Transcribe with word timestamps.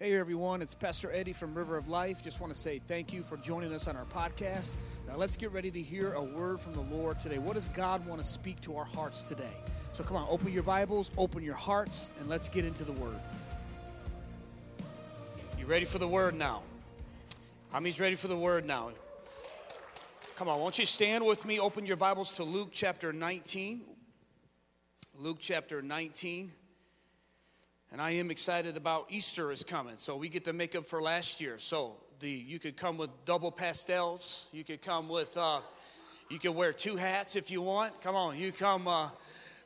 Hey 0.00 0.16
everyone, 0.16 0.62
it's 0.62 0.76
Pastor 0.76 1.10
Eddie 1.10 1.32
from 1.32 1.54
River 1.54 1.76
of 1.76 1.88
Life. 1.88 2.22
Just 2.22 2.40
want 2.40 2.54
to 2.54 2.60
say 2.60 2.78
thank 2.78 3.12
you 3.12 3.24
for 3.24 3.36
joining 3.36 3.72
us 3.74 3.88
on 3.88 3.96
our 3.96 4.04
podcast. 4.04 4.74
Now 5.08 5.16
let's 5.16 5.34
get 5.34 5.50
ready 5.50 5.72
to 5.72 5.82
hear 5.82 6.12
a 6.12 6.22
word 6.22 6.60
from 6.60 6.74
the 6.74 6.82
Lord 6.82 7.18
today. 7.18 7.38
What 7.38 7.54
does 7.54 7.66
God 7.74 8.06
want 8.06 8.22
to 8.22 8.24
speak 8.24 8.60
to 8.60 8.76
our 8.76 8.84
hearts 8.84 9.24
today? 9.24 9.56
So 9.90 10.04
come 10.04 10.16
on, 10.16 10.28
open 10.30 10.52
your 10.52 10.62
Bibles, 10.62 11.10
open 11.18 11.42
your 11.42 11.56
hearts, 11.56 12.12
and 12.20 12.28
let's 12.28 12.48
get 12.48 12.64
into 12.64 12.84
the 12.84 12.92
word. 12.92 13.18
You 15.58 15.66
ready 15.66 15.84
for 15.84 15.98
the 15.98 16.06
word 16.06 16.36
now? 16.36 16.62
How 17.72 17.80
many's 17.80 17.98
ready 17.98 18.14
for 18.14 18.28
the 18.28 18.38
word 18.38 18.64
now? 18.64 18.90
Come 20.36 20.48
on, 20.48 20.60
won't 20.60 20.78
you 20.78 20.86
stand 20.86 21.26
with 21.26 21.44
me? 21.44 21.58
Open 21.58 21.84
your 21.84 21.96
Bibles 21.96 22.34
to 22.34 22.44
Luke 22.44 22.68
chapter 22.70 23.12
19. 23.12 23.80
Luke 25.18 25.38
chapter 25.40 25.82
19. 25.82 26.52
And 27.90 28.02
I 28.02 28.10
am 28.10 28.30
excited 28.30 28.76
about 28.76 29.06
Easter 29.08 29.50
is 29.50 29.64
coming. 29.64 29.94
So 29.96 30.14
we 30.16 30.28
get 30.28 30.44
to 30.44 30.52
make 30.52 30.74
up 30.74 30.86
for 30.86 31.00
last 31.00 31.40
year. 31.40 31.58
So 31.58 31.96
the 32.20 32.30
you 32.30 32.58
could 32.58 32.76
come 32.76 32.98
with 32.98 33.10
double 33.24 33.50
pastels. 33.50 34.46
You 34.52 34.62
could 34.62 34.82
come 34.82 35.08
with 35.08 35.34
uh, 35.38 35.60
you 36.28 36.38
could 36.38 36.54
wear 36.54 36.74
two 36.74 36.96
hats 36.96 37.34
if 37.34 37.50
you 37.50 37.62
want. 37.62 38.02
Come 38.02 38.14
on, 38.14 38.36
you 38.36 38.52
come 38.52 38.86
uh, 38.86 39.08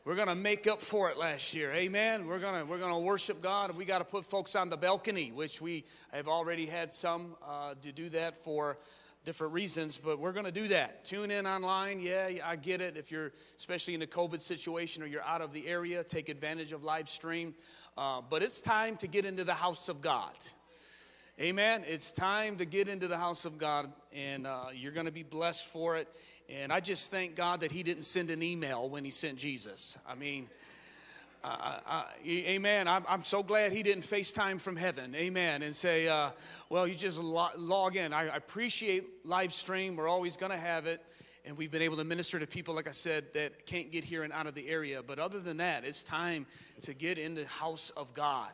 we're 0.05 0.15
gonna 0.15 0.37
make 0.37 0.69
up 0.69 0.81
for 0.81 1.11
it 1.11 1.19
last 1.19 1.53
year. 1.53 1.73
Amen. 1.73 2.29
We're 2.29 2.39
gonna 2.39 2.65
we're 2.65 2.79
gonna 2.79 3.01
worship 3.01 3.43
God. 3.43 3.77
We 3.77 3.85
got 3.85 3.99
to 3.99 4.05
put 4.05 4.25
folks 4.25 4.55
on 4.55 4.71
the 4.71 4.77
balcony, 4.77 5.33
which 5.33 5.61
we 5.61 5.85
have 6.13 6.29
already 6.29 6.67
had 6.67 6.93
some 6.93 7.35
uh, 7.45 7.75
to 7.83 7.91
do 7.91 8.09
that 8.11 8.37
for 8.37 8.79
different 9.25 9.53
reasons, 9.53 9.99
but 9.99 10.19
we're 10.19 10.33
going 10.33 10.47
to 10.47 10.53
do 10.53 10.69
that. 10.69 11.05
Tune 11.05 11.31
in 11.31 11.47
online. 11.47 12.01
Yeah, 12.01 12.29
I 12.45 12.57
get 12.57 12.81
it. 12.81 12.97
If 12.97 13.13
you're 13.13 13.33
especially 13.57 13.95
in 13.95 14.03
a 14.03 14.07
COVID 14.07 14.41
situation 14.41 15.03
or 15.03 15.07
you're 15.07 15.23
out 15.23 15.41
of 15.41 15.53
the 15.53 15.67
area, 15.69 16.03
take 16.03 16.29
advantage 16.29 16.73
of 16.73 16.83
live 16.83 17.09
stream. 17.09 17.55
Uh, 17.97 18.23
but 18.29 18.43
it's 18.43 18.61
time 18.61 18.97
to 18.97 19.07
get 19.07 19.25
into 19.25 19.45
the 19.45 19.55
house 19.55 19.89
of 19.89 20.01
God. 20.01 20.33
Amen. 21.41 21.85
It's 21.87 22.13
time 22.13 22.57
to 22.57 22.65
get 22.65 22.89
into 22.89 23.09
the 23.09 23.19
house 23.19 23.45
of 23.45 23.59
God, 23.59 23.93
and 24.15 24.47
uh, 24.47 24.67
you're 24.75 24.93
going 24.93 25.07
to 25.07 25.13
be 25.13 25.23
blessed 25.23 25.67
for 25.67 25.97
it. 25.97 26.09
And 26.49 26.73
I 26.73 26.81
just 26.81 27.11
thank 27.11 27.37
God 27.37 27.61
that 27.61 27.73
He 27.73 27.83
didn't 27.83 28.05
send 28.05 28.31
an 28.31 28.43
email 28.43 28.89
when 28.89 29.05
He 29.05 29.11
sent 29.11 29.39
Jesus. 29.39 29.97
I 30.07 30.15
mean, 30.15 30.49
uh, 31.45 31.79
uh, 31.87 32.05
amen. 32.27 32.87
I'm, 32.87 33.05
I'm, 33.09 33.25
so 33.25 33.43
glad 33.43 33.73
he 33.73 33.83
didn't 33.83 34.05
FaceTime 34.05 34.61
from 34.61 34.77
heaven. 34.77 35.13
Amen. 35.17 35.63
And 35.63 35.75
say, 35.75 36.07
uh, 36.07 36.31
well, 36.69 36.87
you 36.87 36.95
just 36.95 37.19
log 37.19 37.97
in. 37.97 38.13
I, 38.13 38.29
I 38.29 38.37
appreciate 38.37 39.27
live 39.27 39.53
stream. 39.53 39.97
We're 39.97 40.09
always 40.09 40.37
going 40.37 40.53
to 40.53 40.59
have 40.59 40.87
it 40.87 41.03
and 41.45 41.57
we've 41.57 41.73
been 41.73 41.83
able 41.83 41.97
to 41.97 42.05
minister 42.05 42.39
to 42.39 42.47
people, 42.47 42.75
like 42.75 42.89
I 42.89 42.93
said, 42.93 43.33
that 43.35 43.67
can't 43.67 43.91
get 43.91 44.05
here 44.05 44.23
and 44.23 44.33
out 44.33 44.47
of 44.47 44.55
the 44.55 44.69
area. 44.69 45.03
But 45.03 45.19
other 45.19 45.41
than 45.41 45.57
that, 45.57 45.85
it's 45.85 46.03
time 46.03 46.47
to 46.83 46.95
get 46.95 47.19
in 47.19 47.35
the 47.35 47.47
house 47.47 47.91
of 47.97 48.15
God. 48.15 48.51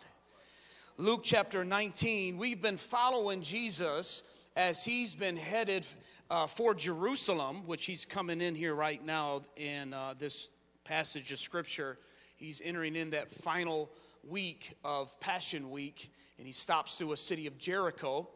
Luke 0.96 1.20
chapter 1.22 1.64
19, 1.64 2.38
we've 2.38 2.62
been 2.62 2.78
following 2.78 3.42
Jesus 3.42 4.22
as 4.56 4.84
he's 4.84 5.14
been 5.14 5.36
headed 5.36 5.86
uh, 6.30 6.46
for 6.46 6.74
Jerusalem, 6.74 7.66
which 7.66 7.84
he's 7.84 8.04
coming 8.04 8.40
in 8.40 8.54
here 8.54 8.74
right 8.74 9.04
now 9.04 9.42
in 9.56 9.92
uh, 9.92 10.14
this 10.18 10.48
passage 10.84 11.30
of 11.30 11.38
scripture. 11.38 11.98
He's 12.36 12.62
entering 12.64 12.96
in 12.96 13.10
that 13.10 13.30
final 13.30 13.90
week 14.24 14.74
of 14.82 15.18
Passion 15.20 15.70
Week, 15.70 16.10
and 16.38 16.46
he 16.46 16.52
stops 16.52 16.96
through 16.96 17.12
a 17.12 17.16
city 17.16 17.46
of 17.46 17.58
Jericho. 17.58 18.28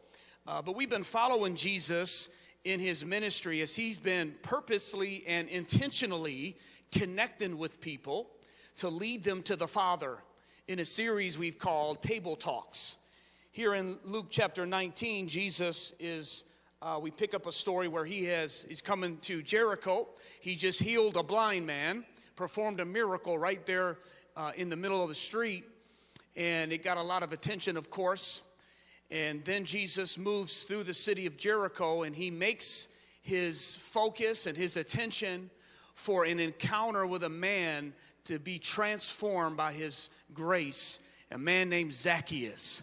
Uh, 0.45 0.61
but 0.61 0.75
we've 0.75 0.89
been 0.89 1.03
following 1.03 1.55
Jesus 1.55 2.29
in 2.63 2.79
his 2.79 3.03
ministry 3.05 3.61
as 3.61 3.75
he's 3.75 3.99
been 3.99 4.33
purposely 4.41 5.23
and 5.27 5.49
intentionally 5.49 6.55
connecting 6.91 7.57
with 7.57 7.81
people 7.81 8.29
to 8.77 8.89
lead 8.89 9.23
them 9.23 9.41
to 9.43 9.55
the 9.55 9.67
Father 9.67 10.17
in 10.67 10.79
a 10.79 10.85
series 10.85 11.37
we've 11.37 11.59
called 11.59 12.01
Table 12.01 12.35
Talks. 12.35 12.95
Here 13.51 13.73
in 13.73 13.97
Luke 14.03 14.27
chapter 14.29 14.65
19, 14.65 15.27
Jesus 15.27 15.93
is. 15.99 16.45
Uh, 16.81 16.99
we 17.01 17.11
pick 17.11 17.33
up 17.33 17.47
a 17.47 17.51
story 17.51 17.87
where 17.87 18.03
he 18.03 18.25
has 18.25 18.65
he's 18.67 18.81
coming 18.81 19.17
to 19.19 19.41
Jericho. 19.41 20.07
He 20.41 20.55
just 20.55 20.81
healed 20.81 21.15
a 21.15 21.23
blind 21.23 21.65
man, 21.65 22.03
performed 22.35 22.81
a 22.81 22.85
miracle 22.85 23.37
right 23.37 23.65
there 23.65 23.99
uh, 24.35 24.51
in 24.57 24.69
the 24.69 24.75
middle 24.75 25.01
of 25.01 25.07
the 25.07 25.15
street, 25.15 25.63
and 26.35 26.73
it 26.73 26.83
got 26.83 26.97
a 26.97 27.01
lot 27.01 27.23
of 27.23 27.31
attention, 27.31 27.77
of 27.77 27.89
course. 27.89 28.41
And 29.13 29.45
then 29.45 29.63
Jesus 29.63 30.17
moves 30.17 30.63
through 30.63 30.83
the 30.83 30.93
city 30.93 31.27
of 31.27 31.37
Jericho 31.37 32.01
and 32.01 32.15
he 32.15 32.31
makes 32.31 32.87
his 33.21 33.75
focus 33.75 34.47
and 34.47 34.57
his 34.57 34.75
attention 34.75 35.51
for 35.93 36.25
an 36.25 36.39
encounter 36.39 37.05
with 37.05 37.23
a 37.23 37.29
man 37.29 37.93
to 38.23 38.39
be 38.39 38.57
transformed 38.57 39.55
by 39.55 39.71
his 39.71 40.09
grace, 40.33 40.99
a 41.31 41.37
man 41.37 41.69
named 41.69 41.93
Zacchaeus. 41.93 42.81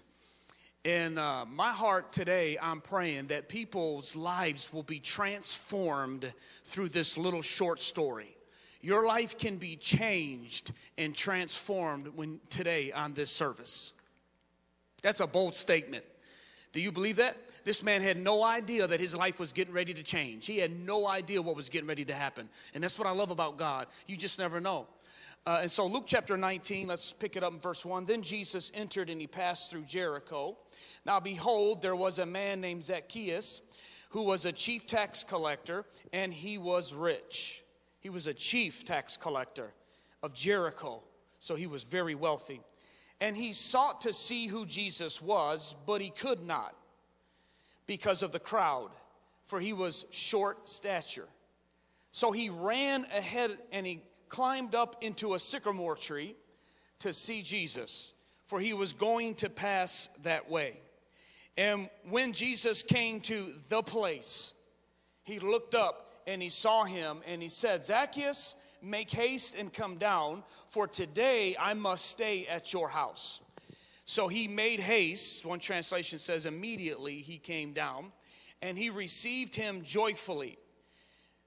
In 0.84 1.18
uh, 1.18 1.46
my 1.46 1.72
heart 1.72 2.12
today, 2.12 2.56
I'm 2.62 2.80
praying 2.80 3.26
that 3.26 3.48
people's 3.48 4.14
lives 4.14 4.72
will 4.72 4.84
be 4.84 5.00
transformed 5.00 6.32
through 6.64 6.91
this 6.91 7.18
little 7.18 7.42
short 7.42 7.80
story. 7.80 8.36
Your 8.82 9.04
life 9.04 9.36
can 9.36 9.56
be 9.56 9.74
changed 9.74 10.70
and 10.97 11.12
transformed 11.12 12.06
when 12.14 12.38
today 12.50 12.92
on 12.92 13.14
this 13.14 13.32
service. 13.32 13.92
That's 15.02 15.18
a 15.18 15.26
bold 15.26 15.56
statement. 15.56 16.04
Do 16.72 16.81
you 16.81 16.92
believe 16.92 17.16
that? 17.16 17.36
This 17.64 17.82
man 17.82 18.00
had 18.00 18.16
no 18.16 18.44
idea 18.44 18.86
that 18.86 19.00
his 19.00 19.14
life 19.14 19.41
was 19.41 19.53
getting 19.53 19.75
ready 19.75 19.92
to 19.94 20.03
change. 20.03 20.47
He 20.47 20.58
had 20.58 20.70
no 20.70 21.06
idea 21.06 21.42
what 21.42 21.56
was 21.56 21.69
getting 21.69 21.88
ready 21.88 22.04
to 22.04 22.14
happen. 22.14 22.48
And 22.75 22.82
that's 22.82 22.98
what 22.98 23.08
I 23.08 23.10
love 23.10 23.31
about 23.31 23.58
God. 23.58 23.88
You 24.06 24.16
just 24.16 24.38
never 24.38 24.60
know. 24.60 24.86
Uh, 25.47 25.60
and 25.62 25.70
so, 25.70 25.86
Luke 25.86 26.04
chapter 26.06 26.36
19, 26.36 26.86
let's 26.86 27.12
pick 27.12 27.34
it 27.34 27.42
up 27.42 27.53
in 27.53 27.59
verse 27.59 27.84
1. 27.84 28.04
Then 28.04 28.22
Jesus 28.22 28.70
entered 28.75 29.10
and 29.10 29.20
he 29.20 29.26
passed 29.26 29.70
through 29.70 29.82
Jericho. 29.82 30.56
Now, 31.04 31.19
behold, 31.19 31.82
there 31.82 31.97
was 31.97 32.19
a 32.19 32.26
man 32.26 32.60
named 32.60 32.84
Zacchaeus 32.84 33.62
who 34.10 34.22
was 34.22 34.44
a 34.44 34.53
chief 34.53 34.86
tax 34.86 35.25
collector, 35.25 35.84
and 36.12 36.32
he 36.32 36.59
was 36.59 36.92
rich. 36.92 37.62
He 38.00 38.10
was 38.10 38.26
a 38.26 38.34
chief 38.34 38.84
tax 38.84 39.16
collector 39.16 39.72
of 40.22 40.34
Jericho, 40.34 41.03
so 41.38 41.54
he 41.54 41.66
was 41.66 41.84
very 41.84 42.14
wealthy. 42.14 42.60
And 43.20 43.36
he 43.36 43.53
sought 43.53 44.03
to 44.03 44.12
see 44.12 44.47
who 44.47 44.64
Jesus 44.64 45.20
was, 45.20 45.75
but 45.86 46.00
he 46.00 46.10
could 46.10 46.42
not 46.42 46.75
because 47.86 48.22
of 48.22 48.32
the 48.32 48.38
crowd, 48.38 48.91
for 49.47 49.60
he 49.60 49.72
was 49.72 50.06
short 50.10 50.69
stature. 50.69 51.28
So 52.12 52.32
he 52.32 52.48
ran 52.48 53.04
ahead 53.04 53.50
and 53.72 53.86
he 53.86 54.00
climbed 54.28 54.75
up 54.75 54.97
into 55.00 55.34
a 55.34 55.38
sycamore 55.38 55.97
tree 55.97 56.36
to 57.00 57.12
see 57.12 57.42
Jesus, 57.42 58.12
for 58.47 58.60
he 58.60 58.72
was 58.72 58.92
going 58.92 59.34
to 59.36 59.50
pass 59.50 60.09
that 60.22 60.50
way. 60.50 60.78
And 61.56 61.91
when 62.09 62.32
Jesus 62.32 62.82
came 62.82 63.20
to 63.22 63.53
the 63.69 63.82
place, 63.82 64.54
he 65.25 65.38
looked 65.38 65.75
up 65.75 66.10
and 66.26 66.41
he 66.41 66.48
saw 66.48 66.84
him 66.84 67.19
and 67.26 67.42
he 67.42 67.48
said, 67.48 67.84
Zacchaeus, 67.84 68.54
Make 68.82 69.10
haste 69.10 69.54
and 69.54 69.72
come 69.72 69.96
down, 69.96 70.42
for 70.70 70.86
today 70.86 71.56
I 71.58 71.74
must 71.74 72.06
stay 72.06 72.46
at 72.46 72.72
your 72.72 72.88
house. 72.88 73.42
So 74.04 74.26
he 74.26 74.48
made 74.48 74.80
haste. 74.80 75.44
One 75.44 75.58
translation 75.58 76.18
says, 76.18 76.46
immediately 76.46 77.16
he 77.16 77.38
came 77.38 77.72
down, 77.72 78.12
and 78.62 78.76
he 78.76 78.91
received 78.91 79.54
him 79.54 79.82
joyfully. 79.82 80.58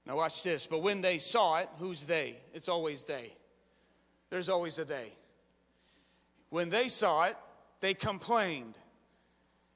Now, 0.06 0.16
watch 0.16 0.42
this. 0.42 0.66
But 0.66 0.82
when 0.82 1.00
they 1.00 1.18
saw 1.18 1.58
it, 1.58 1.68
who's 1.78 2.04
they? 2.04 2.36
It's 2.52 2.68
always 2.68 3.04
they. 3.04 3.32
There's 4.30 4.48
always 4.48 4.78
a 4.78 4.84
they. 4.84 5.12
When 6.50 6.68
they 6.68 6.88
saw 6.88 7.24
it, 7.24 7.36
they 7.80 7.94
complained. 7.94 8.76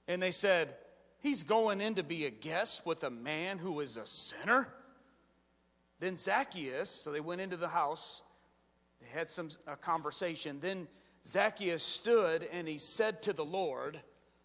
And 0.06 0.22
they 0.22 0.30
said, 0.30 0.74
He's 1.20 1.42
going 1.42 1.80
in 1.80 1.94
to 1.94 2.02
be 2.02 2.26
a 2.26 2.30
guest 2.30 2.86
with 2.86 3.02
a 3.04 3.10
man 3.10 3.58
who 3.58 3.80
is 3.80 3.96
a 3.96 4.06
sinner. 4.06 4.72
Then 6.00 6.16
Zacchaeus, 6.16 6.88
so 6.88 7.10
they 7.10 7.20
went 7.20 7.40
into 7.40 7.56
the 7.56 7.68
house, 7.68 8.22
they 9.00 9.08
had 9.08 9.30
some 9.30 9.48
a 9.66 9.76
conversation. 9.76 10.58
Then 10.60 10.88
Zacchaeus 11.24 11.82
stood 11.82 12.48
and 12.52 12.68
he 12.68 12.78
said 12.78 13.22
to 13.22 13.32
the 13.32 13.44
Lord, 13.44 14.00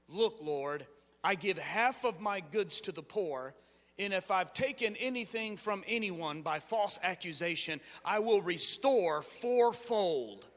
Look, 0.07 0.39
Lord, 0.41 0.85
I 1.23 1.35
give 1.35 1.57
half 1.57 2.03
of 2.05 2.19
my 2.19 2.41
goods 2.41 2.81
to 2.81 2.91
the 2.91 3.01
poor, 3.01 3.53
and 3.97 4.13
if 4.13 4.31
I've 4.31 4.53
taken 4.53 4.95
anything 4.97 5.55
from 5.55 5.83
anyone 5.87 6.41
by 6.41 6.59
false 6.59 6.99
accusation, 7.03 7.79
I 8.03 8.19
will 8.19 8.41
restore 8.41 9.21
fourfold. 9.21 10.47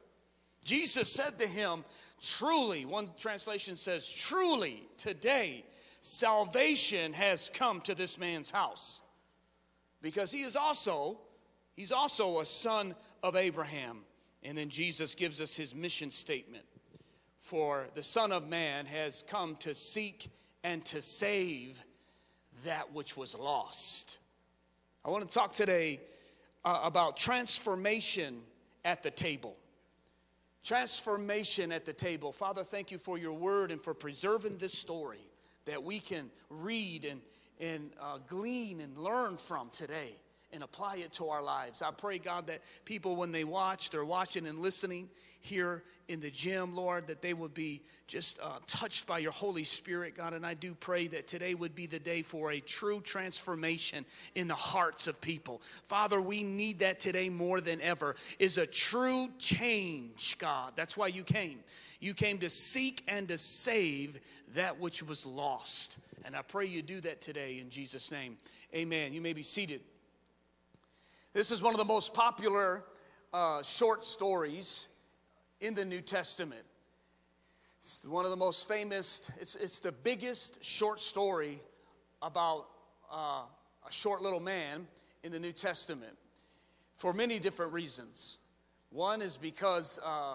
Jesus 0.64 1.12
said 1.12 1.38
to 1.38 1.46
him, 1.46 1.84
Truly, 2.20 2.84
one 2.84 3.10
translation 3.18 3.76
says, 3.76 4.10
Truly, 4.10 4.82
today 4.96 5.64
salvation 6.00 7.12
has 7.12 7.50
come 7.50 7.80
to 7.82 7.94
this 7.94 8.18
man's 8.18 8.50
house 8.50 9.00
because 10.06 10.30
he 10.30 10.42
is 10.42 10.54
also 10.54 11.18
he's 11.74 11.90
also 11.90 12.38
a 12.38 12.44
son 12.44 12.94
of 13.24 13.34
Abraham. 13.34 14.02
And 14.44 14.56
then 14.56 14.68
Jesus 14.68 15.16
gives 15.16 15.40
us 15.40 15.56
his 15.56 15.74
mission 15.74 16.12
statement. 16.12 16.64
For 17.40 17.88
the 17.96 18.04
Son 18.04 18.30
of 18.30 18.46
Man 18.46 18.86
has 18.86 19.24
come 19.26 19.56
to 19.56 19.74
seek 19.74 20.28
and 20.62 20.84
to 20.84 21.02
save 21.02 21.84
that 22.64 22.94
which 22.94 23.16
was 23.16 23.36
lost. 23.36 24.18
I 25.04 25.10
want 25.10 25.26
to 25.26 25.34
talk 25.34 25.52
today 25.52 25.98
uh, 26.64 26.82
about 26.84 27.16
transformation 27.16 28.42
at 28.84 29.02
the 29.02 29.10
table. 29.10 29.56
Transformation 30.62 31.72
at 31.72 31.84
the 31.84 31.92
table. 31.92 32.30
Father, 32.30 32.62
thank 32.62 32.92
you 32.92 32.98
for 32.98 33.18
your 33.18 33.32
word 33.32 33.72
and 33.72 33.80
for 33.80 33.92
preserving 33.92 34.58
this 34.58 34.72
story 34.72 35.26
that 35.64 35.82
we 35.82 35.98
can 35.98 36.30
read 36.48 37.04
and, 37.04 37.20
and 37.60 37.90
uh, 38.00 38.18
glean 38.28 38.80
and 38.80 38.96
learn 38.98 39.36
from 39.36 39.70
today 39.70 40.16
and 40.52 40.62
apply 40.62 40.96
it 40.96 41.12
to 41.12 41.28
our 41.28 41.42
lives. 41.42 41.82
I 41.82 41.90
pray, 41.90 42.18
God, 42.18 42.46
that 42.46 42.60
people, 42.84 43.16
when 43.16 43.32
they 43.32 43.44
watch, 43.44 43.90
they're 43.90 44.04
watching 44.04 44.46
and 44.46 44.60
listening 44.60 45.08
here 45.40 45.82
in 46.08 46.20
the 46.20 46.30
gym, 46.30 46.74
Lord, 46.74 47.08
that 47.08 47.20
they 47.20 47.34
would 47.34 47.54
be 47.54 47.82
just 48.06 48.40
uh, 48.40 48.58
touched 48.66 49.06
by 49.06 49.18
your 49.18 49.32
Holy 49.32 49.64
Spirit, 49.64 50.16
God. 50.16 50.34
And 50.34 50.46
I 50.46 50.54
do 50.54 50.74
pray 50.74 51.08
that 51.08 51.26
today 51.26 51.54
would 51.54 51.74
be 51.74 51.86
the 51.86 51.98
day 51.98 52.22
for 52.22 52.52
a 52.52 52.60
true 52.60 53.00
transformation 53.00 54.04
in 54.34 54.48
the 54.48 54.54
hearts 54.54 55.08
of 55.08 55.20
people. 55.20 55.60
Father, 55.88 56.20
we 56.20 56.42
need 56.42 56.80
that 56.80 57.00
today 57.00 57.28
more 57.28 57.60
than 57.60 57.80
ever, 57.80 58.14
is 58.38 58.58
a 58.58 58.66
true 58.66 59.28
change, 59.38 60.38
God. 60.38 60.72
That's 60.76 60.96
why 60.96 61.08
you 61.08 61.24
came. 61.24 61.58
You 62.00 62.14
came 62.14 62.38
to 62.38 62.50
seek 62.50 63.02
and 63.08 63.28
to 63.28 63.38
save 63.38 64.20
that 64.54 64.78
which 64.80 65.02
was 65.02 65.26
lost. 65.26 65.98
And 66.26 66.34
I 66.34 66.42
pray 66.42 66.66
you 66.66 66.82
do 66.82 67.00
that 67.02 67.20
today 67.20 67.60
in 67.60 67.70
Jesus' 67.70 68.10
name. 68.10 68.36
Amen. 68.74 69.14
You 69.14 69.20
may 69.20 69.32
be 69.32 69.44
seated. 69.44 69.80
This 71.32 71.52
is 71.52 71.62
one 71.62 71.72
of 71.72 71.78
the 71.78 71.84
most 71.84 72.14
popular 72.14 72.82
uh, 73.32 73.62
short 73.62 74.04
stories 74.04 74.88
in 75.60 75.74
the 75.74 75.84
New 75.84 76.00
Testament. 76.00 76.64
It's 77.78 78.04
one 78.04 78.24
of 78.24 78.32
the 78.32 78.36
most 78.36 78.66
famous, 78.66 79.30
it's, 79.40 79.54
it's 79.54 79.78
the 79.78 79.92
biggest 79.92 80.64
short 80.64 80.98
story 80.98 81.60
about 82.20 82.66
uh, 83.08 83.42
a 83.86 83.92
short 83.92 84.20
little 84.20 84.40
man 84.40 84.88
in 85.22 85.30
the 85.30 85.38
New 85.38 85.52
Testament 85.52 86.16
for 86.96 87.12
many 87.12 87.38
different 87.38 87.72
reasons. 87.72 88.38
One 88.90 89.22
is 89.22 89.36
because, 89.36 90.00
uh, 90.04 90.34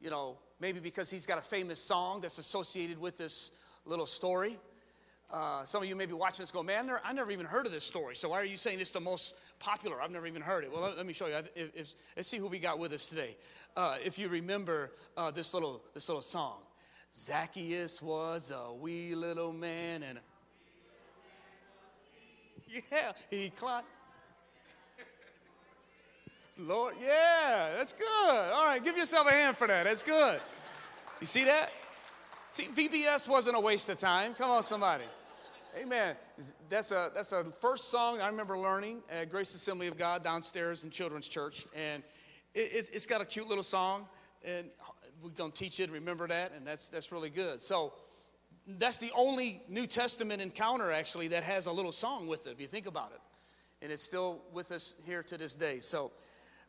you 0.00 0.10
know, 0.10 0.36
maybe 0.60 0.78
because 0.78 1.10
he's 1.10 1.26
got 1.26 1.38
a 1.38 1.42
famous 1.42 1.80
song 1.80 2.20
that's 2.20 2.38
associated 2.38 3.00
with 3.00 3.18
this 3.18 3.50
little 3.84 4.06
story. 4.06 4.58
Uh, 5.30 5.62
some 5.64 5.82
of 5.82 5.88
you 5.88 5.94
may 5.94 6.06
be 6.06 6.14
watching 6.14 6.42
this 6.42 6.50
go, 6.50 6.62
man, 6.62 6.90
I 7.04 7.12
never 7.12 7.30
even 7.30 7.44
heard 7.44 7.66
of 7.66 7.72
this 7.72 7.84
story. 7.84 8.16
So 8.16 8.30
why 8.30 8.36
are 8.36 8.46
you 8.46 8.56
saying 8.56 8.80
it's 8.80 8.92
the 8.92 9.00
most 9.00 9.34
popular? 9.58 10.00
I've 10.00 10.10
never 10.10 10.26
even 10.26 10.40
heard 10.40 10.64
it. 10.64 10.72
Well, 10.72 10.80
let, 10.80 10.96
let 10.96 11.04
me 11.04 11.12
show 11.12 11.26
you. 11.26 11.34
If, 11.54 11.76
if, 11.76 11.94
let's 12.16 12.28
see 12.28 12.38
who 12.38 12.46
we 12.46 12.58
got 12.58 12.78
with 12.78 12.92
us 12.92 13.06
today. 13.06 13.36
Uh, 13.76 13.96
if 14.02 14.18
you 14.18 14.28
remember 14.28 14.92
uh, 15.18 15.30
this 15.30 15.52
little 15.52 15.82
this 15.92 16.08
little 16.08 16.22
song, 16.22 16.60
Zacchaeus 17.14 18.00
was 18.00 18.50
a 18.50 18.72
wee 18.72 19.14
little 19.14 19.52
man, 19.52 20.02
and 20.02 20.18
yeah, 22.90 23.12
he 23.30 23.50
climbed. 23.50 23.84
Lord, 26.60 26.94
yeah, 27.00 27.72
that's 27.76 27.92
good. 27.92 28.06
All 28.52 28.66
right, 28.66 28.82
give 28.82 28.96
yourself 28.96 29.28
a 29.28 29.32
hand 29.32 29.56
for 29.56 29.68
that. 29.68 29.84
That's 29.84 30.02
good. 30.02 30.40
You 31.20 31.26
see 31.26 31.44
that? 31.44 31.70
See, 32.50 32.64
VBS 32.64 33.28
wasn't 33.28 33.56
a 33.56 33.60
waste 33.60 33.88
of 33.90 33.98
time. 33.98 34.34
Come 34.34 34.50
on, 34.50 34.62
somebody. 34.62 35.04
Amen. 35.76 36.16
That's 36.68 36.92
a 36.92 37.10
that's 37.14 37.32
a 37.32 37.44
first 37.44 37.90
song 37.90 38.20
I 38.20 38.28
remember 38.28 38.58
learning 38.58 39.02
at 39.10 39.30
Grace 39.30 39.54
Assembly 39.54 39.86
of 39.86 39.98
God 39.98 40.24
downstairs 40.24 40.84
in 40.84 40.90
Children's 40.90 41.28
Church, 41.28 41.66
and 41.74 42.02
it, 42.54 42.88
has 42.92 43.06
got 43.06 43.20
a 43.20 43.24
cute 43.24 43.48
little 43.48 43.62
song, 43.62 44.06
and 44.44 44.66
we're 45.22 45.30
gonna 45.30 45.52
teach 45.52 45.78
it. 45.80 45.90
Remember 45.90 46.26
that, 46.28 46.52
and 46.56 46.66
that's 46.66 46.88
that's 46.88 47.12
really 47.12 47.30
good. 47.30 47.60
So 47.60 47.92
that's 48.66 48.98
the 48.98 49.10
only 49.14 49.62
New 49.68 49.86
Testament 49.86 50.40
encounter 50.40 50.90
actually 50.90 51.28
that 51.28 51.44
has 51.44 51.66
a 51.66 51.72
little 51.72 51.92
song 51.92 52.26
with 52.26 52.46
it. 52.46 52.52
If 52.52 52.60
you 52.60 52.66
think 52.66 52.86
about 52.86 53.12
it, 53.12 53.20
and 53.82 53.92
it's 53.92 54.02
still 54.02 54.42
with 54.52 54.72
us 54.72 54.94
here 55.04 55.22
to 55.24 55.36
this 55.36 55.54
day. 55.54 55.80
So, 55.80 56.12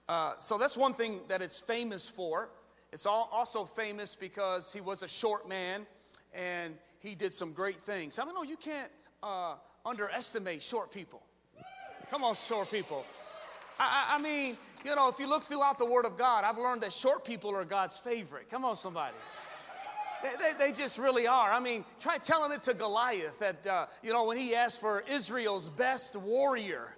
uh, 0.08 0.34
so 0.40 0.58
that's 0.58 0.78
one 0.78 0.94
thing 0.94 1.22
that 1.28 1.42
it's 1.42 1.60
famous 1.60 2.10
for. 2.10 2.50
It's 2.92 3.06
all, 3.06 3.30
also 3.32 3.66
famous 3.66 4.16
because 4.16 4.74
he 4.74 4.82
was 4.82 5.04
a 5.04 5.08
short 5.08 5.48
man 5.48 5.86
and 6.34 6.76
he 7.00 7.16
did 7.16 7.34
some 7.34 7.54
great 7.54 7.78
things. 7.78 8.20
I 8.20 8.26
mean, 8.26 8.36
no, 8.36 8.44
you 8.44 8.58
can't 8.58 8.92
uh, 9.24 9.56
underestimate 9.86 10.62
short 10.62 10.92
people. 10.92 11.22
Come 12.10 12.24
on, 12.24 12.36
short 12.36 12.72
people. 12.72 13.06
I, 13.80 14.16
I, 14.18 14.22
mean, 14.22 14.58
you 14.84 14.96
know, 14.96 15.10
if 15.10 15.20
you 15.20 15.30
look 15.30 15.44
throughout 15.44 15.78
the 15.78 15.86
Word 15.86 16.06
of 16.06 16.18
God, 16.18 16.44
I've 16.44 16.58
learned 16.58 16.82
that 16.82 16.92
short 16.92 17.24
people 17.24 17.56
are 17.56 17.64
God's 17.64 17.98
favorite. 17.98 18.50
Come 18.50 18.66
on, 18.66 18.76
somebody. 18.76 19.16
They, 20.22 20.32
they, 20.38 20.58
they 20.58 20.72
just 20.74 20.98
really 20.98 21.28
are. 21.28 21.52
I 21.52 21.60
mean, 21.60 21.86
try 22.00 22.18
telling 22.18 22.52
it 22.52 22.64
to 22.64 22.74
Goliath 22.74 23.40
that, 23.40 23.66
uh, 23.66 23.86
you 24.04 24.12
know, 24.12 24.26
when 24.26 24.38
he 24.38 24.54
asked 24.54 24.82
for 24.82 25.04
Israel's 25.08 25.70
best 25.70 26.18
warrior, 26.18 26.96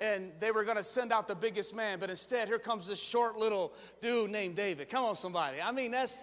and 0.00 0.32
they 0.40 0.50
were 0.50 0.64
going 0.64 0.76
to 0.76 0.82
send 0.82 1.12
out 1.12 1.28
the 1.28 1.34
biggest 1.34 1.74
man, 1.74 1.98
but 2.00 2.10
instead, 2.10 2.48
here 2.48 2.58
comes 2.58 2.88
this 2.88 3.02
short 3.02 3.36
little 3.36 3.72
dude 4.00 4.30
named 4.30 4.56
David. 4.56 4.88
Come 4.88 5.04
on, 5.04 5.14
somebody. 5.14 5.60
I 5.60 5.70
mean, 5.70 5.92
that's 5.92 6.22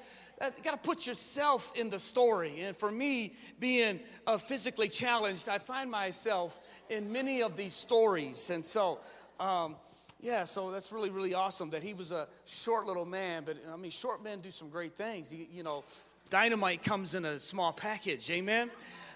you 0.58 0.64
got 0.64 0.72
to 0.72 0.78
put 0.90 1.06
yourself 1.06 1.72
in 1.76 1.90
the 1.90 2.00
story. 2.00 2.62
And 2.62 2.76
for 2.76 2.92
me, 2.92 3.34
being 3.60 4.00
uh, 4.26 4.38
physically 4.38 4.90
challenged, 4.90 5.48
I 5.50 5.58
find 5.58 5.90
myself 5.90 6.60
in 6.90 7.12
many 7.12 7.42
of 7.44 7.56
these 7.56 7.74
stories. 7.74 8.50
And 8.50 8.66
so, 8.66 9.00
um, 9.40 9.76
yeah, 10.20 10.44
so 10.44 10.72
that's 10.72 10.92
really, 10.92 11.10
really 11.10 11.34
awesome 11.34 11.70
that 11.72 11.84
he 11.84 11.94
was 11.94 12.12
a 12.12 12.28
short 12.46 12.86
little 12.86 13.06
man. 13.06 13.44
But 13.46 13.58
I 13.72 13.76
mean, 13.76 13.92
short 13.92 14.24
men 14.24 14.40
do 14.40 14.52
some 14.52 14.70
great 14.70 14.96
things. 14.96 15.34
You, 15.34 15.46
you 15.52 15.64
know, 15.64 15.84
dynamite 16.30 16.84
comes 16.84 17.16
in 17.16 17.26
a 17.26 17.40
small 17.40 17.74
package. 17.74 18.30
Amen. 18.32 18.70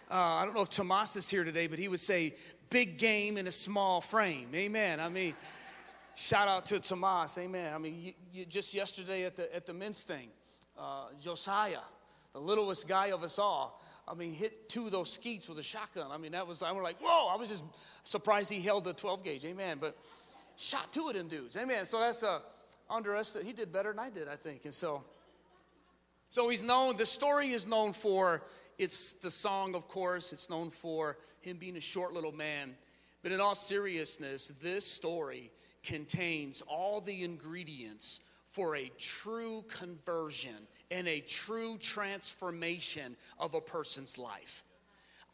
Uh, 0.10 0.16
I 0.16 0.46
don't 0.46 0.54
know 0.54 0.62
if 0.62 0.70
Tomas 0.70 1.16
is 1.16 1.30
here 1.30 1.44
today, 1.44 1.68
but 1.68 1.80
he 1.80 1.88
would 1.88 2.00
say, 2.00 2.36
big 2.70 2.98
game 2.98 3.38
in 3.38 3.48
a 3.48 3.52
small 3.52 4.02
frame. 4.02 4.50
Amen. 4.54 5.00
I 5.00 5.10
mean, 5.10 5.34
shout 6.16 6.48
out 6.48 6.66
to 6.68 6.80
Tomas. 6.80 7.38
Amen. 7.38 7.74
I 7.74 7.78
mean, 7.78 8.02
you, 8.02 8.14
you, 8.34 8.46
just 8.46 8.74
yesterday 8.74 9.26
at 9.26 9.36
the, 9.36 9.56
at 9.56 9.66
the 9.66 9.74
men's 9.74 10.04
thing, 10.04 10.30
uh, 10.78 11.06
Josiah, 11.22 11.80
the 12.34 12.40
littlest 12.40 12.88
guy 12.88 13.08
of 13.08 13.24
us 13.24 13.40
all. 13.40 13.82
I 14.08 14.14
mean, 14.14 14.34
hit 14.34 14.70
two 14.70 14.86
of 14.86 14.92
those 14.92 15.12
skeets 15.12 15.50
with 15.50 15.58
a 15.58 15.64
shotgun. 15.64 16.12
I 16.12 16.18
mean, 16.18 16.34
that 16.34 16.46
was, 16.46 16.62
I 16.62 16.72
was 16.72 16.84
like, 16.84 16.98
whoa, 17.02 17.28
I 17.28 17.38
was 17.38 17.50
just 17.50 17.64
surprised 18.04 18.52
he 18.52 18.62
held 18.62 18.84
the 18.84 18.94
12 18.94 19.24
gauge. 19.24 19.46
Amen. 19.46 19.78
But 19.82 19.98
shot 20.58 20.94
two 20.94 21.08
of 21.08 21.16
them 21.16 21.28
dudes. 21.28 21.58
Amen. 21.58 21.86
So 21.86 22.00
that's 22.00 22.22
a 22.24 22.42
underestimate. 22.90 23.48
He 23.48 23.54
did 23.54 23.72
better 23.72 23.92
than 23.92 24.00
I 24.00 24.10
did, 24.10 24.28
I 24.28 24.36
think. 24.36 24.66
And 24.66 24.74
so, 24.74 25.04
so 26.30 26.50
he's 26.50 26.64
known, 26.64 26.96
the 26.96 27.06
story 27.06 27.50
is 27.50 27.66
known 27.66 27.94
for, 27.94 28.44
it's 28.78 29.14
the 29.14 29.32
song, 29.32 29.76
of 29.76 29.88
course, 29.88 30.34
it's 30.34 30.50
known 30.50 30.70
for 30.70 31.18
him 31.42 31.58
being 31.58 31.78
a 31.78 31.82
short 31.82 32.14
little 32.14 32.32
man. 32.32 32.76
But 33.24 33.32
in 33.32 33.40
all 33.40 33.56
seriousness, 33.56 34.54
this 34.62 34.86
story 34.86 35.52
contains 35.84 36.62
all 36.68 37.02
the 37.02 37.24
ingredients 37.24 38.20
for 38.56 38.78
a 38.78 38.90
true 38.98 39.66
conversion 39.68 40.56
and 40.90 41.10
a 41.10 41.20
true 41.20 41.78
transformation 41.78 43.18
of 43.38 43.54
a 43.54 43.60
person's 43.60 44.18
life. 44.18 44.64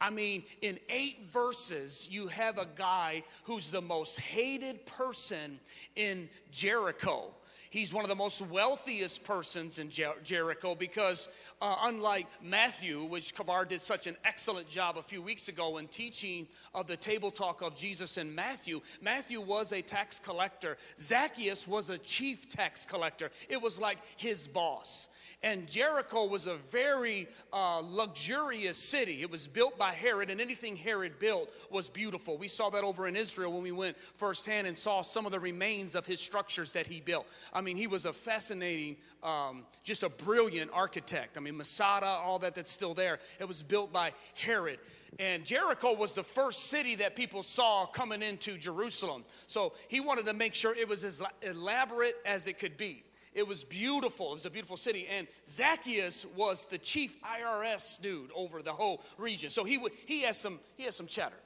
I 0.00 0.10
mean, 0.10 0.42
in 0.60 0.80
eight 0.88 1.24
verses, 1.26 2.08
you 2.10 2.26
have 2.26 2.58
a 2.58 2.66
guy 2.74 3.22
who's 3.44 3.70
the 3.70 3.80
most 3.80 4.18
hated 4.18 4.84
person 4.86 5.60
in 5.94 6.28
Jericho. 6.50 7.32
He's 7.72 7.94
one 7.94 8.04
of 8.04 8.10
the 8.10 8.14
most 8.14 8.42
wealthiest 8.42 9.24
persons 9.24 9.78
in 9.78 9.88
Jer- 9.88 10.12
Jericho 10.22 10.74
because, 10.74 11.30
uh, 11.62 11.74
unlike 11.84 12.26
Matthew, 12.42 13.02
which 13.02 13.34
Kavar 13.34 13.66
did 13.66 13.80
such 13.80 14.06
an 14.06 14.14
excellent 14.26 14.68
job 14.68 14.98
a 14.98 15.02
few 15.02 15.22
weeks 15.22 15.48
ago 15.48 15.78
in 15.78 15.88
teaching 15.88 16.46
of 16.74 16.86
the 16.86 16.98
table 16.98 17.30
talk 17.30 17.62
of 17.62 17.74
Jesus 17.74 18.18
in 18.18 18.34
Matthew, 18.34 18.82
Matthew 19.00 19.40
was 19.40 19.72
a 19.72 19.80
tax 19.80 20.18
collector. 20.18 20.76
Zacchaeus 21.00 21.66
was 21.66 21.88
a 21.88 21.96
chief 21.96 22.46
tax 22.50 22.84
collector. 22.84 23.30
It 23.48 23.62
was 23.62 23.80
like 23.80 23.96
his 24.18 24.46
boss. 24.46 25.08
And 25.44 25.66
Jericho 25.66 26.26
was 26.26 26.46
a 26.46 26.54
very 26.54 27.26
uh, 27.52 27.82
luxurious 27.84 28.76
city. 28.76 29.22
It 29.22 29.30
was 29.30 29.48
built 29.48 29.76
by 29.76 29.90
Herod, 29.90 30.30
and 30.30 30.40
anything 30.40 30.76
Herod 30.76 31.18
built 31.18 31.50
was 31.68 31.88
beautiful. 31.90 32.36
We 32.38 32.46
saw 32.46 32.70
that 32.70 32.84
over 32.84 33.08
in 33.08 33.16
Israel 33.16 33.52
when 33.52 33.62
we 33.62 33.72
went 33.72 33.98
firsthand 33.98 34.68
and 34.68 34.78
saw 34.78 35.02
some 35.02 35.26
of 35.26 35.32
the 35.32 35.40
remains 35.40 35.96
of 35.96 36.06
his 36.06 36.20
structures 36.20 36.72
that 36.72 36.86
he 36.86 37.00
built. 37.00 37.26
I 37.52 37.60
mean, 37.60 37.76
he 37.76 37.88
was 37.88 38.06
a 38.06 38.12
fascinating, 38.12 38.96
um, 39.24 39.64
just 39.82 40.04
a 40.04 40.08
brilliant 40.08 40.70
architect. 40.72 41.36
I 41.36 41.40
mean, 41.40 41.56
Masada, 41.56 42.06
all 42.06 42.38
that 42.38 42.54
that's 42.54 42.70
still 42.70 42.94
there. 42.94 43.18
It 43.40 43.48
was 43.48 43.64
built 43.64 43.92
by 43.92 44.12
Herod. 44.34 44.78
And 45.18 45.44
Jericho 45.44 45.94
was 45.94 46.14
the 46.14 46.22
first 46.22 46.66
city 46.66 46.94
that 46.96 47.16
people 47.16 47.42
saw 47.42 47.86
coming 47.86 48.22
into 48.22 48.56
Jerusalem. 48.56 49.24
So 49.48 49.72
he 49.88 49.98
wanted 49.98 50.26
to 50.26 50.34
make 50.34 50.54
sure 50.54 50.74
it 50.74 50.88
was 50.88 51.02
as 51.04 51.20
elaborate 51.42 52.14
as 52.24 52.46
it 52.46 52.60
could 52.60 52.76
be. 52.76 53.02
It 53.34 53.46
was 53.46 53.64
beautiful. 53.64 54.30
It 54.30 54.34
was 54.34 54.46
a 54.46 54.50
beautiful 54.50 54.76
city. 54.76 55.06
And 55.10 55.26
Zacchaeus 55.46 56.26
was 56.36 56.66
the 56.66 56.78
chief 56.78 57.16
IRS 57.22 58.00
dude 58.00 58.30
over 58.34 58.62
the 58.62 58.72
whole 58.72 59.02
region. 59.16 59.48
So 59.50 59.64
he, 59.64 59.78
would, 59.78 59.92
he, 60.06 60.22
has 60.22 60.36
some, 60.36 60.58
he 60.76 60.84
has 60.84 60.96
some 60.96 61.06
cheddar. 61.06 61.36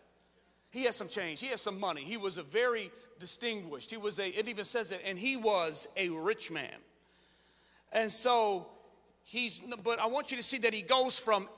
He 0.70 0.84
has 0.84 0.96
some 0.96 1.08
change. 1.08 1.40
He 1.40 1.46
has 1.48 1.60
some 1.60 1.78
money. 1.78 2.02
He 2.02 2.16
was 2.16 2.38
a 2.38 2.42
very 2.42 2.90
distinguished. 3.18 3.90
He 3.90 3.96
was 3.96 4.18
a, 4.18 4.28
it 4.28 4.48
even 4.48 4.64
says 4.64 4.92
it, 4.92 5.00
and 5.04 5.18
he 5.18 5.36
was 5.36 5.86
a 5.96 6.08
rich 6.08 6.50
man. 6.50 6.74
And 7.92 8.10
so 8.10 8.66
he's, 9.22 9.62
but 9.84 10.00
I 10.00 10.06
want 10.06 10.30
you 10.30 10.36
to 10.36 10.42
see 10.42 10.58
that 10.58 10.74
he 10.74 10.82
goes 10.82 11.20
from 11.20 11.48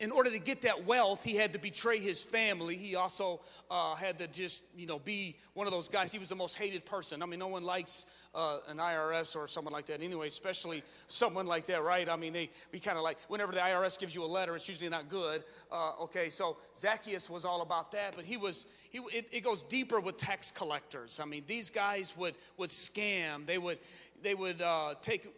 in 0.00 0.10
order 0.10 0.28
to 0.30 0.40
get 0.40 0.62
that 0.62 0.86
wealth, 0.86 1.22
he 1.22 1.36
had 1.36 1.52
to 1.52 1.58
betray 1.58 2.00
his 2.00 2.20
family. 2.20 2.76
He 2.76 2.96
also 2.96 3.40
uh, 3.70 3.94
had 3.94 4.18
to 4.18 4.26
just, 4.26 4.64
you 4.76 4.86
know, 4.86 4.98
be 4.98 5.36
one 5.54 5.68
of 5.68 5.72
those 5.72 5.88
guys. 5.88 6.10
He 6.10 6.18
was 6.18 6.28
the 6.28 6.34
most 6.34 6.58
hated 6.58 6.84
person. 6.84 7.22
I 7.22 7.26
mean, 7.26 7.38
no 7.38 7.46
one 7.46 7.62
likes 7.62 8.06
uh, 8.34 8.58
an 8.68 8.78
IRS 8.78 9.36
or 9.36 9.46
someone 9.46 9.72
like 9.72 9.86
that 9.86 10.02
anyway, 10.02 10.26
especially 10.26 10.82
someone 11.06 11.46
like 11.46 11.66
that, 11.66 11.84
right? 11.84 12.08
I 12.08 12.16
mean, 12.16 12.32
they 12.32 12.50
be 12.72 12.80
kind 12.80 12.98
of 12.98 13.04
like, 13.04 13.20
whenever 13.28 13.52
the 13.52 13.60
IRS 13.60 13.96
gives 13.96 14.16
you 14.16 14.24
a 14.24 14.26
letter, 14.26 14.56
it's 14.56 14.68
usually 14.68 14.88
not 14.88 15.08
good. 15.08 15.44
Uh, 15.70 15.92
okay, 16.02 16.28
so 16.28 16.56
Zacchaeus 16.76 17.30
was 17.30 17.44
all 17.44 17.62
about 17.62 17.92
that, 17.92 18.16
but 18.16 18.24
he 18.24 18.36
was, 18.36 18.66
he, 18.90 18.98
it, 19.12 19.28
it 19.30 19.44
goes 19.44 19.62
deeper 19.62 20.00
with 20.00 20.16
tax 20.16 20.50
collectors. 20.50 21.20
I 21.20 21.24
mean, 21.24 21.44
these 21.46 21.70
guys 21.70 22.16
would, 22.16 22.34
would 22.56 22.70
scam. 22.70 23.46
They 23.46 23.58
would, 23.58 23.78
they 24.24 24.34
would 24.34 24.62
uh, 24.62 24.94
take 25.02 25.28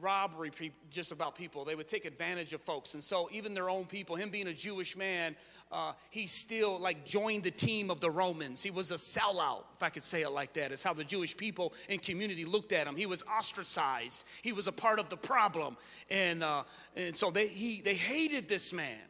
robbery 0.00 0.52
just 0.90 1.12
about 1.12 1.34
people. 1.34 1.64
They 1.64 1.74
would 1.74 1.88
take 1.88 2.04
advantage 2.04 2.52
of 2.52 2.60
folks. 2.60 2.92
And 2.92 3.02
so, 3.02 3.28
even 3.32 3.54
their 3.54 3.70
own 3.70 3.86
people, 3.86 4.16
him 4.16 4.28
being 4.28 4.48
a 4.48 4.52
Jewish 4.52 4.96
man, 4.96 5.34
uh, 5.72 5.94
he 6.10 6.26
still 6.26 6.78
like 6.78 7.04
joined 7.06 7.42
the 7.42 7.50
team 7.50 7.90
of 7.90 8.00
the 8.00 8.10
Romans. 8.10 8.62
He 8.62 8.70
was 8.70 8.92
a 8.92 8.96
sellout, 8.96 9.64
if 9.74 9.82
I 9.82 9.88
could 9.88 10.04
say 10.04 10.22
it 10.22 10.30
like 10.30 10.52
that. 10.52 10.72
It's 10.72 10.84
how 10.84 10.92
the 10.92 11.04
Jewish 11.04 11.34
people 11.36 11.72
and 11.88 12.00
community 12.00 12.44
looked 12.44 12.72
at 12.72 12.86
him. 12.86 12.96
He 12.96 13.06
was 13.06 13.24
ostracized, 13.24 14.24
he 14.42 14.52
was 14.52 14.68
a 14.68 14.72
part 14.72 14.98
of 14.98 15.08
the 15.08 15.16
problem. 15.16 15.76
And, 16.10 16.44
uh, 16.44 16.64
and 16.94 17.16
so, 17.16 17.30
they, 17.30 17.48
he, 17.48 17.80
they 17.80 17.94
hated 17.94 18.46
this 18.46 18.72
man. 18.72 19.00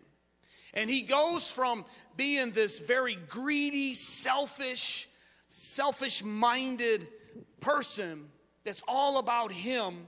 And 0.74 0.88
he 0.88 1.02
goes 1.02 1.52
from 1.52 1.84
being 2.16 2.52
this 2.52 2.78
very 2.78 3.16
greedy, 3.28 3.94
selfish, 3.94 5.08
selfish 5.48 6.24
minded 6.24 7.08
person 7.60 8.28
that's 8.64 8.82
all 8.88 9.18
about 9.18 9.52
him. 9.52 10.06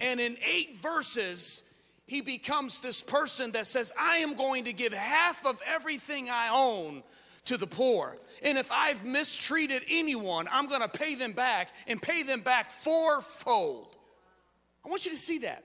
And 0.00 0.20
in 0.20 0.36
eight 0.46 0.76
verses, 0.76 1.64
he 2.06 2.20
becomes 2.20 2.80
this 2.80 3.02
person 3.02 3.52
that 3.52 3.66
says, 3.66 3.92
I 3.98 4.18
am 4.18 4.36
going 4.36 4.64
to 4.64 4.72
give 4.72 4.92
half 4.92 5.44
of 5.44 5.60
everything 5.66 6.30
I 6.30 6.48
own 6.48 7.02
to 7.46 7.56
the 7.56 7.66
poor. 7.66 8.16
And 8.42 8.58
if 8.58 8.70
I've 8.70 9.04
mistreated 9.04 9.82
anyone, 9.88 10.48
I'm 10.50 10.68
going 10.68 10.82
to 10.82 10.88
pay 10.88 11.14
them 11.14 11.32
back 11.32 11.70
and 11.86 12.00
pay 12.00 12.22
them 12.22 12.40
back 12.40 12.70
fourfold. 12.70 13.96
I 14.84 14.88
want 14.88 15.04
you 15.04 15.12
to 15.12 15.18
see 15.18 15.38
that. 15.38 15.64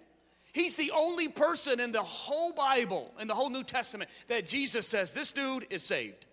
He's 0.54 0.76
the 0.76 0.92
only 0.92 1.30
person 1.30 1.80
in 1.80 1.92
the 1.92 2.04
whole 2.04 2.54
Bible, 2.54 3.14
in 3.20 3.28
the 3.28 3.34
whole 3.34 3.50
New 3.50 3.64
Testament, 3.64 4.10
that 4.28 4.46
Jesus 4.46 4.88
says, 4.88 5.14
This 5.14 5.32
dude 5.32 5.66
is 5.70 5.84
saved. 5.84 6.26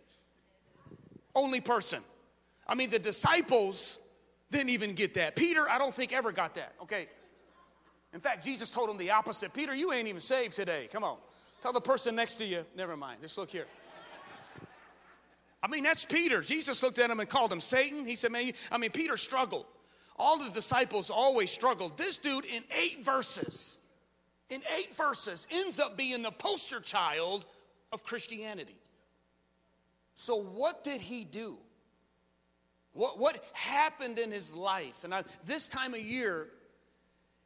Only 1.34 1.60
person. 1.60 2.02
I 2.66 2.74
mean, 2.74 2.90
the 2.90 2.98
disciples 2.98 3.98
didn't 4.50 4.70
even 4.70 4.94
get 4.94 5.14
that. 5.14 5.36
Peter, 5.36 5.68
I 5.68 5.78
don't 5.78 5.94
think 5.94 6.12
ever 6.12 6.32
got 6.32 6.54
that, 6.54 6.74
okay? 6.82 7.08
In 8.14 8.20
fact, 8.20 8.44
Jesus 8.44 8.70
told 8.70 8.88
him 8.88 8.96
the 8.96 9.10
opposite. 9.10 9.52
Peter, 9.52 9.74
you 9.74 9.92
ain't 9.92 10.08
even 10.08 10.20
saved 10.20 10.56
today. 10.56 10.88
Come 10.90 11.04
on. 11.04 11.18
Tell 11.62 11.72
the 11.72 11.80
person 11.80 12.14
next 12.14 12.36
to 12.36 12.44
you, 12.44 12.64
never 12.76 12.96
mind. 12.96 13.20
Just 13.20 13.36
look 13.36 13.50
here. 13.50 13.66
I 15.62 15.66
mean, 15.66 15.82
that's 15.82 16.04
Peter. 16.04 16.40
Jesus 16.40 16.82
looked 16.82 16.98
at 16.98 17.10
him 17.10 17.20
and 17.20 17.28
called 17.28 17.52
him 17.52 17.60
Satan. 17.60 18.06
He 18.06 18.14
said, 18.14 18.30
man, 18.30 18.52
I 18.70 18.78
mean, 18.78 18.90
Peter 18.90 19.16
struggled. 19.16 19.66
All 20.16 20.38
the 20.38 20.50
disciples 20.50 21.10
always 21.10 21.50
struggled. 21.50 21.98
This 21.98 22.16
dude, 22.18 22.44
in 22.44 22.62
eight 22.76 23.04
verses, 23.04 23.78
in 24.48 24.62
eight 24.76 24.96
verses, 24.96 25.46
ends 25.50 25.78
up 25.78 25.96
being 25.96 26.22
the 26.22 26.30
poster 26.30 26.80
child 26.80 27.44
of 27.92 28.04
Christianity. 28.04 28.76
So, 30.14 30.36
what 30.36 30.82
did 30.82 31.00
he 31.00 31.24
do? 31.24 31.58
What, 32.92 33.18
what 33.18 33.42
happened 33.52 34.18
in 34.18 34.30
his 34.30 34.54
life? 34.54 35.04
And 35.04 35.14
I, 35.14 35.24
this 35.44 35.68
time 35.68 35.94
of 35.94 36.00
year 36.00 36.48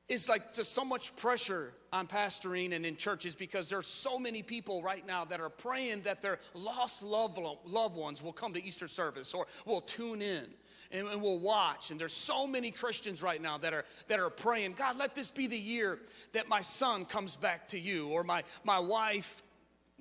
is 0.09 0.29
like 0.29 0.53
just 0.53 0.75
so 0.75 0.85
much 0.85 1.15
pressure 1.17 1.73
on 1.93 2.07
pastoring 2.07 2.75
and 2.75 2.85
in 2.85 2.97
churches 2.97 3.35
because 3.35 3.69
there's 3.69 3.87
so 3.87 4.19
many 4.19 4.43
people 4.43 4.83
right 4.83 5.07
now 5.07 5.25
that 5.25 5.41
are 5.41 5.49
praying 5.49 6.03
that 6.03 6.21
their 6.21 6.39
lost 6.55 7.03
loved, 7.03 7.39
loved 7.65 7.97
ones 7.97 8.23
will 8.23 8.33
come 8.33 8.53
to 8.53 8.65
Easter 8.65 8.89
service 8.89 9.33
or 9.33 9.47
will 9.65 9.81
tune 9.81 10.21
in 10.21 10.47
and, 10.91 11.09
and 11.09 11.23
will 11.23 11.39
watch. 11.39 11.91
And 11.91 12.01
there's 12.01 12.13
so 12.13 12.47
many 12.47 12.71
Christians 12.71 13.23
right 13.23 13.41
now 13.41 13.59
that 13.59 13.73
are 13.73 13.85
that 14.09 14.21
are 14.21 14.31
praying, 14.31 14.75
God, 14.75 14.99
let 14.99 15.15
this 15.15 15.31
be 15.31 15.47
the 15.47 15.59
year 15.59 15.99
that 16.33 16.49
my 16.49 16.61
son 16.61 17.05
comes 17.05 17.37
back 17.37 17.69
to 17.69 17.79
you 17.79 18.09
or 18.09 18.25
my, 18.25 18.43
my 18.65 18.79
wife 18.79 19.43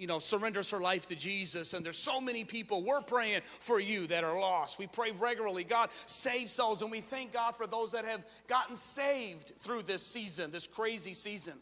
you 0.01 0.08
know, 0.08 0.17
surrenders 0.17 0.72
her 0.72 0.79
life 0.79 1.05
to 1.08 1.15
Jesus. 1.15 1.75
And 1.75 1.86
there's 1.86 1.98
so 1.98 2.20
many 2.20 2.43
people. 2.43 2.84
We're 2.84 3.01
praying 3.01 3.41
for 3.60 3.79
you 3.79 4.08
that 4.08 4.24
are 4.24 4.38
lost. 4.39 4.79
We 4.79 4.88
pray 4.88 5.12
regularly. 5.12 5.63
God, 5.63 5.91
save 6.08 6.50
souls. 6.50 6.81
And 6.81 6.89
we 6.89 7.01
thank 7.01 7.31
God 7.31 7.55
for 7.55 7.67
those 7.67 7.91
that 7.91 8.03
have 8.05 8.24
gotten 8.48 8.75
saved 8.75 9.53
through 9.60 9.84
this 9.84 10.05
season, 10.05 10.50
this 10.50 10.65
crazy 10.65 11.13
season. 11.13 11.53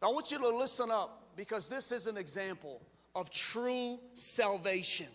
I 0.00 0.06
want 0.06 0.30
you 0.30 0.38
to 0.38 0.48
listen 0.48 0.90
up 0.90 1.34
because 1.36 1.68
this 1.68 1.92
is 1.92 2.06
an 2.06 2.16
example 2.16 2.80
of 3.14 3.30
true 3.30 3.98
salvation. 4.14 5.08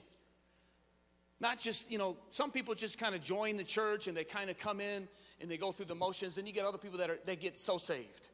Not 1.39 1.59
just, 1.59 1.91
you 1.91 1.97
know, 1.97 2.17
some 2.29 2.51
people 2.51 2.75
just 2.75 2.99
kind 2.99 3.15
of 3.15 3.21
join 3.21 3.57
the 3.57 3.63
church 3.63 4.07
and 4.07 4.15
they 4.15 4.23
kind 4.23 4.49
of 4.49 4.57
come 4.59 4.79
in 4.79 5.07
and 5.41 5.49
they 5.49 5.57
go 5.57 5.71
through 5.71 5.87
the 5.87 5.95
motions, 5.95 6.37
and 6.37 6.47
you 6.47 6.53
get 6.53 6.63
other 6.65 6.77
people 6.77 6.99
that 6.99 7.09
are 7.09 7.17
they 7.25 7.35
get 7.35 7.57
so 7.57 7.77
saved. 7.77 8.29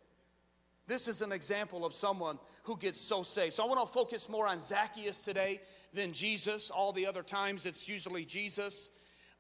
This 0.90 1.08
is 1.08 1.22
an 1.22 1.32
example 1.32 1.86
of 1.86 1.94
someone 1.94 2.40
who 2.64 2.76
gets 2.76 3.00
so 3.00 3.22
saved. 3.22 3.54
So 3.54 3.64
I 3.64 3.68
want 3.68 3.80
to 3.80 3.94
focus 3.94 4.28
more 4.28 4.48
on 4.48 4.60
Zacchaeus 4.60 5.22
today 5.22 5.62
than 5.94 6.12
Jesus. 6.12 6.72
All 6.72 6.92
the 6.92 7.06
other 7.06 7.22
times 7.22 7.68
it's 7.68 7.88
usually 7.88 8.26
Jesus. 8.26 8.90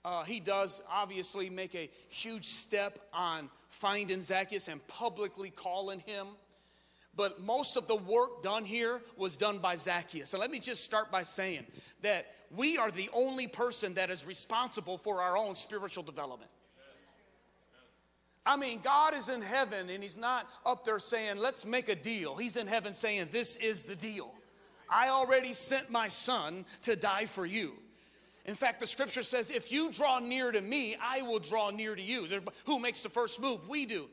Uh, 0.06 0.24
he 0.24 0.40
does 0.40 0.84
obviously 0.88 1.50
make 1.50 1.74
a 1.74 1.90
huge 2.08 2.46
step 2.46 3.00
on 3.12 3.50
finding 3.68 4.22
Zacchaeus 4.22 4.68
and 4.68 4.88
publicly 4.88 5.50
calling 5.50 6.00
him. 6.02 6.28
But 7.16 7.42
most 7.42 7.78
of 7.78 7.88
the 7.88 7.96
work 7.96 8.44
done 8.44 8.64
here 8.64 9.02
was 9.18 9.36
done 9.36 9.58
by 9.58 9.76
Zacchaeus. 9.76 10.30
So 10.30 10.38
let 10.38 10.52
me 10.52 10.60
just 10.60 10.86
start 10.86 11.12
by 11.12 11.24
saying 11.24 11.66
that 12.04 12.28
we 12.56 12.78
are 12.78 12.92
the 12.92 13.10
only 13.12 13.48
person 13.48 13.96
that 13.96 14.12
is 14.12 14.24
responsible 14.24 15.00
for 15.00 15.20
our 15.20 15.36
own 15.36 15.56
spiritual 15.56 16.04
development. 16.04 16.52
I 18.50 18.56
mean, 18.56 18.80
God 18.84 19.14
is 19.14 19.30
in 19.30 19.42
heaven 19.42 19.92
and 19.92 20.02
He's 20.02 20.18
not 20.18 20.50
up 20.66 20.84
there 20.84 20.98
saying, 20.98 21.38
let's 21.38 21.68
make 21.68 21.88
a 21.88 21.94
deal. 21.94 22.36
He's 22.36 22.58
in 22.58 22.66
heaven 22.66 22.96
saying, 22.96 23.28
this 23.30 23.56
is 23.58 23.84
the 23.84 23.96
deal. 23.96 24.34
I 24.90 25.10
already 25.10 25.54
sent 25.54 25.92
my 25.92 26.08
son 26.08 26.66
to 26.82 26.96
die 26.96 27.26
for 27.26 27.46
you. 27.46 27.74
In 28.46 28.56
fact, 28.56 28.80
the 28.80 28.88
scripture 28.88 29.22
says, 29.22 29.52
if 29.52 29.72
you 29.72 29.92
draw 29.92 30.18
near 30.18 30.52
to 30.52 30.62
me, 30.62 30.96
I 31.00 31.22
will 31.22 31.38
draw 31.38 31.70
near 31.70 31.96
to 31.96 32.02
you. 32.02 32.28
Who 32.66 32.80
makes 32.80 33.04
the 33.04 33.10
first 33.10 33.40
move? 33.40 33.70
We 33.70 33.86
do. 33.86 34.08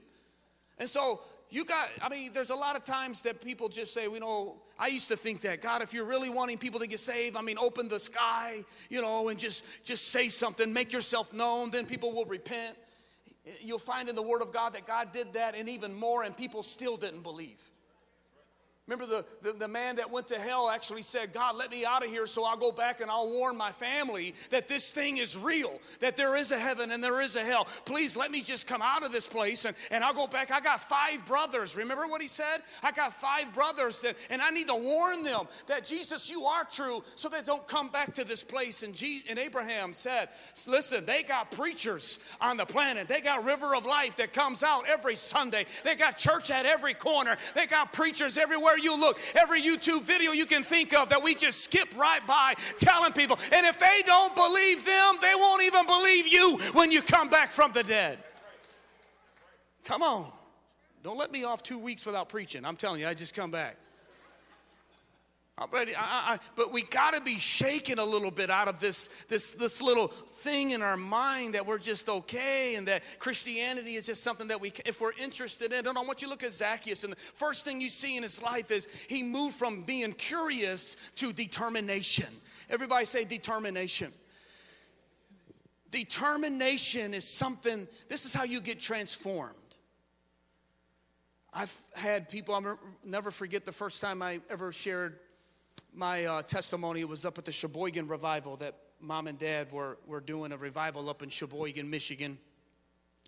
And 0.78 0.86
so, 0.86 1.22
you 1.48 1.64
got, 1.64 1.88
I 2.02 2.10
mean, 2.10 2.32
there's 2.34 2.50
a 2.50 2.56
lot 2.56 2.76
of 2.76 2.84
times 2.84 3.22
that 3.22 3.40
people 3.40 3.70
just 3.70 3.94
say, 3.94 4.04
you 4.04 4.20
know, 4.20 4.56
I 4.78 4.88
used 4.88 5.08
to 5.08 5.16
think 5.16 5.40
that, 5.42 5.62
God, 5.62 5.80
if 5.80 5.94
you're 5.94 6.04
really 6.04 6.28
wanting 6.28 6.58
people 6.58 6.80
to 6.80 6.86
get 6.86 7.00
saved, 7.00 7.38
I 7.38 7.40
mean, 7.40 7.56
open 7.56 7.88
the 7.88 8.00
sky, 8.00 8.64
you 8.90 9.00
know, 9.00 9.28
and 9.28 9.38
just, 9.38 9.64
just 9.82 10.08
say 10.08 10.28
something, 10.28 10.70
make 10.70 10.92
yourself 10.92 11.32
known, 11.32 11.70
then 11.70 11.86
people 11.86 12.12
will 12.12 12.26
repent. 12.26 12.76
You'll 13.60 13.78
find 13.78 14.08
in 14.08 14.16
the 14.16 14.22
Word 14.22 14.42
of 14.42 14.52
God 14.52 14.72
that 14.72 14.86
God 14.86 15.12
did 15.12 15.34
that 15.34 15.54
and 15.54 15.68
even 15.68 15.94
more, 15.94 16.24
and 16.24 16.36
people 16.36 16.62
still 16.62 16.96
didn't 16.96 17.22
believe. 17.22 17.62
Remember, 18.88 19.06
the, 19.06 19.24
the, 19.42 19.58
the, 19.58 19.66
man 19.66 19.96
that 19.96 20.12
went 20.12 20.28
to 20.28 20.38
hell 20.38 20.70
actually 20.70 21.02
said, 21.02 21.32
God, 21.32 21.56
let 21.56 21.72
me 21.72 21.84
out 21.84 22.04
of 22.04 22.10
here 22.10 22.24
so 22.28 22.44
I'll 22.44 22.56
go 22.56 22.70
back 22.70 23.00
and 23.00 23.10
I'll 23.10 23.28
warn 23.28 23.56
my 23.56 23.72
family 23.72 24.32
that 24.50 24.68
this 24.68 24.92
thing 24.92 25.16
is 25.16 25.36
real, 25.36 25.80
that 25.98 26.16
there 26.16 26.36
is 26.36 26.52
a 26.52 26.58
heaven 26.58 26.92
and 26.92 27.02
there 27.02 27.20
is 27.20 27.34
a 27.34 27.44
hell. 27.44 27.64
Please 27.84 28.16
let 28.16 28.30
me 28.30 28.42
just 28.42 28.68
come 28.68 28.80
out 28.82 29.02
of 29.02 29.10
this 29.10 29.26
place 29.26 29.64
and, 29.64 29.76
and 29.90 30.04
I'll 30.04 30.14
go 30.14 30.28
back. 30.28 30.52
I 30.52 30.60
got 30.60 30.80
five 30.80 31.26
brothers. 31.26 31.76
Remember 31.76 32.06
what 32.06 32.22
he 32.22 32.28
said? 32.28 32.58
I 32.80 32.92
got 32.92 33.12
five 33.12 33.52
brothers 33.52 34.02
that, 34.02 34.16
and 34.30 34.40
I 34.40 34.50
need 34.50 34.68
to 34.68 34.76
warn 34.76 35.24
them 35.24 35.48
that 35.66 35.84
Jesus, 35.84 36.30
you 36.30 36.44
are 36.44 36.62
true 36.64 37.02
so 37.16 37.28
they 37.28 37.42
don't 37.42 37.66
come 37.66 37.88
back 37.88 38.14
to 38.14 38.24
this 38.24 38.44
place. 38.44 38.84
And, 38.84 38.94
G, 38.94 39.22
and 39.28 39.36
Abraham 39.36 39.94
said, 39.94 40.28
Listen, 40.68 41.04
they 41.04 41.24
got 41.24 41.50
preachers 41.50 42.20
on 42.40 42.56
the 42.56 42.66
planet. 42.66 43.08
They 43.08 43.20
got 43.20 43.44
River 43.44 43.74
of 43.74 43.84
Life 43.84 44.14
that 44.18 44.32
comes 44.32 44.62
out 44.62 44.84
every 44.88 45.16
Sunday. 45.16 45.66
They 45.82 45.96
got 45.96 46.16
church 46.16 46.52
at 46.52 46.66
every 46.66 46.94
corner. 46.94 47.36
They 47.56 47.66
got 47.66 47.92
preachers 47.92 48.38
everywhere 48.38 48.75
you 48.78 48.98
look, 48.98 49.18
every 49.34 49.62
YouTube 49.62 50.02
video 50.02 50.32
you 50.32 50.46
can 50.46 50.62
think 50.62 50.94
of 50.94 51.08
that 51.10 51.22
we 51.22 51.34
just 51.34 51.64
skip 51.64 51.88
right 51.96 52.24
by 52.26 52.54
telling 52.78 53.12
people. 53.12 53.38
And 53.52 53.66
if 53.66 53.78
they 53.78 54.02
don't 54.04 54.34
believe 54.34 54.84
them, 54.84 55.16
they 55.20 55.34
won't 55.34 55.62
even 55.62 55.86
believe 55.86 56.26
you 56.26 56.58
when 56.72 56.90
you 56.90 57.02
come 57.02 57.28
back 57.28 57.50
from 57.50 57.72
the 57.72 57.82
dead. 57.82 58.18
Come 59.84 60.02
on. 60.02 60.26
Don't 61.02 61.18
let 61.18 61.30
me 61.30 61.44
off 61.44 61.62
two 61.62 61.78
weeks 61.78 62.04
without 62.04 62.28
preaching. 62.28 62.64
I'm 62.64 62.76
telling 62.76 63.00
you, 63.00 63.06
I 63.06 63.14
just 63.14 63.34
come 63.34 63.50
back. 63.50 63.76
Uh, 65.58 65.66
but, 65.70 65.88
I, 65.88 65.94
I, 66.34 66.38
but 66.54 66.70
we 66.70 66.82
got 66.82 67.14
to 67.14 67.20
be 67.22 67.38
shaken 67.38 67.98
a 67.98 68.04
little 68.04 68.30
bit 68.30 68.50
out 68.50 68.68
of 68.68 68.78
this, 68.78 69.08
this, 69.28 69.52
this 69.52 69.80
little 69.80 70.08
thing 70.08 70.72
in 70.72 70.82
our 70.82 70.98
mind 70.98 71.54
that 71.54 71.64
we're 71.64 71.78
just 71.78 72.10
okay 72.10 72.74
and 72.74 72.86
that 72.88 73.02
Christianity 73.18 73.94
is 73.94 74.04
just 74.04 74.22
something 74.22 74.48
that 74.48 74.60
we, 74.60 74.70
if 74.84 75.00
we're 75.00 75.14
interested 75.18 75.72
in. 75.72 75.86
And 75.86 75.96
I 75.96 76.02
want 76.02 76.20
you 76.20 76.28
to 76.28 76.30
look 76.30 76.42
at 76.42 76.52
Zacchaeus, 76.52 77.04
and 77.04 77.14
the 77.14 77.16
first 77.16 77.64
thing 77.64 77.80
you 77.80 77.88
see 77.88 78.18
in 78.18 78.22
his 78.22 78.42
life 78.42 78.70
is 78.70 78.86
he 79.08 79.22
moved 79.22 79.56
from 79.56 79.80
being 79.82 80.12
curious 80.12 80.94
to 81.16 81.32
determination. 81.32 82.28
Everybody 82.68 83.06
say 83.06 83.24
determination. 83.24 84.12
Determination 85.90 87.14
is 87.14 87.26
something, 87.26 87.88
this 88.08 88.26
is 88.26 88.34
how 88.34 88.44
you 88.44 88.60
get 88.60 88.78
transformed. 88.78 89.54
I've 91.54 91.74
had 91.94 92.28
people, 92.28 92.54
I'll 92.54 92.78
never 93.02 93.30
forget 93.30 93.64
the 93.64 93.72
first 93.72 94.02
time 94.02 94.20
I 94.20 94.40
ever 94.50 94.70
shared 94.70 95.18
my 95.96 96.26
uh, 96.26 96.42
testimony. 96.42 97.04
Was 97.04 97.24
up 97.24 97.38
at 97.38 97.44
the 97.44 97.52
Cheboygan 97.52 98.06
revival 98.06 98.56
that 98.56 98.74
mom 99.00 99.26
and 99.26 99.38
dad 99.38 99.72
were, 99.72 99.98
were 100.06 100.20
doing 100.20 100.52
a 100.52 100.56
revival 100.56 101.08
up 101.08 101.22
in 101.22 101.28
Cheboygan, 101.28 101.88
Michigan, 101.88 102.38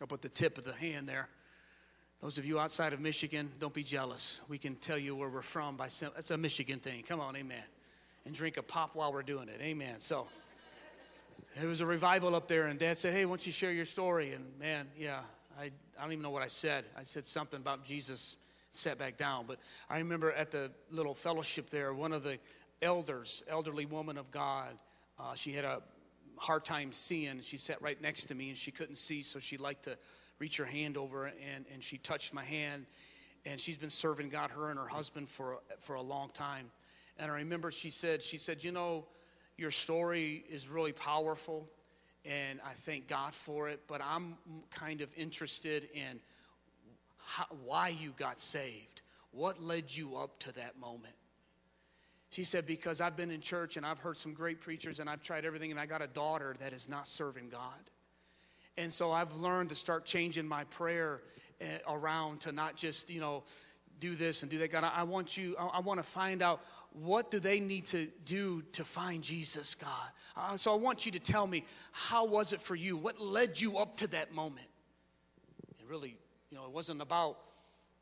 up 0.02 0.12
at 0.12 0.22
the 0.22 0.28
tip 0.28 0.58
of 0.58 0.64
the 0.64 0.74
hand 0.74 1.08
there. 1.08 1.28
Those 2.20 2.36
of 2.36 2.44
you 2.44 2.58
outside 2.58 2.92
of 2.92 3.00
Michigan, 3.00 3.50
don't 3.58 3.72
be 3.72 3.84
jealous. 3.84 4.40
We 4.48 4.58
can 4.58 4.74
tell 4.76 4.98
you 4.98 5.14
where 5.14 5.28
we're 5.28 5.40
from 5.40 5.76
by 5.76 5.88
some, 5.88 6.10
that's 6.14 6.30
a 6.30 6.36
Michigan 6.36 6.80
thing. 6.80 7.04
Come 7.04 7.20
on, 7.20 7.36
amen. 7.36 7.62
And 8.26 8.34
drink 8.34 8.56
a 8.56 8.62
pop 8.62 8.94
while 8.94 9.12
we're 9.12 9.22
doing 9.22 9.48
it. 9.48 9.60
Amen. 9.62 10.00
So 10.00 10.26
it 11.62 11.66
was 11.66 11.80
a 11.80 11.86
revival 11.86 12.34
up 12.34 12.48
there, 12.48 12.66
and 12.66 12.78
dad 12.78 12.98
said, 12.98 13.14
Hey, 13.14 13.24
why 13.24 13.30
don't 13.30 13.46
you 13.46 13.52
share 13.52 13.72
your 13.72 13.84
story? 13.84 14.32
And 14.32 14.44
man, 14.58 14.88
yeah, 14.96 15.20
I, 15.58 15.64
I 15.64 16.02
don't 16.02 16.12
even 16.12 16.22
know 16.22 16.30
what 16.30 16.42
I 16.42 16.48
said. 16.48 16.84
I 16.98 17.04
said 17.04 17.26
something 17.26 17.60
about 17.60 17.84
Jesus 17.84 18.36
sat 18.78 18.98
back 18.98 19.16
down. 19.16 19.44
But 19.46 19.58
I 19.90 19.98
remember 19.98 20.32
at 20.32 20.50
the 20.50 20.70
little 20.90 21.14
fellowship 21.14 21.70
there, 21.70 21.92
one 21.92 22.12
of 22.12 22.22
the 22.22 22.38
elders, 22.80 23.42
elderly 23.48 23.86
woman 23.86 24.16
of 24.16 24.30
God, 24.30 24.70
uh, 25.18 25.34
she 25.34 25.52
had 25.52 25.64
a 25.64 25.82
hard 26.36 26.64
time 26.64 26.92
seeing. 26.92 27.40
She 27.40 27.56
sat 27.56 27.82
right 27.82 28.00
next 28.00 28.24
to 28.26 28.34
me 28.34 28.48
and 28.48 28.56
she 28.56 28.70
couldn't 28.70 28.96
see, 28.96 29.22
so 29.22 29.38
she 29.38 29.56
liked 29.56 29.84
to 29.84 29.96
reach 30.38 30.56
her 30.58 30.64
hand 30.64 30.96
over 30.96 31.26
and, 31.26 31.64
and 31.72 31.82
she 31.82 31.98
touched 31.98 32.32
my 32.32 32.44
hand. 32.44 32.86
And 33.46 33.60
she's 33.60 33.76
been 33.76 33.90
serving 33.90 34.30
God, 34.30 34.50
her 34.50 34.70
and 34.70 34.78
her 34.78 34.88
husband, 34.88 35.28
for, 35.28 35.58
for 35.78 35.94
a 35.94 36.02
long 36.02 36.30
time. 36.34 36.70
And 37.18 37.30
I 37.30 37.36
remember 37.36 37.70
she 37.70 37.90
said, 37.90 38.22
she 38.22 38.38
said, 38.38 38.62
you 38.62 38.72
know, 38.72 39.06
your 39.56 39.70
story 39.70 40.44
is 40.48 40.68
really 40.68 40.92
powerful 40.92 41.68
and 42.24 42.60
I 42.64 42.72
thank 42.72 43.08
God 43.08 43.34
for 43.34 43.68
it. 43.68 43.80
But 43.86 44.00
I'm 44.04 44.36
kind 44.70 45.00
of 45.00 45.12
interested 45.16 45.88
in 45.94 46.20
how, 47.28 47.44
why 47.64 47.88
you 47.88 48.14
got 48.16 48.40
saved. 48.40 49.02
What 49.32 49.62
led 49.62 49.94
you 49.94 50.16
up 50.16 50.38
to 50.40 50.52
that 50.54 50.80
moment? 50.80 51.14
She 52.30 52.42
said, 52.42 52.66
Because 52.66 53.02
I've 53.02 53.16
been 53.16 53.30
in 53.30 53.42
church 53.42 53.76
and 53.76 53.84
I've 53.84 53.98
heard 53.98 54.16
some 54.16 54.32
great 54.32 54.60
preachers 54.60 54.98
and 54.98 55.10
I've 55.10 55.20
tried 55.20 55.44
everything, 55.44 55.70
and 55.70 55.78
I 55.78 55.84
got 55.84 56.02
a 56.02 56.06
daughter 56.06 56.56
that 56.60 56.72
is 56.72 56.88
not 56.88 57.06
serving 57.06 57.50
God. 57.50 57.90
And 58.78 58.90
so 58.90 59.10
I've 59.10 59.34
learned 59.34 59.68
to 59.68 59.74
start 59.74 60.06
changing 60.06 60.48
my 60.48 60.64
prayer 60.64 61.20
eh, 61.60 61.66
around 61.86 62.40
to 62.40 62.52
not 62.52 62.76
just, 62.76 63.10
you 63.10 63.20
know, 63.20 63.44
do 64.00 64.14
this 64.14 64.42
and 64.42 64.50
do 64.50 64.58
that. 64.58 64.70
God, 64.70 64.84
I 64.84 65.02
want 65.02 65.36
you, 65.36 65.56
I 65.58 65.80
want 65.80 65.98
to 65.98 66.04
find 66.04 66.40
out 66.40 66.62
what 66.92 67.30
do 67.30 67.40
they 67.40 67.60
need 67.60 67.84
to 67.86 68.06
do 68.24 68.62
to 68.72 68.84
find 68.84 69.22
Jesus, 69.22 69.74
God. 69.74 69.90
Uh, 70.36 70.56
so 70.56 70.72
I 70.72 70.76
want 70.76 71.04
you 71.04 71.12
to 71.12 71.18
tell 71.18 71.46
me, 71.46 71.64
how 71.92 72.24
was 72.24 72.52
it 72.52 72.60
for 72.60 72.76
you? 72.76 72.96
What 72.96 73.20
led 73.20 73.60
you 73.60 73.76
up 73.78 73.96
to 73.98 74.06
that 74.08 74.32
moment? 74.32 74.68
It 75.80 75.86
really, 75.88 76.16
you 76.50 76.56
know, 76.56 76.64
it 76.64 76.72
wasn't 76.72 77.02
about 77.02 77.38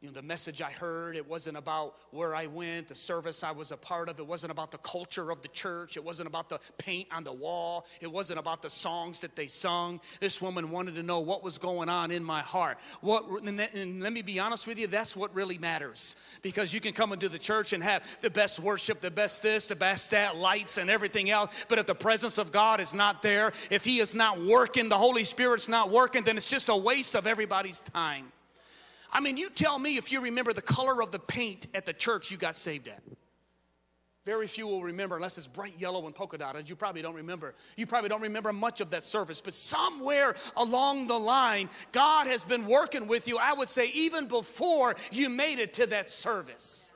you 0.02 0.08
know, 0.08 0.12
the 0.12 0.22
message 0.22 0.60
I 0.60 0.70
heard. 0.70 1.16
It 1.16 1.26
wasn't 1.26 1.56
about 1.56 1.94
where 2.10 2.34
I 2.34 2.46
went, 2.48 2.88
the 2.88 2.94
service 2.94 3.42
I 3.42 3.52
was 3.52 3.72
a 3.72 3.78
part 3.78 4.10
of. 4.10 4.18
It 4.18 4.26
wasn't 4.26 4.50
about 4.50 4.70
the 4.70 4.78
culture 4.78 5.30
of 5.30 5.40
the 5.40 5.48
church. 5.48 5.96
It 5.96 6.04
wasn't 6.04 6.26
about 6.26 6.50
the 6.50 6.60
paint 6.76 7.08
on 7.10 7.24
the 7.24 7.32
wall. 7.32 7.86
It 8.02 8.12
wasn't 8.12 8.38
about 8.38 8.60
the 8.60 8.68
songs 8.68 9.22
that 9.22 9.36
they 9.36 9.46
sung. 9.46 10.00
This 10.20 10.42
woman 10.42 10.70
wanted 10.70 10.96
to 10.96 11.02
know 11.02 11.20
what 11.20 11.42
was 11.42 11.56
going 11.56 11.88
on 11.88 12.10
in 12.10 12.22
my 12.22 12.42
heart. 12.42 12.78
What, 13.00 13.24
and, 13.46 13.58
and 13.58 14.02
let 14.02 14.12
me 14.12 14.20
be 14.20 14.38
honest 14.38 14.66
with 14.66 14.78
you, 14.78 14.86
that's 14.86 15.16
what 15.16 15.34
really 15.34 15.56
matters. 15.56 16.16
Because 16.42 16.74
you 16.74 16.80
can 16.80 16.92
come 16.92 17.14
into 17.14 17.30
the 17.30 17.38
church 17.38 17.72
and 17.72 17.82
have 17.82 18.18
the 18.20 18.30
best 18.30 18.60
worship, 18.60 19.00
the 19.00 19.10
best 19.10 19.42
this, 19.42 19.66
the 19.66 19.76
best 19.76 20.10
that, 20.10 20.36
lights 20.36 20.76
and 20.76 20.90
everything 20.90 21.30
else. 21.30 21.64
But 21.70 21.78
if 21.78 21.86
the 21.86 21.94
presence 21.94 22.36
of 22.36 22.52
God 22.52 22.80
is 22.80 22.92
not 22.92 23.22
there, 23.22 23.48
if 23.70 23.82
He 23.82 23.98
is 23.98 24.14
not 24.14 24.44
working, 24.44 24.90
the 24.90 24.98
Holy 24.98 25.24
Spirit's 25.24 25.70
not 25.70 25.90
working, 25.90 26.22
then 26.22 26.36
it's 26.36 26.48
just 26.48 26.68
a 26.68 26.76
waste 26.76 27.16
of 27.16 27.26
everybody's 27.26 27.80
time. 27.80 28.30
I 29.12 29.20
mean, 29.20 29.36
you 29.36 29.50
tell 29.50 29.78
me 29.78 29.96
if 29.96 30.12
you 30.12 30.20
remember 30.20 30.52
the 30.52 30.62
color 30.62 31.02
of 31.02 31.12
the 31.12 31.18
paint 31.18 31.66
at 31.74 31.86
the 31.86 31.92
church 31.92 32.30
you 32.30 32.36
got 32.36 32.56
saved 32.56 32.88
at. 32.88 33.02
Very 34.26 34.48
few 34.48 34.66
will 34.66 34.82
remember 34.82 35.14
unless 35.14 35.38
it's 35.38 35.46
bright 35.46 35.74
yellow 35.78 36.04
and 36.06 36.14
polka 36.14 36.36
dotted. 36.36 36.68
You 36.68 36.74
probably 36.74 37.00
don't 37.00 37.14
remember. 37.14 37.54
You 37.76 37.86
probably 37.86 38.08
don't 38.08 38.22
remember 38.22 38.52
much 38.52 38.80
of 38.80 38.90
that 38.90 39.04
service, 39.04 39.40
but 39.40 39.54
somewhere 39.54 40.34
along 40.56 41.06
the 41.06 41.18
line, 41.18 41.70
God 41.92 42.26
has 42.26 42.44
been 42.44 42.66
working 42.66 43.06
with 43.06 43.28
you, 43.28 43.38
I 43.38 43.52
would 43.52 43.68
say, 43.68 43.88
even 43.94 44.26
before 44.26 44.96
you 45.12 45.30
made 45.30 45.60
it 45.60 45.74
to 45.74 45.86
that 45.86 46.10
service. 46.10 46.90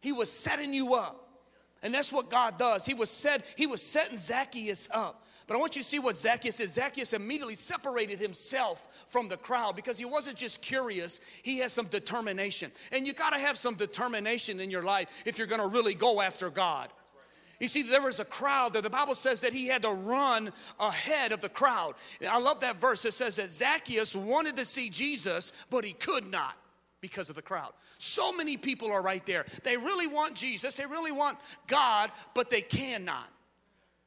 He 0.00 0.12
was 0.12 0.30
setting 0.30 0.74
you 0.74 0.94
up. 0.94 1.18
And 1.82 1.94
that's 1.94 2.12
what 2.12 2.28
God 2.28 2.58
does. 2.58 2.84
He 2.84 2.92
was 2.92 3.08
set, 3.08 3.46
he 3.56 3.66
was 3.66 3.80
setting 3.80 4.18
Zacchaeus 4.18 4.90
up. 4.92 5.26
But 5.46 5.56
I 5.56 5.60
want 5.60 5.76
you 5.76 5.82
to 5.82 5.88
see 5.88 5.98
what 5.98 6.16
Zacchaeus 6.16 6.56
did. 6.56 6.70
Zacchaeus 6.70 7.12
immediately 7.12 7.54
separated 7.54 8.18
himself 8.18 9.06
from 9.08 9.28
the 9.28 9.36
crowd 9.36 9.76
because 9.76 9.98
he 9.98 10.04
wasn't 10.04 10.36
just 10.36 10.62
curious, 10.62 11.20
he 11.42 11.58
has 11.58 11.72
some 11.72 11.86
determination. 11.86 12.70
And 12.90 13.06
you 13.06 13.12
got 13.12 13.30
to 13.30 13.38
have 13.38 13.56
some 13.56 13.74
determination 13.74 14.60
in 14.60 14.70
your 14.70 14.82
life 14.82 15.22
if 15.26 15.38
you're 15.38 15.46
going 15.46 15.60
to 15.60 15.66
really 15.66 15.94
go 15.94 16.20
after 16.20 16.50
God. 16.50 16.88
You 17.60 17.68
see, 17.68 17.82
there 17.82 18.02
was 18.02 18.18
a 18.18 18.24
crowd 18.24 18.72
that 18.72 18.82
the 18.82 18.90
Bible 18.90 19.14
says 19.14 19.42
that 19.42 19.52
he 19.52 19.68
had 19.68 19.82
to 19.82 19.90
run 19.90 20.52
ahead 20.80 21.30
of 21.30 21.40
the 21.40 21.48
crowd. 21.48 21.94
I 22.28 22.40
love 22.40 22.58
that 22.60 22.80
verse. 22.80 23.04
It 23.04 23.12
says 23.12 23.36
that 23.36 23.52
Zacchaeus 23.52 24.16
wanted 24.16 24.56
to 24.56 24.64
see 24.64 24.90
Jesus, 24.90 25.52
but 25.70 25.84
he 25.84 25.92
could 25.92 26.28
not 26.28 26.56
because 27.00 27.30
of 27.30 27.36
the 27.36 27.42
crowd. 27.42 27.72
So 27.98 28.32
many 28.32 28.56
people 28.56 28.90
are 28.90 29.02
right 29.02 29.24
there. 29.26 29.44
They 29.62 29.76
really 29.76 30.08
want 30.08 30.34
Jesus, 30.34 30.74
they 30.74 30.86
really 30.86 31.12
want 31.12 31.38
God, 31.68 32.10
but 32.34 32.50
they 32.50 32.62
cannot. 32.62 33.28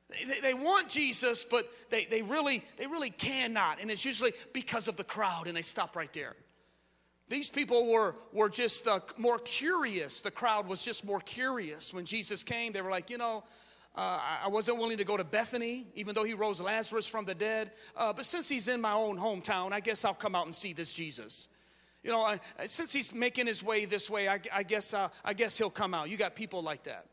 They, 0.10 0.40
they, 0.40 0.54
want 0.54 0.88
Jesus, 0.88 1.44
but 1.44 1.68
they, 1.90 2.06
they, 2.06 2.22
really, 2.22 2.64
they 2.78 2.86
really 2.86 3.10
cannot. 3.10 3.82
And 3.82 3.90
it's 3.90 4.06
usually 4.06 4.34
because 4.54 4.88
of 4.88 4.98
the 4.98 5.04
crowd, 5.04 5.48
and 5.48 5.58
they 5.58 5.64
stop 5.64 5.96
right 5.96 6.14
there. 6.14 6.36
These 7.28 7.50
people 7.50 7.88
were, 7.88 8.16
were 8.32 8.50
just 8.50 8.88
uh, 8.88 9.00
more 9.18 9.40
curious. 9.40 10.22
The 10.22 10.30
crowd 10.30 10.68
was 10.68 10.84
just 10.84 11.06
more 11.06 11.20
curious. 11.20 11.92
When 11.92 12.06
Jesus 12.06 12.44
came, 12.44 12.72
they 12.72 12.82
were 12.82 12.92
like, 12.92 13.10
you 13.10 13.18
know, 13.18 13.44
uh, 13.96 14.20
I 14.44 14.50
wasn't 14.50 14.78
willing 14.78 14.98
to 14.98 15.06
go 15.06 15.18
to 15.18 15.24
Bethany, 15.24 15.88
even 15.96 16.14
though 16.14 16.24
he 16.24 16.34
rose 16.34 16.62
Lazarus 16.62 17.08
from 17.08 17.26
the 17.26 17.34
dead. 17.34 17.72
Uh, 17.96 18.14
but 18.14 18.26
since 18.26 18.48
he's 18.48 18.68
in 18.68 18.82
my 18.82 18.92
own 18.92 19.18
hometown, 19.18 19.72
I 19.72 19.80
guess 19.80 20.06
I'll 20.06 20.14
come 20.14 20.36
out 20.36 20.46
and 20.46 20.54
see 20.54 20.74
this 20.74 20.94
Jesus. 20.94 21.48
You 22.04 22.12
know, 22.12 22.22
I, 22.22 22.40
since 22.68 22.94
he's 22.94 23.16
making 23.16 23.48
his 23.48 23.64
way 23.64 23.86
this 23.86 24.10
way, 24.10 24.28
I, 24.28 24.40
I 24.54 24.64
guess 24.64 24.94
uh, 24.94 25.10
I 25.24 25.34
guess 25.34 25.58
he'll 25.58 25.72
come 25.72 25.96
out. 25.96 26.10
You 26.10 26.18
got 26.18 26.36
people 26.36 26.62
like 26.62 26.84
that. 26.84 27.06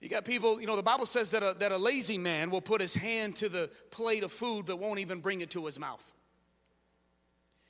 You 0.00 0.08
got 0.08 0.24
people, 0.24 0.60
you 0.60 0.66
know, 0.66 0.76
the 0.76 0.82
Bible 0.82 1.04
says 1.04 1.30
that 1.32 1.42
a, 1.42 1.54
that 1.58 1.72
a 1.72 1.76
lazy 1.76 2.16
man 2.16 2.50
will 2.50 2.62
put 2.62 2.80
his 2.80 2.94
hand 2.94 3.36
to 3.36 3.50
the 3.50 3.68
plate 3.90 4.24
of 4.24 4.32
food 4.32 4.64
but 4.66 4.78
won't 4.78 4.98
even 4.98 5.20
bring 5.20 5.42
it 5.42 5.50
to 5.50 5.66
his 5.66 5.78
mouth. 5.78 6.12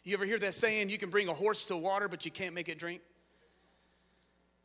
You 0.04 0.14
ever 0.14 0.24
hear 0.24 0.38
that 0.38 0.54
saying, 0.54 0.90
you 0.90 0.98
can 0.98 1.10
bring 1.10 1.28
a 1.28 1.34
horse 1.34 1.66
to 1.66 1.76
water 1.76 2.08
but 2.08 2.24
you 2.24 2.30
can't 2.30 2.54
make 2.54 2.68
it 2.68 2.78
drink? 2.78 3.02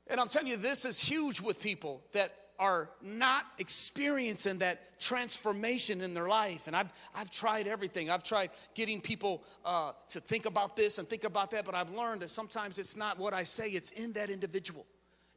And 0.07 0.19
I'm 0.19 0.27
telling 0.27 0.47
you, 0.47 0.57
this 0.57 0.85
is 0.85 0.99
huge 0.99 1.41
with 1.41 1.59
people 1.59 2.03
that 2.13 2.35
are 2.59 2.89
not 3.01 3.45
experiencing 3.57 4.59
that 4.59 4.99
transformation 4.99 6.01
in 6.01 6.13
their 6.13 6.27
life. 6.27 6.67
And 6.67 6.75
I've, 6.75 6.93
I've 7.15 7.31
tried 7.31 7.67
everything. 7.67 8.09
I've 8.09 8.23
tried 8.23 8.51
getting 8.75 9.01
people 9.01 9.43
uh, 9.65 9.91
to 10.09 10.19
think 10.19 10.45
about 10.45 10.75
this 10.75 10.99
and 10.99 11.07
think 11.07 11.23
about 11.23 11.51
that, 11.51 11.65
but 11.65 11.73
I've 11.73 11.91
learned 11.91 12.21
that 12.21 12.29
sometimes 12.29 12.77
it's 12.77 12.95
not 12.95 13.17
what 13.17 13.33
I 13.33 13.43
say, 13.43 13.69
it's 13.69 13.89
in 13.89 14.13
that 14.13 14.29
individual, 14.29 14.85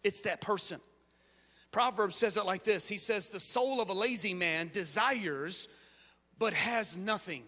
it's 0.04 0.20
that 0.22 0.42
person. 0.42 0.78
Proverbs 1.70 2.16
says 2.16 2.36
it 2.36 2.46
like 2.46 2.64
this 2.64 2.88
He 2.88 2.98
says, 2.98 3.30
The 3.30 3.40
soul 3.40 3.80
of 3.80 3.90
a 3.90 3.94
lazy 3.94 4.34
man 4.34 4.70
desires, 4.72 5.68
but 6.38 6.52
has 6.52 6.96
nothing. 6.96 7.44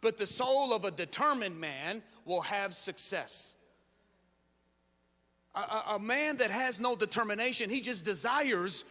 But 0.00 0.18
the 0.18 0.26
soul 0.26 0.74
of 0.74 0.84
a 0.84 0.90
determined 0.90 1.58
man 1.60 2.02
will 2.24 2.40
have 2.42 2.74
success. 2.74 3.56
A, 5.54 5.60
a, 5.60 5.84
a 5.94 5.98
man 5.98 6.38
that 6.38 6.50
has 6.50 6.80
no 6.80 6.96
determination, 6.96 7.70
he 7.70 7.80
just 7.80 8.04
desires, 8.04 8.84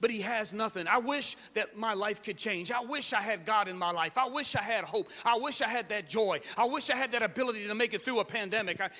but 0.00 0.10
he 0.10 0.20
has 0.20 0.52
nothing. 0.52 0.86
I 0.86 0.98
wish 0.98 1.36
that 1.54 1.76
my 1.76 1.94
life 1.94 2.22
could 2.22 2.36
change. 2.36 2.70
I 2.70 2.80
wish 2.80 3.12
I 3.12 3.22
had 3.22 3.46
God 3.46 3.68
in 3.68 3.78
my 3.78 3.90
life. 3.90 4.18
I 4.18 4.28
wish 4.28 4.54
I 4.54 4.62
had 4.62 4.84
hope. 4.84 5.08
I 5.24 5.38
wish 5.38 5.62
I 5.62 5.68
had 5.68 5.88
that 5.88 6.08
joy. 6.08 6.40
I 6.56 6.66
wish 6.66 6.90
I 6.90 6.96
had 6.96 7.12
that 7.12 7.22
ability 7.22 7.66
to 7.66 7.74
make 7.74 7.94
it 7.94 8.02
through 8.02 8.20
a 8.20 8.24
pandemic 8.24 8.78
and, 8.80 8.92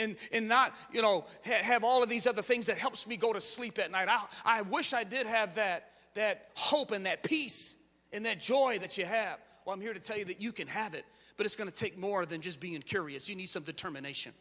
and, 0.00 0.16
and 0.32 0.48
not, 0.48 0.74
you 0.92 1.02
know, 1.02 1.24
have 1.44 1.82
all 1.82 2.02
of 2.02 2.08
these 2.08 2.26
other 2.26 2.42
things 2.42 2.66
that 2.66 2.76
helps 2.76 3.06
me 3.06 3.16
go 3.16 3.32
to 3.32 3.40
sleep 3.40 3.78
at 3.78 3.90
night. 3.90 4.08
I, 4.08 4.24
I 4.44 4.62
wish 4.62 4.92
I 4.92 5.04
did 5.04 5.26
have 5.26 5.54
that, 5.54 5.90
that 6.14 6.50
hope 6.54 6.92
and 6.92 7.06
that 7.06 7.22
peace 7.22 7.76
and 8.12 8.26
that 8.26 8.38
joy 8.38 8.78
that 8.80 8.98
you 8.98 9.06
have. 9.06 9.38
Well, 9.64 9.74
I'm 9.74 9.80
here 9.80 9.94
to 9.94 10.00
tell 10.00 10.18
you 10.18 10.26
that 10.26 10.42
you 10.42 10.52
can 10.52 10.68
have 10.68 10.92
it, 10.94 11.06
but 11.38 11.46
it's 11.46 11.56
going 11.56 11.70
to 11.70 11.74
take 11.74 11.96
more 11.96 12.26
than 12.26 12.42
just 12.42 12.60
being 12.60 12.82
curious. 12.82 13.28
You 13.30 13.34
need 13.36 13.48
some 13.48 13.62
determination. 13.62 14.32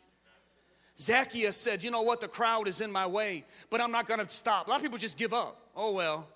Zacchaeus 1.00 1.58
said, 1.58 1.84
You 1.84 1.92
know 1.92 2.02
what? 2.02 2.22
The 2.22 2.28
crowd 2.28 2.68
is 2.68 2.82
in 2.82 2.92
my 2.92 3.08
way, 3.08 3.46
but 3.70 3.82
I'm 3.82 3.92
not 3.92 4.08
going 4.08 4.20
to 4.20 4.30
stop. 4.30 4.68
A 4.68 4.70
lot 4.70 4.78
of 4.78 4.84
people 4.84 4.98
just 4.98 5.18
give 5.18 5.34
up. 5.34 5.60
Oh, 5.76 5.94
well. 5.94 6.28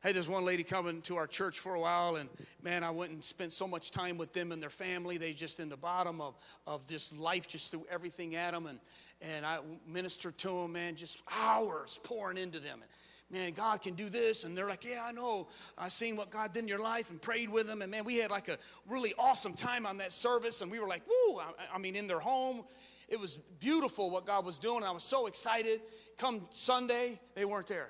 Hey, 0.00 0.12
there's 0.12 0.28
one 0.28 0.44
lady 0.44 0.62
coming 0.62 1.02
to 1.02 1.16
our 1.16 1.26
church 1.26 1.58
for 1.58 1.74
a 1.74 1.80
while, 1.80 2.14
and 2.16 2.28
man, 2.62 2.84
I 2.84 2.90
went 2.92 3.10
and 3.10 3.24
spent 3.24 3.52
so 3.52 3.66
much 3.66 3.90
time 3.90 4.16
with 4.16 4.32
them 4.32 4.52
and 4.52 4.62
their 4.62 4.70
family. 4.70 5.18
They 5.18 5.32
just 5.32 5.58
in 5.58 5.68
the 5.68 5.76
bottom 5.76 6.20
of, 6.20 6.36
of 6.68 6.86
this 6.86 7.12
life, 7.18 7.48
just 7.48 7.72
threw 7.72 7.84
everything 7.90 8.36
at 8.36 8.52
them, 8.52 8.66
and, 8.66 8.78
and 9.20 9.44
I 9.44 9.58
ministered 9.88 10.38
to 10.38 10.48
them, 10.50 10.74
man, 10.74 10.94
just 10.94 11.20
hours 11.28 11.98
pouring 12.04 12.38
into 12.38 12.60
them. 12.60 12.78
And, 12.80 12.90
man, 13.30 13.52
God 13.52 13.82
can 13.82 13.94
do 13.94 14.08
this. 14.08 14.44
And 14.44 14.56
they're 14.56 14.68
like, 14.68 14.84
yeah, 14.84 15.04
I 15.04 15.12
know. 15.12 15.48
I 15.76 15.88
seen 15.88 16.16
what 16.16 16.30
God 16.30 16.52
did 16.52 16.60
in 16.60 16.68
your 16.68 16.78
life 16.78 17.10
and 17.10 17.20
prayed 17.20 17.50
with 17.50 17.66
them. 17.66 17.82
And 17.82 17.90
man, 17.90 18.04
we 18.04 18.16
had 18.18 18.30
like 18.30 18.48
a 18.48 18.58
really 18.88 19.14
awesome 19.18 19.54
time 19.54 19.86
on 19.86 19.98
that 19.98 20.12
service. 20.12 20.62
And 20.62 20.70
we 20.70 20.78
were 20.78 20.88
like, 20.88 21.02
woo, 21.06 21.40
I, 21.40 21.74
I 21.74 21.78
mean, 21.78 21.96
in 21.96 22.06
their 22.06 22.20
home. 22.20 22.64
It 23.08 23.18
was 23.18 23.36
beautiful 23.58 24.10
what 24.10 24.26
God 24.26 24.44
was 24.44 24.58
doing. 24.58 24.84
I 24.84 24.90
was 24.90 25.02
so 25.02 25.26
excited. 25.26 25.80
Come 26.18 26.42
Sunday, 26.52 27.18
they 27.34 27.44
weren't 27.44 27.66
there. 27.66 27.88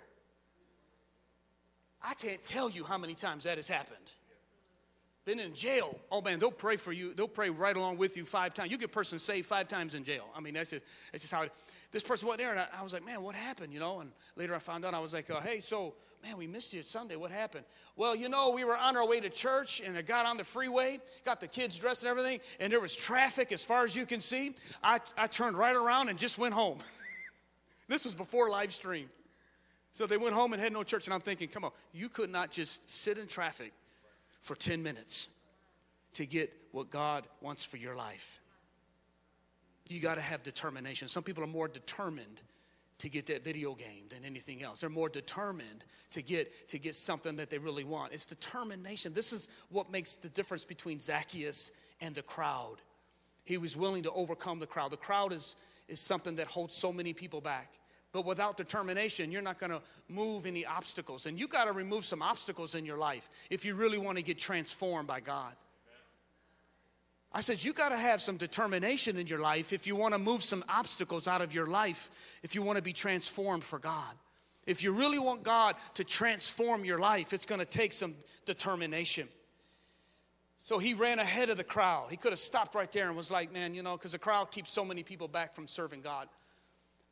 I 2.02 2.14
can't 2.14 2.42
tell 2.42 2.70
you 2.70 2.84
how 2.84 2.98
many 2.98 3.14
times 3.14 3.44
that 3.44 3.56
has 3.56 3.68
happened. 3.68 3.96
Been 5.24 5.40
in 5.40 5.52
jail. 5.52 5.98
Oh 6.10 6.22
man, 6.22 6.38
they'll 6.38 6.50
pray 6.50 6.76
for 6.76 6.92
you. 6.92 7.12
They'll 7.12 7.28
pray 7.28 7.50
right 7.50 7.76
along 7.76 7.98
with 7.98 8.16
you 8.16 8.24
five 8.24 8.54
times. 8.54 8.70
You 8.70 8.78
get 8.78 8.86
a 8.86 8.92
person 8.92 9.18
saved 9.18 9.46
five 9.46 9.68
times 9.68 9.94
in 9.94 10.04
jail. 10.04 10.24
I 10.34 10.40
mean, 10.40 10.54
that's 10.54 10.70
just, 10.70 10.84
that's 11.12 11.22
just 11.22 11.34
how 11.34 11.42
it, 11.42 11.52
this 11.90 12.02
person 12.02 12.26
wasn't 12.28 12.42
there. 12.42 12.50
And 12.50 12.60
I, 12.60 12.66
I, 12.78 12.82
was 12.82 12.92
like, 12.92 13.04
man, 13.04 13.22
what 13.22 13.34
happened? 13.34 13.72
You 13.72 13.80
know, 13.80 14.00
and 14.00 14.10
later 14.36 14.54
I 14.54 14.58
found 14.58 14.84
out, 14.84 14.94
I 14.94 14.98
was 14.98 15.14
like, 15.14 15.30
uh, 15.30 15.40
hey, 15.40 15.60
so, 15.60 15.94
man, 16.22 16.36
we 16.36 16.46
missed 16.46 16.72
you 16.72 16.80
at 16.80 16.84
Sunday. 16.84 17.16
What 17.16 17.30
happened? 17.30 17.64
Well, 17.96 18.14
you 18.14 18.28
know, 18.28 18.50
we 18.50 18.64
were 18.64 18.76
on 18.76 18.96
our 18.96 19.06
way 19.06 19.20
to 19.20 19.30
church 19.30 19.80
and 19.80 19.96
I 19.96 20.02
got 20.02 20.26
on 20.26 20.36
the 20.36 20.44
freeway, 20.44 21.00
got 21.24 21.40
the 21.40 21.48
kids 21.48 21.78
dressed 21.78 22.02
and 22.02 22.10
everything, 22.10 22.40
and 22.60 22.72
there 22.72 22.80
was 22.80 22.94
traffic 22.94 23.52
as 23.52 23.64
far 23.64 23.84
as 23.84 23.96
you 23.96 24.06
can 24.06 24.20
see. 24.20 24.54
I, 24.82 25.00
I 25.16 25.26
turned 25.26 25.56
right 25.56 25.76
around 25.76 26.08
and 26.08 26.18
just 26.18 26.38
went 26.38 26.54
home. 26.54 26.78
this 27.88 28.04
was 28.04 28.14
before 28.14 28.50
live 28.50 28.72
stream. 28.72 29.08
So 29.92 30.06
they 30.06 30.18
went 30.18 30.34
home 30.34 30.52
and 30.52 30.60
had 30.60 30.72
no 30.72 30.82
church. 30.82 31.06
And 31.06 31.14
I'm 31.14 31.20
thinking, 31.20 31.48
come 31.48 31.64
on, 31.64 31.72
you 31.92 32.08
could 32.08 32.30
not 32.30 32.50
just 32.50 32.88
sit 32.90 33.18
in 33.18 33.26
traffic 33.26 33.72
for 34.40 34.54
10 34.54 34.82
minutes 34.82 35.28
to 36.14 36.26
get 36.26 36.52
what 36.72 36.90
God 36.90 37.26
wants 37.40 37.64
for 37.64 37.78
your 37.78 37.96
life. 37.96 38.40
You 39.88 40.00
got 40.00 40.16
to 40.16 40.20
have 40.20 40.42
determination. 40.42 41.08
Some 41.08 41.22
people 41.22 41.42
are 41.42 41.48
more 41.48 41.68
determined 41.68 42.40
to 42.98 43.08
get 43.08 43.26
that 43.26 43.44
video 43.44 43.74
game 43.74 44.04
than 44.10 44.24
anything 44.24 44.62
else. 44.62 44.80
They're 44.80 44.90
more 44.90 45.08
determined 45.08 45.84
to 46.10 46.22
get 46.22 46.68
to 46.68 46.78
get 46.78 46.94
something 46.94 47.36
that 47.36 47.48
they 47.48 47.58
really 47.58 47.84
want. 47.84 48.12
It's 48.12 48.26
determination. 48.26 49.14
This 49.14 49.32
is 49.32 49.48
what 49.70 49.90
makes 49.90 50.16
the 50.16 50.28
difference 50.28 50.64
between 50.64 51.00
Zacchaeus 51.00 51.70
and 52.00 52.14
the 52.14 52.22
crowd. 52.22 52.76
He 53.44 53.56
was 53.56 53.76
willing 53.76 54.02
to 54.02 54.10
overcome 54.12 54.58
the 54.58 54.66
crowd. 54.66 54.90
The 54.90 54.96
crowd 54.96 55.32
is 55.32 55.56
is 55.88 56.00
something 56.00 56.36
that 56.36 56.46
holds 56.46 56.76
so 56.76 56.92
many 56.92 57.12
people 57.12 57.40
back. 57.40 57.72
But 58.12 58.24
without 58.24 58.56
determination, 58.56 59.30
you're 59.30 59.42
not 59.42 59.58
going 59.58 59.70
to 59.70 59.82
move 60.08 60.46
any 60.46 60.64
obstacles. 60.64 61.26
And 61.26 61.38
you 61.38 61.48
got 61.48 61.64
to 61.64 61.72
remove 61.72 62.04
some 62.04 62.22
obstacles 62.22 62.74
in 62.74 62.86
your 62.86 62.96
life 62.96 63.28
if 63.50 63.64
you 63.64 63.74
really 63.74 63.98
want 63.98 64.16
to 64.16 64.24
get 64.24 64.38
transformed 64.38 65.08
by 65.08 65.20
God. 65.20 65.54
I 67.32 67.42
said, 67.42 67.62
you 67.62 67.72
got 67.72 67.90
to 67.90 67.96
have 67.96 68.22
some 68.22 68.38
determination 68.38 69.18
in 69.18 69.26
your 69.26 69.38
life 69.38 69.72
if 69.72 69.86
you 69.86 69.94
want 69.96 70.14
to 70.14 70.18
move 70.18 70.42
some 70.42 70.64
obstacles 70.68 71.28
out 71.28 71.42
of 71.42 71.54
your 71.54 71.66
life, 71.66 72.38
if 72.42 72.54
you 72.54 72.62
want 72.62 72.76
to 72.76 72.82
be 72.82 72.94
transformed 72.94 73.64
for 73.64 73.78
God. 73.78 74.14
If 74.66 74.82
you 74.82 74.92
really 74.92 75.18
want 75.18 75.42
God 75.42 75.76
to 75.94 76.04
transform 76.04 76.84
your 76.84 76.98
life, 76.98 77.32
it's 77.32 77.46
going 77.46 77.60
to 77.60 77.66
take 77.66 77.92
some 77.92 78.14
determination. 78.44 79.28
So 80.58 80.78
he 80.78 80.92
ran 80.94 81.18
ahead 81.18 81.48
of 81.48 81.56
the 81.56 81.64
crowd. 81.64 82.08
He 82.10 82.16
could 82.18 82.32
have 82.32 82.38
stopped 82.38 82.74
right 82.74 82.90
there 82.92 83.08
and 83.08 83.16
was 83.16 83.30
like, 83.30 83.52
man, 83.52 83.74
you 83.74 83.82
know, 83.82 83.96
because 83.96 84.12
the 84.12 84.18
crowd 84.18 84.50
keeps 84.50 84.70
so 84.70 84.84
many 84.84 85.02
people 85.02 85.28
back 85.28 85.54
from 85.54 85.66
serving 85.66 86.02
God. 86.02 86.28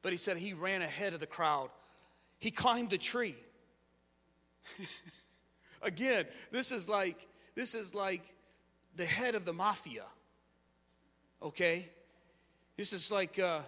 But 0.02 0.12
he 0.12 0.18
said 0.18 0.36
he 0.36 0.52
ran 0.52 0.82
ahead 0.82 1.14
of 1.14 1.20
the 1.20 1.26
crowd. 1.26 1.70
He 2.38 2.50
climbed 2.50 2.92
a 2.92 2.98
tree. 2.98 3.36
Again, 5.82 6.26
this 6.50 6.72
is 6.72 6.88
like 6.88 7.26
this 7.54 7.74
is 7.74 7.94
like 7.94 8.22
the 8.96 9.04
head 9.04 9.34
of 9.34 9.44
the 9.44 9.52
mafia. 9.52 10.04
Okay? 11.42 11.88
This 12.76 12.92
is 12.92 13.10
like 13.10 13.38
uh, 13.38 13.60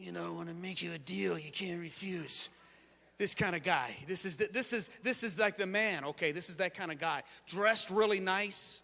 you 0.00 0.12
know, 0.12 0.32
when 0.32 0.48
I 0.48 0.54
make 0.54 0.82
you 0.82 0.92
a 0.92 0.98
deal, 0.98 1.38
you 1.38 1.52
can't 1.52 1.78
refuse. 1.78 2.48
This 3.18 3.34
kind 3.34 3.54
of 3.54 3.62
guy. 3.62 3.94
This 4.06 4.24
is 4.24 4.36
the, 4.36 4.48
this 4.50 4.72
is 4.72 4.88
this 5.02 5.22
is 5.22 5.38
like 5.38 5.58
the 5.58 5.66
man. 5.66 6.04
Okay, 6.04 6.32
this 6.32 6.48
is 6.48 6.56
that 6.56 6.72
kind 6.74 6.90
of 6.90 6.98
guy. 6.98 7.22
Dressed 7.46 7.90
really 7.90 8.18
nice. 8.18 8.80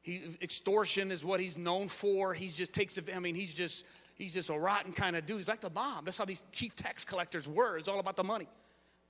He 0.00 0.22
extortion 0.42 1.12
is 1.12 1.24
what 1.24 1.38
he's 1.38 1.56
known 1.56 1.86
for. 1.86 2.34
He 2.34 2.48
just 2.48 2.74
takes. 2.74 2.98
I 3.14 3.20
mean, 3.20 3.36
he's 3.36 3.54
just 3.54 3.84
he's 4.16 4.34
just 4.34 4.50
a 4.50 4.58
rotten 4.58 4.92
kind 4.92 5.14
of 5.14 5.26
dude. 5.26 5.36
He's 5.36 5.48
like 5.48 5.60
the 5.60 5.70
mob. 5.70 6.06
That's 6.06 6.18
how 6.18 6.24
these 6.24 6.42
chief 6.50 6.74
tax 6.74 7.04
collectors 7.04 7.48
were. 7.48 7.78
It's 7.78 7.86
all 7.86 8.00
about 8.00 8.16
the 8.16 8.24
money. 8.24 8.48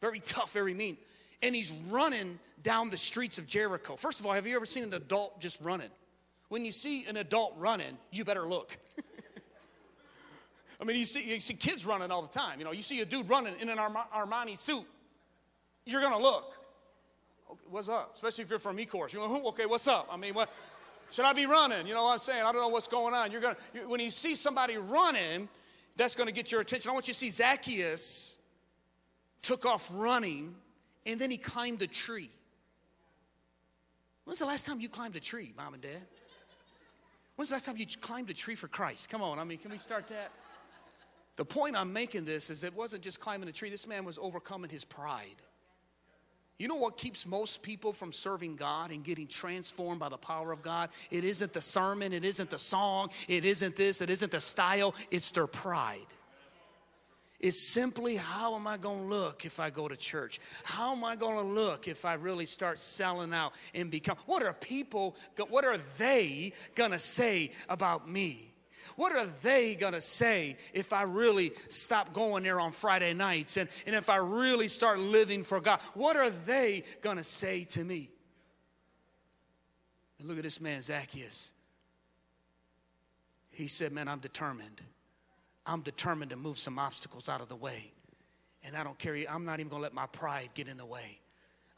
Very 0.02 0.20
tough, 0.20 0.52
very 0.52 0.74
mean. 0.74 0.98
And 1.42 1.54
he's 1.54 1.72
running 1.88 2.38
down 2.62 2.90
the 2.90 2.96
streets 2.96 3.38
of 3.38 3.46
Jericho. 3.46 3.96
First 3.96 4.20
of 4.20 4.26
all, 4.26 4.32
have 4.32 4.46
you 4.46 4.54
ever 4.56 4.66
seen 4.66 4.84
an 4.84 4.94
adult 4.94 5.40
just 5.40 5.60
running? 5.60 5.90
When 6.48 6.64
you 6.64 6.72
see 6.72 7.06
an 7.06 7.16
adult 7.16 7.54
running, 7.58 7.96
you 8.10 8.24
better 8.24 8.46
look. 8.46 8.76
I 10.80 10.84
mean, 10.84 10.96
you 10.96 11.04
see, 11.04 11.34
you 11.34 11.40
see 11.40 11.54
kids 11.54 11.86
running 11.86 12.10
all 12.10 12.22
the 12.22 12.38
time. 12.38 12.58
You 12.58 12.64
know, 12.64 12.72
you 12.72 12.82
see 12.82 13.00
a 13.00 13.04
dude 13.04 13.30
running 13.30 13.54
in 13.60 13.68
an 13.68 13.78
Armani 13.78 14.58
suit, 14.58 14.84
you're 15.86 16.02
gonna 16.02 16.18
look. 16.18 16.52
Okay, 17.50 17.60
what's 17.70 17.88
up? 17.88 18.12
Especially 18.14 18.44
if 18.44 18.50
you're 18.50 18.58
from 18.58 18.76
Ecorse. 18.78 19.12
You're 19.12 19.26
going, 19.26 19.42
okay, 19.46 19.66
what's 19.66 19.88
up? 19.88 20.08
I 20.10 20.16
mean, 20.16 20.34
what? 20.34 20.52
Should 21.10 21.24
I 21.24 21.32
be 21.32 21.46
running? 21.46 21.86
You 21.86 21.94
know 21.94 22.04
what 22.04 22.14
I'm 22.14 22.18
saying? 22.18 22.42
I 22.42 22.52
don't 22.52 22.60
know 22.62 22.68
what's 22.68 22.88
going 22.88 23.14
on. 23.14 23.30
You're 23.30 23.40
gonna 23.40 23.56
you, 23.74 23.88
when 23.88 24.00
you 24.00 24.10
see 24.10 24.34
somebody 24.34 24.76
running, 24.76 25.48
that's 25.96 26.14
gonna 26.14 26.32
get 26.32 26.50
your 26.50 26.60
attention. 26.60 26.90
I 26.90 26.94
want 26.94 27.08
you 27.08 27.14
to 27.14 27.18
see 27.18 27.30
Zacchaeus 27.30 28.36
took 29.42 29.66
off 29.66 29.90
running 29.94 30.54
and 31.06 31.20
then 31.20 31.30
he 31.30 31.36
climbed 31.36 31.82
a 31.82 31.86
tree. 31.86 32.30
When's 34.24 34.38
the 34.38 34.46
last 34.46 34.66
time 34.66 34.80
you 34.80 34.88
climbed 34.88 35.16
a 35.16 35.20
tree, 35.20 35.52
mom 35.56 35.74
and 35.74 35.82
dad? 35.82 36.02
When's 37.36 37.48
the 37.48 37.54
last 37.54 37.66
time 37.66 37.76
you 37.76 37.86
climbed 38.00 38.30
a 38.30 38.34
tree 38.34 38.54
for 38.54 38.68
Christ? 38.68 39.08
Come 39.08 39.22
on, 39.22 39.38
I 39.38 39.44
mean, 39.44 39.58
can 39.58 39.70
we 39.70 39.78
start 39.78 40.06
that? 40.08 40.30
The 41.36 41.44
point 41.44 41.76
I'm 41.76 41.92
making 41.92 42.24
this 42.24 42.50
is 42.50 42.62
it 42.62 42.74
wasn't 42.74 43.02
just 43.02 43.18
climbing 43.18 43.48
a 43.48 43.52
tree, 43.52 43.70
this 43.70 43.86
man 43.86 44.04
was 44.04 44.18
overcoming 44.18 44.70
his 44.70 44.84
pride. 44.84 45.36
You 46.58 46.68
know 46.68 46.76
what 46.76 46.96
keeps 46.96 47.26
most 47.26 47.62
people 47.62 47.92
from 47.92 48.12
serving 48.12 48.56
God 48.56 48.92
and 48.92 49.02
getting 49.02 49.26
transformed 49.26 49.98
by 49.98 50.10
the 50.10 50.18
power 50.18 50.52
of 50.52 50.62
God? 50.62 50.90
It 51.10 51.24
isn't 51.24 51.52
the 51.52 51.60
sermon, 51.60 52.12
it 52.12 52.24
isn't 52.24 52.50
the 52.50 52.58
song, 52.58 53.10
it 53.26 53.44
isn't 53.44 53.74
this, 53.74 54.00
it 54.00 54.10
isn't 54.10 54.30
the 54.30 54.38
style, 54.38 54.94
it's 55.10 55.30
their 55.32 55.48
pride. 55.48 56.06
It's 57.42 57.60
simply 57.60 58.14
how 58.14 58.54
am 58.54 58.68
I 58.68 58.76
going 58.76 59.02
to 59.02 59.14
look 59.14 59.44
if 59.44 59.58
I 59.58 59.68
go 59.68 59.88
to 59.88 59.96
church? 59.96 60.38
How 60.62 60.94
am 60.94 61.02
I 61.02 61.16
going 61.16 61.44
to 61.44 61.52
look 61.52 61.88
if 61.88 62.04
I 62.04 62.14
really 62.14 62.46
start 62.46 62.78
selling 62.78 63.34
out 63.34 63.52
and 63.74 63.90
become? 63.90 64.16
What 64.26 64.44
are 64.44 64.52
people, 64.52 65.16
what 65.48 65.64
are 65.64 65.76
they 65.98 66.52
going 66.76 66.92
to 66.92 67.00
say 67.00 67.50
about 67.68 68.08
me? 68.08 68.52
What 68.94 69.12
are 69.12 69.26
they 69.42 69.74
going 69.74 69.94
to 69.94 70.00
say 70.00 70.56
if 70.72 70.92
I 70.92 71.02
really 71.02 71.52
stop 71.68 72.12
going 72.12 72.44
there 72.44 72.60
on 72.60 72.70
Friday 72.70 73.12
nights 73.12 73.56
and, 73.56 73.68
and 73.86 73.96
if 73.96 74.08
I 74.08 74.18
really 74.18 74.68
start 74.68 75.00
living 75.00 75.42
for 75.42 75.60
God? 75.60 75.80
What 75.94 76.16
are 76.16 76.30
they 76.30 76.84
going 77.00 77.16
to 77.16 77.24
say 77.24 77.64
to 77.64 77.82
me? 77.82 78.08
And 80.20 80.28
look 80.28 80.36
at 80.36 80.44
this 80.44 80.60
man, 80.60 80.80
Zacchaeus. 80.80 81.52
He 83.50 83.66
said, 83.66 83.90
Man, 83.90 84.06
I'm 84.06 84.20
determined. 84.20 84.80
I'm 85.66 85.82
determined 85.82 86.30
to 86.30 86.36
move 86.36 86.58
some 86.58 86.78
obstacles 86.78 87.28
out 87.28 87.40
of 87.40 87.48
the 87.48 87.56
way. 87.56 87.92
And 88.64 88.76
I 88.76 88.84
don't 88.84 88.98
care, 88.98 89.16
I'm 89.28 89.44
not 89.44 89.60
even 89.60 89.70
gonna 89.70 89.82
let 89.82 89.94
my 89.94 90.06
pride 90.06 90.50
get 90.54 90.68
in 90.68 90.76
the 90.76 90.86
way. 90.86 91.20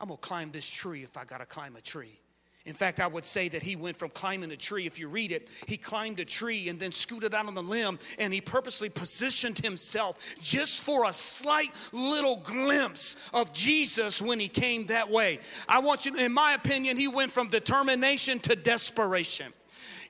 I'm 0.01 0.09
gonna 0.09 0.19
climb 0.19 0.51
this 0.51 0.69
tree 0.69 1.03
if 1.03 1.17
I 1.17 1.25
gotta 1.25 1.47
climb 1.47 1.77
a 1.77 1.81
tree. 1.81 2.19
In 2.67 2.73
fact, 2.73 2.99
I 2.99 3.07
would 3.07 3.27
say 3.27 3.49
that 3.49 3.63
he 3.63 3.77
went 3.77 3.95
from 3.95 4.09
climbing 4.09 4.51
a 4.51 4.57
tree, 4.57 4.87
if 4.87 4.99
you 4.99 5.09
read 5.09 5.33
it, 5.33 5.49
he 5.67 5.77
climbed 5.77 6.19
a 6.21 6.25
tree 6.25 6.71
and 6.71 6.81
then 6.81 6.93
scooted 6.93 7.35
out 7.35 7.47
on 7.47 7.55
the 7.55 7.63
limb 7.63 7.99
and 8.19 8.33
he 8.33 8.41
purposely 8.41 8.89
positioned 8.89 9.59
himself 9.59 10.37
just 10.41 10.83
for 10.83 11.05
a 11.05 11.13
slight 11.13 11.75
little 11.93 12.37
glimpse 12.37 13.17
of 13.35 13.53
Jesus 13.53 14.23
when 14.23 14.41
he 14.41 14.49
came 14.49 14.87
that 14.87 15.11
way. 15.11 15.41
I 15.69 15.81
want 15.81 16.07
you, 16.07 16.17
in 16.17 16.33
my 16.33 16.55
opinion, 16.55 16.97
he 16.97 17.07
went 17.07 17.31
from 17.31 17.49
determination 17.49 18.39
to 18.41 18.57
desperation. 18.57 19.53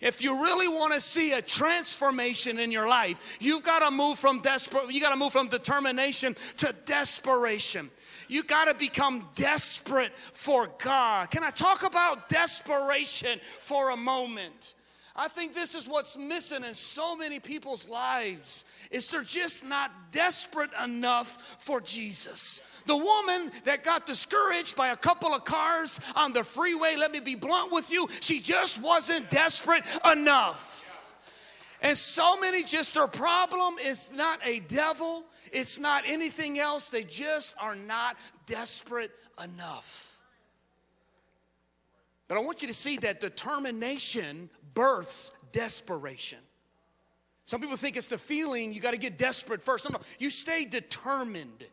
If 0.00 0.22
you 0.22 0.42
really 0.42 0.68
want 0.68 0.92
to 0.92 1.00
see 1.00 1.32
a 1.32 1.42
transformation 1.42 2.58
in 2.58 2.70
your 2.70 2.88
life, 2.88 3.38
you've 3.40 3.62
got 3.62 3.80
to 3.80 3.90
move 3.90 4.18
from 4.18 4.40
desperate, 4.40 4.92
you 4.92 5.00
got 5.00 5.10
to 5.10 5.16
move 5.16 5.32
from 5.32 5.48
determination 5.48 6.36
to 6.58 6.74
desperation. 6.84 7.90
You 8.28 8.42
got 8.42 8.66
to 8.66 8.74
become 8.74 9.28
desperate 9.34 10.16
for 10.16 10.70
God. 10.78 11.30
Can 11.30 11.44
I 11.44 11.50
talk 11.50 11.84
about 11.84 12.28
desperation 12.28 13.38
for 13.40 13.90
a 13.90 13.96
moment? 13.96 14.74
I 15.16 15.28
think 15.28 15.54
this 15.54 15.76
is 15.76 15.86
what's 15.86 16.16
missing 16.16 16.64
in 16.64 16.74
so 16.74 17.14
many 17.16 17.38
people's 17.38 17.88
lives 17.88 18.64
is 18.90 19.06
they're 19.06 19.22
just 19.22 19.64
not 19.64 19.92
desperate 20.10 20.70
enough 20.82 21.56
for 21.60 21.80
Jesus. 21.80 22.82
The 22.86 22.96
woman 22.96 23.52
that 23.64 23.84
got 23.84 24.06
discouraged 24.06 24.74
by 24.74 24.88
a 24.88 24.96
couple 24.96 25.32
of 25.32 25.44
cars 25.44 26.00
on 26.16 26.32
the 26.32 26.42
freeway, 26.42 26.96
let 26.96 27.12
me 27.12 27.20
be 27.20 27.36
blunt 27.36 27.70
with 27.70 27.92
you, 27.92 28.08
she 28.20 28.40
just 28.40 28.82
wasn't 28.82 29.30
desperate 29.30 29.84
enough. 30.10 31.14
And 31.80 31.96
so 31.96 32.36
many 32.40 32.64
just 32.64 32.94
their 32.94 33.06
problem 33.06 33.74
is 33.78 34.10
not 34.10 34.40
a 34.44 34.60
devil, 34.60 35.24
it's 35.52 35.78
not 35.78 36.02
anything 36.08 36.58
else. 36.58 36.88
They 36.88 37.04
just 37.04 37.54
are 37.60 37.76
not 37.76 38.16
desperate 38.46 39.12
enough. 39.42 40.20
But 42.26 42.38
I 42.38 42.40
want 42.40 42.62
you 42.62 42.68
to 42.68 42.74
see 42.74 42.96
that 42.98 43.20
determination 43.20 44.48
births 44.74 45.32
desperation. 45.52 46.38
Some 47.46 47.60
people 47.60 47.76
think 47.76 47.96
it's 47.96 48.08
the 48.08 48.18
feeling 48.18 48.72
you 48.72 48.80
got 48.80 48.92
to 48.92 48.98
get 48.98 49.18
desperate 49.18 49.62
first. 49.62 49.88
No, 49.88 49.96
no, 49.98 50.00
you 50.18 50.30
stay 50.30 50.64
determined. 50.64 51.64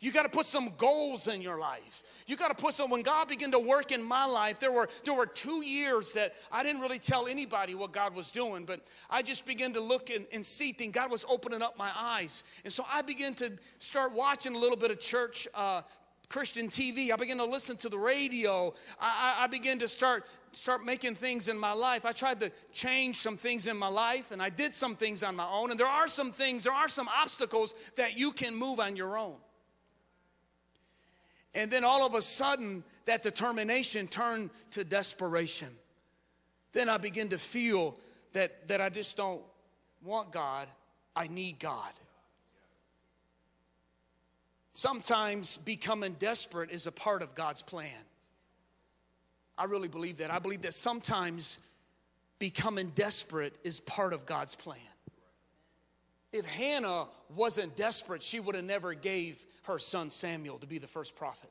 You 0.00 0.12
got 0.12 0.22
to 0.22 0.28
put 0.28 0.46
some 0.46 0.72
goals 0.76 1.26
in 1.26 1.42
your 1.42 1.58
life. 1.58 2.04
You 2.26 2.36
got 2.36 2.56
to 2.56 2.62
put 2.62 2.72
some. 2.72 2.88
When 2.88 3.02
God 3.02 3.26
began 3.26 3.50
to 3.50 3.58
work 3.58 3.90
in 3.90 4.02
my 4.02 4.26
life, 4.26 4.60
there 4.60 4.70
were 4.70 4.88
there 5.04 5.14
were 5.14 5.26
two 5.26 5.64
years 5.64 6.12
that 6.12 6.34
I 6.52 6.62
didn't 6.62 6.80
really 6.80 7.00
tell 7.00 7.26
anybody 7.26 7.74
what 7.74 7.92
God 7.92 8.14
was 8.14 8.30
doing, 8.30 8.64
but 8.64 8.80
I 9.10 9.22
just 9.22 9.44
began 9.44 9.72
to 9.72 9.80
look 9.80 10.10
and, 10.10 10.24
and 10.32 10.46
see 10.46 10.72
things. 10.72 10.94
God 10.94 11.10
was 11.10 11.26
opening 11.28 11.62
up 11.62 11.76
my 11.76 11.90
eyes, 11.96 12.44
and 12.64 12.72
so 12.72 12.84
I 12.90 13.02
began 13.02 13.34
to 13.36 13.52
start 13.78 14.12
watching 14.12 14.54
a 14.54 14.58
little 14.58 14.76
bit 14.76 14.92
of 14.92 15.00
church 15.00 15.48
uh, 15.52 15.82
Christian 16.28 16.68
TV. 16.68 17.10
I 17.10 17.16
began 17.16 17.38
to 17.38 17.44
listen 17.44 17.76
to 17.78 17.88
the 17.88 17.98
radio. 17.98 18.74
I, 19.00 19.36
I, 19.38 19.44
I, 19.44 19.46
began 19.46 19.78
to 19.78 19.88
start 19.88 20.26
start 20.52 20.84
making 20.84 21.14
things 21.14 21.48
in 21.48 21.58
my 21.58 21.72
life. 21.72 22.04
I 22.04 22.12
tried 22.12 22.40
to 22.40 22.52
change 22.72 23.16
some 23.16 23.38
things 23.38 23.66
in 23.66 23.76
my 23.78 23.88
life, 23.88 24.30
and 24.30 24.42
I 24.42 24.50
did 24.50 24.74
some 24.74 24.94
things 24.94 25.22
on 25.22 25.36
my 25.36 25.48
own. 25.50 25.70
And 25.70 25.80
there 25.80 25.86
are 25.86 26.08
some 26.08 26.32
things, 26.32 26.64
there 26.64 26.72
are 26.74 26.88
some 26.88 27.08
obstacles 27.08 27.74
that 27.96 28.18
you 28.18 28.32
can 28.32 28.54
move 28.54 28.78
on 28.78 28.94
your 28.94 29.16
own. 29.16 29.36
And 31.54 31.70
then 31.70 31.82
all 31.82 32.06
of 32.06 32.14
a 32.14 32.20
sudden, 32.20 32.84
that 33.06 33.22
determination 33.22 34.06
turned 34.06 34.50
to 34.72 34.84
desperation. 34.84 35.68
Then 36.72 36.90
I 36.90 36.98
begin 36.98 37.30
to 37.30 37.38
feel 37.38 37.98
that, 38.32 38.68
that 38.68 38.82
I 38.82 38.90
just 38.90 39.16
don't 39.16 39.42
want 40.04 40.30
God, 40.30 40.68
I 41.16 41.26
need 41.28 41.58
God. 41.58 41.92
Sometimes 44.78 45.56
becoming 45.56 46.12
desperate 46.20 46.70
is 46.70 46.86
a 46.86 46.92
part 46.92 47.22
of 47.22 47.34
God's 47.34 47.62
plan. 47.62 47.90
I 49.58 49.64
really 49.64 49.88
believe 49.88 50.18
that. 50.18 50.30
I 50.30 50.38
believe 50.38 50.62
that 50.62 50.72
sometimes 50.72 51.58
becoming 52.38 52.92
desperate 52.94 53.54
is 53.64 53.80
part 53.80 54.12
of 54.12 54.24
God's 54.24 54.54
plan. 54.54 54.78
If 56.32 56.46
Hannah 56.46 57.06
wasn't 57.34 57.74
desperate, 57.74 58.22
she 58.22 58.38
would 58.38 58.54
have 58.54 58.64
never 58.64 58.94
gave 58.94 59.44
her 59.64 59.80
son 59.80 60.10
Samuel 60.10 60.58
to 60.58 60.66
be 60.68 60.78
the 60.78 60.86
first 60.86 61.16
prophet. 61.16 61.50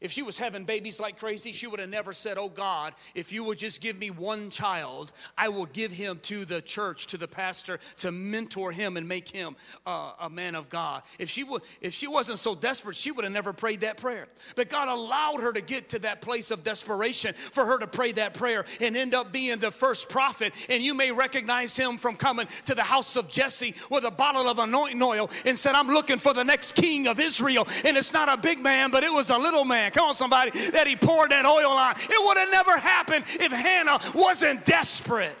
If 0.00 0.10
she 0.12 0.22
was 0.22 0.38
having 0.38 0.64
babies 0.64 0.98
like 0.98 1.18
crazy, 1.18 1.52
she 1.52 1.66
would 1.66 1.78
have 1.78 1.90
never 1.90 2.12
said, 2.14 2.38
Oh 2.38 2.48
God, 2.48 2.94
if 3.14 3.32
you 3.32 3.44
would 3.44 3.58
just 3.58 3.82
give 3.82 3.98
me 3.98 4.10
one 4.10 4.48
child, 4.48 5.12
I 5.36 5.50
will 5.50 5.66
give 5.66 5.92
him 5.92 6.20
to 6.22 6.46
the 6.46 6.62
church, 6.62 7.08
to 7.08 7.18
the 7.18 7.28
pastor, 7.28 7.78
to 7.98 8.10
mentor 8.10 8.72
him 8.72 8.96
and 8.96 9.06
make 9.06 9.28
him 9.28 9.56
uh, 9.84 10.12
a 10.20 10.30
man 10.30 10.54
of 10.54 10.70
God. 10.70 11.02
If 11.18 11.28
she, 11.28 11.44
would, 11.44 11.62
if 11.82 11.92
she 11.92 12.06
wasn't 12.06 12.38
so 12.38 12.54
desperate, 12.54 12.96
she 12.96 13.10
would 13.10 13.24
have 13.24 13.32
never 13.32 13.52
prayed 13.52 13.80
that 13.82 13.98
prayer. 13.98 14.26
But 14.56 14.70
God 14.70 14.88
allowed 14.88 15.40
her 15.40 15.52
to 15.52 15.60
get 15.60 15.90
to 15.90 15.98
that 16.00 16.22
place 16.22 16.50
of 16.50 16.62
desperation 16.62 17.34
for 17.34 17.66
her 17.66 17.78
to 17.78 17.86
pray 17.86 18.12
that 18.12 18.32
prayer 18.32 18.64
and 18.80 18.96
end 18.96 19.14
up 19.14 19.32
being 19.32 19.58
the 19.58 19.70
first 19.70 20.08
prophet. 20.08 20.54
And 20.70 20.82
you 20.82 20.94
may 20.94 21.12
recognize 21.12 21.76
him 21.76 21.98
from 21.98 22.16
coming 22.16 22.46
to 22.64 22.74
the 22.74 22.82
house 22.82 23.16
of 23.16 23.28
Jesse 23.28 23.74
with 23.90 24.04
a 24.04 24.10
bottle 24.10 24.48
of 24.48 24.58
anointing 24.58 25.02
oil 25.02 25.28
and 25.44 25.58
said, 25.58 25.74
I'm 25.74 25.88
looking 25.88 26.16
for 26.16 26.32
the 26.32 26.44
next 26.44 26.72
king 26.72 27.06
of 27.06 27.20
Israel. 27.20 27.68
And 27.84 27.98
it's 27.98 28.14
not 28.14 28.30
a 28.30 28.38
big 28.38 28.60
man, 28.60 28.90
but 28.90 29.04
it 29.04 29.12
was 29.12 29.28
a 29.28 29.36
little 29.36 29.66
man. 29.66 29.89
Come 29.90 30.08
on, 30.08 30.14
somebody, 30.14 30.50
that 30.70 30.86
he 30.86 30.96
poured 30.96 31.30
that 31.30 31.44
oil 31.44 31.70
on. 31.70 31.94
It 31.96 32.26
would 32.26 32.38
have 32.38 32.50
never 32.50 32.78
happened 32.78 33.24
if 33.28 33.52
Hannah 33.52 33.98
wasn't 34.14 34.64
desperate. 34.64 35.36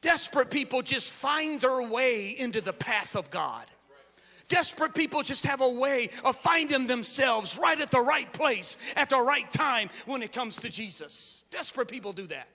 Desperate 0.00 0.50
people 0.50 0.82
just 0.82 1.12
find 1.12 1.60
their 1.60 1.82
way 1.82 2.30
into 2.30 2.60
the 2.60 2.72
path 2.72 3.16
of 3.16 3.30
God. 3.30 3.66
Desperate 4.48 4.94
people 4.94 5.22
just 5.22 5.44
have 5.44 5.60
a 5.60 5.68
way 5.68 6.08
of 6.24 6.34
finding 6.34 6.86
themselves 6.86 7.58
right 7.58 7.78
at 7.80 7.90
the 7.90 8.00
right 8.00 8.32
place 8.32 8.78
at 8.96 9.10
the 9.10 9.20
right 9.20 9.50
time 9.52 9.90
when 10.06 10.22
it 10.22 10.32
comes 10.32 10.56
to 10.56 10.70
Jesus. 10.70 11.44
Desperate 11.50 11.88
people 11.88 12.12
do 12.12 12.26
that. 12.28 12.48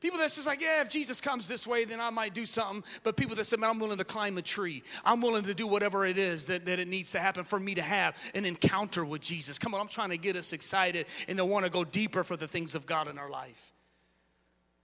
People 0.00 0.18
that's 0.18 0.34
just 0.34 0.46
like, 0.46 0.60
yeah, 0.60 0.82
if 0.82 0.90
Jesus 0.90 1.22
comes 1.22 1.48
this 1.48 1.66
way, 1.66 1.86
then 1.86 2.00
I 2.00 2.10
might 2.10 2.34
do 2.34 2.44
something. 2.44 2.84
But 3.02 3.16
people 3.16 3.34
that 3.36 3.44
say, 3.44 3.56
man, 3.56 3.70
I'm 3.70 3.78
willing 3.78 3.96
to 3.96 4.04
climb 4.04 4.36
a 4.36 4.42
tree. 4.42 4.82
I'm 5.04 5.22
willing 5.22 5.44
to 5.44 5.54
do 5.54 5.66
whatever 5.66 6.04
it 6.04 6.18
is 6.18 6.44
that, 6.46 6.66
that 6.66 6.78
it 6.78 6.86
needs 6.86 7.12
to 7.12 7.20
happen 7.20 7.44
for 7.44 7.58
me 7.58 7.74
to 7.76 7.82
have 7.82 8.16
an 8.34 8.44
encounter 8.44 9.04
with 9.04 9.22
Jesus. 9.22 9.58
Come 9.58 9.74
on, 9.74 9.80
I'm 9.80 9.88
trying 9.88 10.10
to 10.10 10.18
get 10.18 10.36
us 10.36 10.52
excited 10.52 11.06
and 11.28 11.38
to 11.38 11.44
want 11.46 11.64
to 11.64 11.70
go 11.70 11.82
deeper 11.82 12.24
for 12.24 12.36
the 12.36 12.46
things 12.46 12.74
of 12.74 12.86
God 12.86 13.08
in 13.08 13.18
our 13.18 13.30
life. 13.30 13.72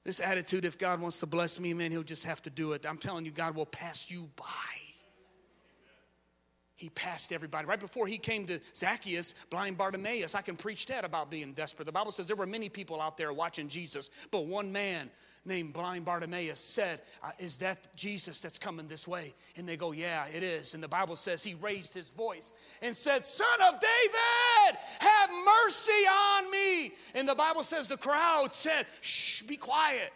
This 0.05 0.19
attitude, 0.19 0.65
if 0.65 0.79
God 0.79 1.01
wants 1.01 1.21
to 1.21 1.27
bless 1.27 1.61
me, 1.61 1.75
man, 1.75 1.91
he'll 1.93 2.03
just 2.03 2.25
have 2.25 2.43
to 2.43 2.51
do 2.51 2.73
it. 2.73 2.87
I'm 2.89 2.99
telling 2.99 3.25
you, 3.25 3.31
God 3.31 3.55
will 3.55 3.67
pass 3.67 4.11
you 4.11 4.31
by 4.37 4.82
he 6.83 6.91
passed 6.91 7.33
everybody. 7.33 7.67
Right 7.67 7.79
before 7.79 8.09
he 8.09 8.19
came 8.19 8.45
to 8.49 8.61
Zacchaeus, 8.75 9.35
blind 9.51 9.79
Bartimaeus, 9.79 10.35
I 10.35 10.43
can 10.43 10.57
preach 10.57 10.87
that 10.87 11.05
about 11.05 11.31
being 11.31 11.53
desperate. 11.53 11.87
The 11.87 11.93
Bible 11.93 12.11
says 12.11 12.27
there 12.27 12.35
were 12.35 12.45
many 12.45 12.69
people 12.69 13.01
out 13.01 13.17
there 13.17 13.33
watching 13.33 13.69
Jesus, 13.69 14.11
but 14.33 14.47
one 14.47 14.73
man 14.73 15.09
named 15.45 15.73
blind 15.73 16.05
Bartimaeus 16.05 16.59
said, 16.59 17.01
uh, 17.23 17.31
Is 17.39 17.59
that 17.59 17.95
Jesus 17.95 18.41
that's 18.41 18.59
coming 18.59 18.89
this 18.89 19.07
way? 19.07 19.33
And 19.57 19.69
they 19.69 19.77
go, 19.77 19.93
Yeah, 19.93 20.27
it 20.35 20.43
is. 20.43 20.75
And 20.75 20.83
the 20.83 20.89
Bible 20.89 21.15
says 21.15 21.45
he 21.45 21.55
raised 21.55 21.95
his 21.95 22.11
voice 22.11 22.53
and 22.83 22.97
said, 22.97 23.25
Son 23.25 23.47
of 23.63 23.75
David, 23.81 24.79
have 24.99 25.31
mercy 25.31 25.93
on 25.93 26.51
me. 26.51 26.93
And 27.15 27.29
the 27.29 27.37
Bible 27.37 27.63
says 27.63 27.87
the 27.87 27.97
crowd 27.97 28.53
said, 28.53 28.87
Shh, 29.01 29.43
be 29.43 29.57
quiet. 29.57 30.13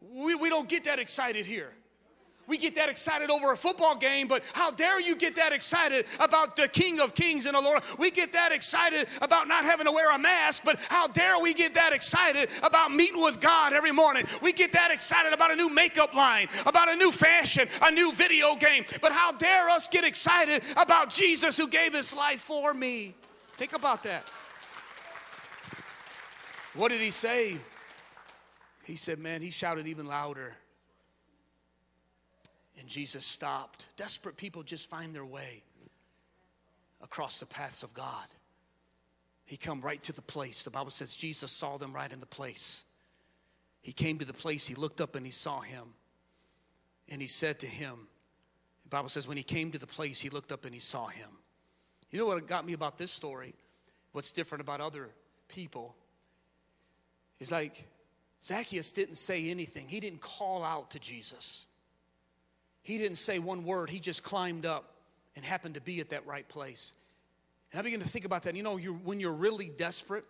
We, 0.00 0.36
we 0.36 0.48
don't 0.48 0.68
get 0.68 0.84
that 0.84 1.00
excited 1.00 1.44
here. 1.44 1.72
We 2.46 2.58
get 2.58 2.74
that 2.74 2.88
excited 2.88 3.30
over 3.30 3.52
a 3.52 3.56
football 3.56 3.96
game, 3.96 4.28
but 4.28 4.44
how 4.52 4.70
dare 4.70 5.00
you 5.00 5.16
get 5.16 5.36
that 5.36 5.52
excited 5.52 6.06
about 6.20 6.56
the 6.56 6.68
King 6.68 7.00
of 7.00 7.14
Kings 7.14 7.46
and 7.46 7.54
the 7.54 7.60
Lord? 7.60 7.82
We 7.98 8.10
get 8.10 8.32
that 8.34 8.52
excited 8.52 9.08
about 9.22 9.48
not 9.48 9.64
having 9.64 9.86
to 9.86 9.92
wear 9.92 10.14
a 10.14 10.18
mask, 10.18 10.62
but 10.64 10.78
how 10.90 11.06
dare 11.08 11.38
we 11.38 11.54
get 11.54 11.74
that 11.74 11.92
excited 11.92 12.50
about 12.62 12.92
meeting 12.92 13.22
with 13.22 13.40
God 13.40 13.72
every 13.72 13.92
morning? 13.92 14.24
We 14.42 14.52
get 14.52 14.72
that 14.72 14.90
excited 14.90 15.32
about 15.32 15.52
a 15.52 15.56
new 15.56 15.72
makeup 15.72 16.14
line, 16.14 16.48
about 16.66 16.90
a 16.90 16.96
new 16.96 17.10
fashion, 17.10 17.66
a 17.82 17.90
new 17.90 18.12
video 18.12 18.56
game, 18.56 18.84
but 19.00 19.12
how 19.12 19.32
dare 19.32 19.70
us 19.70 19.88
get 19.88 20.04
excited 20.04 20.62
about 20.76 21.08
Jesus 21.08 21.56
who 21.56 21.68
gave 21.68 21.94
his 21.94 22.14
life 22.14 22.40
for 22.40 22.74
me? 22.74 23.14
Think 23.56 23.72
about 23.72 24.02
that. 24.02 24.28
What 26.74 26.90
did 26.90 27.00
he 27.00 27.10
say? 27.10 27.56
He 28.84 28.96
said, 28.96 29.18
Man, 29.18 29.40
he 29.40 29.50
shouted 29.50 29.86
even 29.86 30.06
louder. 30.06 30.54
And 32.78 32.88
Jesus 32.88 33.24
stopped. 33.24 33.86
Desperate 33.96 34.36
people 34.36 34.62
just 34.62 34.90
find 34.90 35.14
their 35.14 35.24
way 35.24 35.62
across 37.02 37.40
the 37.40 37.46
paths 37.46 37.82
of 37.82 37.94
God. 37.94 38.26
He 39.44 39.56
come 39.56 39.80
right 39.80 40.02
to 40.04 40.12
the 40.12 40.22
place. 40.22 40.64
The 40.64 40.70
Bible 40.70 40.90
says 40.90 41.14
Jesus 41.14 41.52
saw 41.52 41.76
them 41.76 41.92
right 41.92 42.10
in 42.10 42.20
the 42.20 42.26
place. 42.26 42.84
He 43.82 43.92
came 43.92 44.18
to 44.18 44.24
the 44.24 44.32
place, 44.32 44.66
he 44.66 44.74
looked 44.74 45.00
up 45.00 45.14
and 45.14 45.26
he 45.26 45.32
saw 45.32 45.60
him. 45.60 45.84
And 47.10 47.20
he 47.20 47.28
said 47.28 47.60
to 47.60 47.66
him, 47.66 48.08
the 48.84 48.88
Bible 48.88 49.10
says 49.10 49.28
when 49.28 49.36
he 49.36 49.42
came 49.42 49.70
to 49.72 49.78
the 49.78 49.86
place, 49.86 50.20
he 50.20 50.30
looked 50.30 50.52
up 50.52 50.64
and 50.64 50.72
he 50.72 50.80
saw 50.80 51.06
him. 51.06 51.28
You 52.10 52.18
know 52.18 52.26
what 52.26 52.46
got 52.46 52.64
me 52.64 52.72
about 52.72 52.96
this 52.96 53.10
story? 53.10 53.54
What's 54.12 54.32
different 54.32 54.62
about 54.62 54.80
other 54.80 55.10
people 55.48 55.94
is 57.40 57.52
like 57.52 57.86
Zacchaeus 58.42 58.92
didn't 58.92 59.16
say 59.16 59.50
anything. 59.50 59.88
He 59.88 60.00
didn't 60.00 60.20
call 60.20 60.62
out 60.62 60.92
to 60.92 60.98
Jesus. 60.98 61.66
He 62.84 62.98
didn't 62.98 63.16
say 63.16 63.38
one 63.40 63.64
word, 63.64 63.90
he 63.90 63.98
just 63.98 64.22
climbed 64.22 64.64
up 64.66 64.84
and 65.34 65.44
happened 65.44 65.74
to 65.74 65.80
be 65.80 65.98
at 66.00 66.10
that 66.10 66.26
right 66.26 66.46
place. 66.46 66.92
And 67.72 67.80
I 67.80 67.82
began 67.82 67.98
to 68.00 68.08
think 68.08 68.24
about 68.24 68.42
that. 68.44 68.54
You 68.54 68.62
know, 68.62 68.76
you're, 68.76 68.92
when 68.92 69.18
you're 69.18 69.32
really 69.32 69.66
desperate, 69.66 70.24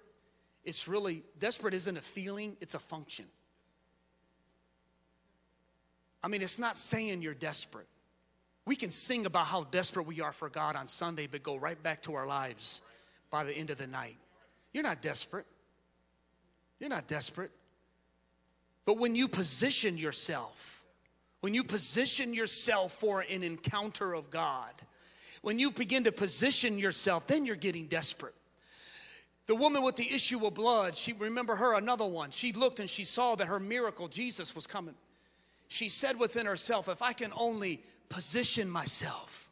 it's 0.65 0.89
really, 0.89 1.25
desperate 1.39 1.75
isn't 1.75 1.97
a 1.97 2.01
feeling, 2.01 2.57
it's 2.61 2.75
a 2.75 2.79
function. 2.79 3.27
I 6.23 6.29
mean, 6.29 6.41
it's 6.41 6.59
not 6.59 6.79
saying 6.79 7.21
you're 7.21 7.35
desperate. 7.35 7.89
We 8.65 8.77
can 8.77 8.91
sing 8.91 9.27
about 9.27 9.47
how 9.47 9.65
desperate 9.65 10.07
we 10.07 10.23
are 10.23 10.33
for 10.33 10.49
God 10.49 10.75
on 10.75 10.89
Sunday, 10.89 11.27
but 11.27 11.43
go 11.43 11.57
right 11.57 11.81
back 11.83 12.03
to 12.05 12.15
our 12.15 12.27
lives 12.27 12.81
by 13.31 13.45
the 13.45 13.53
end 13.53 13.69
of 13.69 13.77
the 13.77 13.87
night. 13.87 14.17
You're 14.73 14.85
not 14.85 15.03
desperate. 15.03 15.45
You're 16.81 16.89
not 16.89 17.07
desperate. 17.09 17.51
But 18.87 18.97
when 18.99 19.17
you 19.17 19.29
position 19.29 19.99
yourself, 19.99 20.74
when 21.45 21.53
you 21.53 21.63
position 21.63 22.33
yourself 22.33 22.93
for 22.93 23.21
an 23.21 23.43
encounter 23.43 24.15
of 24.15 24.31
God, 24.31 24.73
when 25.43 25.59
you 25.59 25.71
begin 25.71 26.05
to 26.05 26.11
position 26.11 26.79
yourself, 26.79 27.27
then 27.27 27.45
you're 27.45 27.55
getting 27.55 27.85
desperate. 27.85 28.35
The 29.45 29.55
woman 29.55 29.83
with 29.83 29.97
the 29.97 30.11
issue 30.11 30.47
of 30.47 30.55
blood, 30.55 30.97
she 30.97 31.13
remember 31.13 31.55
her 31.55 31.75
another 31.75 32.07
one. 32.07 32.31
She 32.31 32.55
looked 32.55 32.81
and 32.81 32.89
she 32.89 33.05
saw 33.05 33.35
that 33.35 33.49
her 33.49 33.61
miracle, 33.61 34.09
Jesus, 34.09 34.55
was 34.55 34.67
coming. 34.67 34.95
She 35.69 35.91
said 35.91 36.19
within 36.19 36.47
herself, 36.47 36.89
if 36.89 37.03
I 37.03 37.13
can 37.13 37.31
only 37.37 37.83
position 38.09 38.71
myself, 38.71 39.51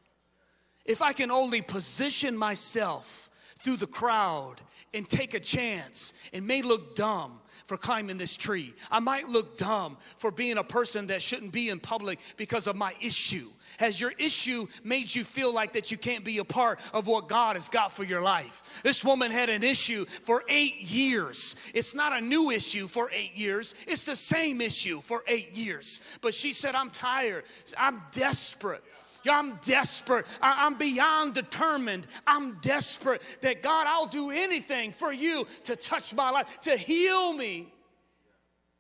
if 0.87 1.03
I 1.03 1.13
can 1.13 1.31
only 1.31 1.61
position 1.61 2.39
myself 2.39 3.29
through 3.63 3.77
the 3.77 3.87
crowd 3.87 4.57
and 4.95 5.09
take 5.09 5.35
a 5.35 5.41
chance, 5.41 6.13
it 6.33 6.43
may 6.43 6.63
look 6.63 6.97
dumb, 6.97 7.41
for 7.67 7.77
climbing 7.77 8.19
this 8.19 8.37
tree. 8.37 8.75
I 8.91 9.01
might 9.01 9.29
look 9.29 9.57
dumb 9.57 9.97
for 10.19 10.31
being 10.31 10.59
a 10.59 10.65
person 10.65 11.07
that 11.09 11.23
shouldn't 11.23 11.53
be 11.53 11.71
in 11.71 11.81
public 11.81 12.19
because 12.37 12.67
of 12.67 12.77
my 12.77 12.95
issue. 13.01 13.47
Has 13.79 14.01
your 14.01 14.13
issue 14.19 14.67
made 14.85 15.15
you 15.15 15.25
feel 15.25 15.55
like 15.55 15.73
that 15.73 15.91
you 15.91 15.97
can't 15.97 16.25
be 16.25 16.39
a 16.39 16.45
part 16.45 16.81
of 16.93 17.07
what 17.07 17.29
God 17.29 17.57
has 17.57 17.69
got 17.69 17.93
for 17.93 18.05
your 18.05 18.23
life? 18.23 18.83
This 18.83 19.05
woman 19.05 19.31
had 19.31 19.49
an 19.49 19.63
issue 19.63 20.05
for 20.05 20.45
eight 20.49 20.81
years. 20.81 21.57
It's 21.75 21.95
not 21.95 22.13
a 22.13 22.21
new 22.21 22.51
issue 22.51 22.87
for 22.87 23.11
eight 23.13 23.35
years, 23.35 23.75
it's 23.87 24.07
the 24.07 24.17
same 24.17 24.61
issue 24.61 25.01
for 25.01 25.23
eight 25.27 25.57
years. 25.57 26.01
But 26.21 26.35
she 26.35 26.53
said, 26.53 26.75
I'm 26.75 26.91
tired, 26.91 27.45
I'm 27.79 28.03
desperate. 28.13 28.85
I'm 29.31 29.57
desperate. 29.57 30.27
I, 30.41 30.67
I'm 30.67 30.75
beyond 30.75 31.35
determined. 31.35 32.07
I'm 32.27 32.55
desperate 32.61 33.23
that 33.43 33.63
God, 33.63 33.87
I'll 33.89 34.07
do 34.07 34.31
anything 34.31 34.93
for 34.93 35.13
you 35.13 35.47
to 35.65 35.77
touch 35.77 36.15
my 36.15 36.31
life, 36.31 36.61
to 36.63 36.77
heal 36.77 37.33
me. 37.35 37.73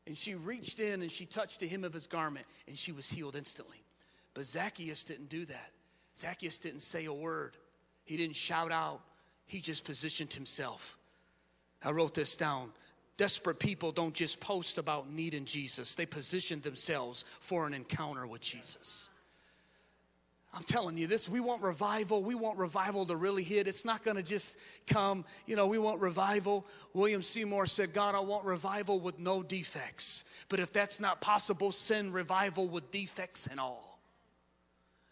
And 0.06 0.16
she 0.18 0.34
reached 0.34 0.80
in 0.80 1.02
and 1.02 1.10
she 1.10 1.26
touched 1.26 1.60
the 1.60 1.68
hem 1.68 1.84
of 1.84 1.92
his 1.92 2.06
garment 2.06 2.46
and 2.66 2.76
she 2.76 2.92
was 2.92 3.08
healed 3.08 3.36
instantly. 3.36 3.82
But 4.34 4.44
Zacchaeus 4.46 5.04
didn't 5.04 5.28
do 5.28 5.44
that. 5.44 5.70
Zacchaeus 6.16 6.58
didn't 6.58 6.82
say 6.82 7.04
a 7.06 7.12
word, 7.12 7.56
he 8.04 8.16
didn't 8.16 8.36
shout 8.36 8.72
out, 8.72 9.00
he 9.46 9.60
just 9.60 9.84
positioned 9.84 10.32
himself. 10.32 10.98
I 11.84 11.90
wrote 11.90 12.14
this 12.14 12.36
down. 12.36 12.70
Desperate 13.16 13.58
people 13.58 13.92
don't 13.92 14.14
just 14.14 14.40
post 14.40 14.78
about 14.78 15.10
needing 15.10 15.44
Jesus, 15.44 15.94
they 15.94 16.06
position 16.06 16.60
themselves 16.60 17.24
for 17.40 17.66
an 17.66 17.74
encounter 17.74 18.26
with 18.26 18.40
Jesus. 18.40 19.10
I'm 20.54 20.64
telling 20.64 20.98
you 20.98 21.06
this, 21.06 21.30
we 21.30 21.40
want 21.40 21.62
revival. 21.62 22.22
We 22.22 22.34
want 22.34 22.58
revival 22.58 23.06
to 23.06 23.16
really 23.16 23.42
hit. 23.42 23.66
It's 23.66 23.86
not 23.86 24.04
going 24.04 24.18
to 24.18 24.22
just 24.22 24.58
come, 24.86 25.24
you 25.46 25.56
know, 25.56 25.66
we 25.66 25.78
want 25.78 26.00
revival. 26.00 26.66
William 26.92 27.22
Seymour 27.22 27.64
said, 27.66 27.94
God, 27.94 28.14
I 28.14 28.20
want 28.20 28.44
revival 28.44 29.00
with 29.00 29.18
no 29.18 29.42
defects. 29.42 30.24
But 30.50 30.60
if 30.60 30.70
that's 30.70 31.00
not 31.00 31.22
possible, 31.22 31.72
send 31.72 32.12
revival 32.12 32.68
with 32.68 32.90
defects 32.90 33.46
and 33.46 33.58
all. 33.58 33.91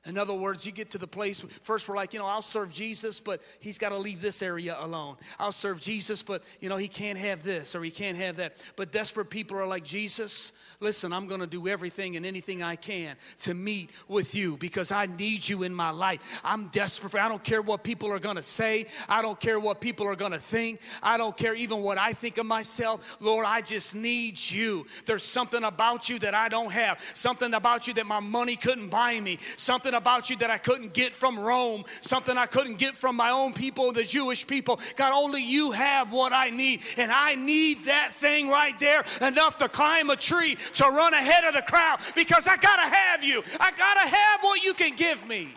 In 0.07 0.17
other 0.17 0.33
words, 0.33 0.65
you 0.65 0.73
get 0.73 0.93
to 0.93 0.99
the 0.99 1.07
place, 1.07 1.41
first 1.63 1.87
we're 1.87 1.95
like, 1.95 2.15
you 2.15 2.21
know, 2.21 2.27
I'll 2.27 2.41
serve 2.41 2.73
Jesus, 2.73 3.21
but 3.21 3.43
he's 3.61 3.77
got 3.77 3.91
to 3.91 3.99
leave 3.99 4.23
this 4.23 4.41
area 4.43 4.75
alone. 4.81 5.17
I'll 5.39 5.53
serve 5.53 5.79
Jesus, 5.79 6.23
but, 6.23 6.43
you 6.59 6.71
know, 6.71 6.79
he 6.79 6.89
can't 6.89 7.19
have 7.19 7.43
this 7.43 7.75
or 7.75 7.85
he 7.85 7.91
can't 7.91 8.17
have 8.17 8.37
that. 8.37 8.57
But 8.77 8.93
desperate 8.93 9.29
people 9.29 9.59
are 9.59 9.67
like, 9.67 9.85
Jesus, 9.85 10.53
listen, 10.81 11.13
I'm 11.13 11.27
going 11.27 11.43
to 11.43 11.47
do 11.47 11.69
everything 11.69 12.17
and 12.17 12.25
anything 12.25 12.63
I 12.63 12.77
can 12.77 13.17
to 13.41 13.53
meet 13.53 13.91
with 14.09 14.35
you 14.35 14.57
because 14.57 14.91
I 14.91 15.05
need 15.05 15.47
you 15.47 15.65
in 15.65 15.75
my 15.75 15.91
life. 15.91 16.41
I'm 16.43 16.69
desperate 16.69 17.11
for 17.11 17.21
I 17.21 17.29
don't 17.29 17.45
care 17.45 17.61
what 17.61 17.85
people 17.85 18.11
are 18.11 18.19
going 18.19 18.37
to 18.37 18.43
say. 18.43 18.87
I 19.07 19.21
don't 19.21 19.39
care 19.39 19.61
what 19.61 19.83
people 19.83 20.07
are 20.07 20.17
going 20.17 20.33
to 20.33 20.39
think. 20.39 20.81
I 21.03 21.19
don't 21.19 21.37
care 21.37 21.55
even 21.55 21.83
what 21.83 21.99
I 21.99 22.15
think 22.15 22.39
of 22.39 22.47
myself. 22.47 23.19
Lord, 23.21 23.45
I 23.45 23.61
just 23.61 23.95
need 23.95 24.41
you. 24.41 24.87
There's 25.05 25.25
something 25.25 25.63
about 25.63 26.09
you 26.09 26.19
that 26.21 26.35
I 26.35 26.49
don't 26.49 26.73
have, 26.73 27.01
something 27.13 27.53
about 27.53 27.87
you 27.87 27.93
that 27.95 28.07
my 28.07 28.21
money 28.21 28.57
couldn't 28.57 28.89
buy 28.89 29.21
me, 29.21 29.39
something 29.59 29.90
something 29.91 30.03
about 30.03 30.31
you 30.31 30.37
that 30.37 30.51
I 30.51 30.59
couldn't 30.59 30.93
get 30.93 31.13
from 31.13 31.39
Rome, 31.39 31.85
something 32.01 32.37
I 32.37 32.47
couldn't 32.47 32.79
get 32.79 32.97
from 32.97 33.17
my 33.17 33.31
own 33.31 33.53
people, 33.53 33.93
the 33.93 34.05
Jewish 34.05 34.47
people. 34.47 34.79
God, 34.97 35.13
only 35.13 35.43
you 35.43 35.73
have 35.73 36.13
what 36.13 36.33
I 36.33 36.51
need. 36.51 36.83
And 36.97 37.11
I 37.11 37.35
need 37.35 37.85
that 37.87 38.13
thing 38.13 38.49
right 38.49 38.79
there 38.79 39.03
enough 39.21 39.59
to 39.59 39.69
climb 39.69 40.11
a 40.11 40.17
tree, 40.17 40.55
to 40.75 40.85
run 40.85 41.13
ahead 41.15 41.45
of 41.45 41.55
the 41.55 41.63
crowd 41.63 41.99
because 42.15 42.47
I 42.47 42.57
got 42.57 42.77
to 42.77 42.95
have 42.95 43.25
you. 43.25 43.43
I 43.59 43.73
got 43.73 43.95
to 43.95 44.09
have 44.09 44.43
what 44.43 44.63
you 44.63 44.75
can 44.75 44.95
give 44.95 45.27
me. 45.27 45.49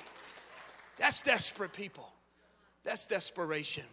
That's 0.98 1.22
desperate 1.22 1.74
people. 1.74 2.12
That's 2.84 3.06
desperation. 3.06 3.86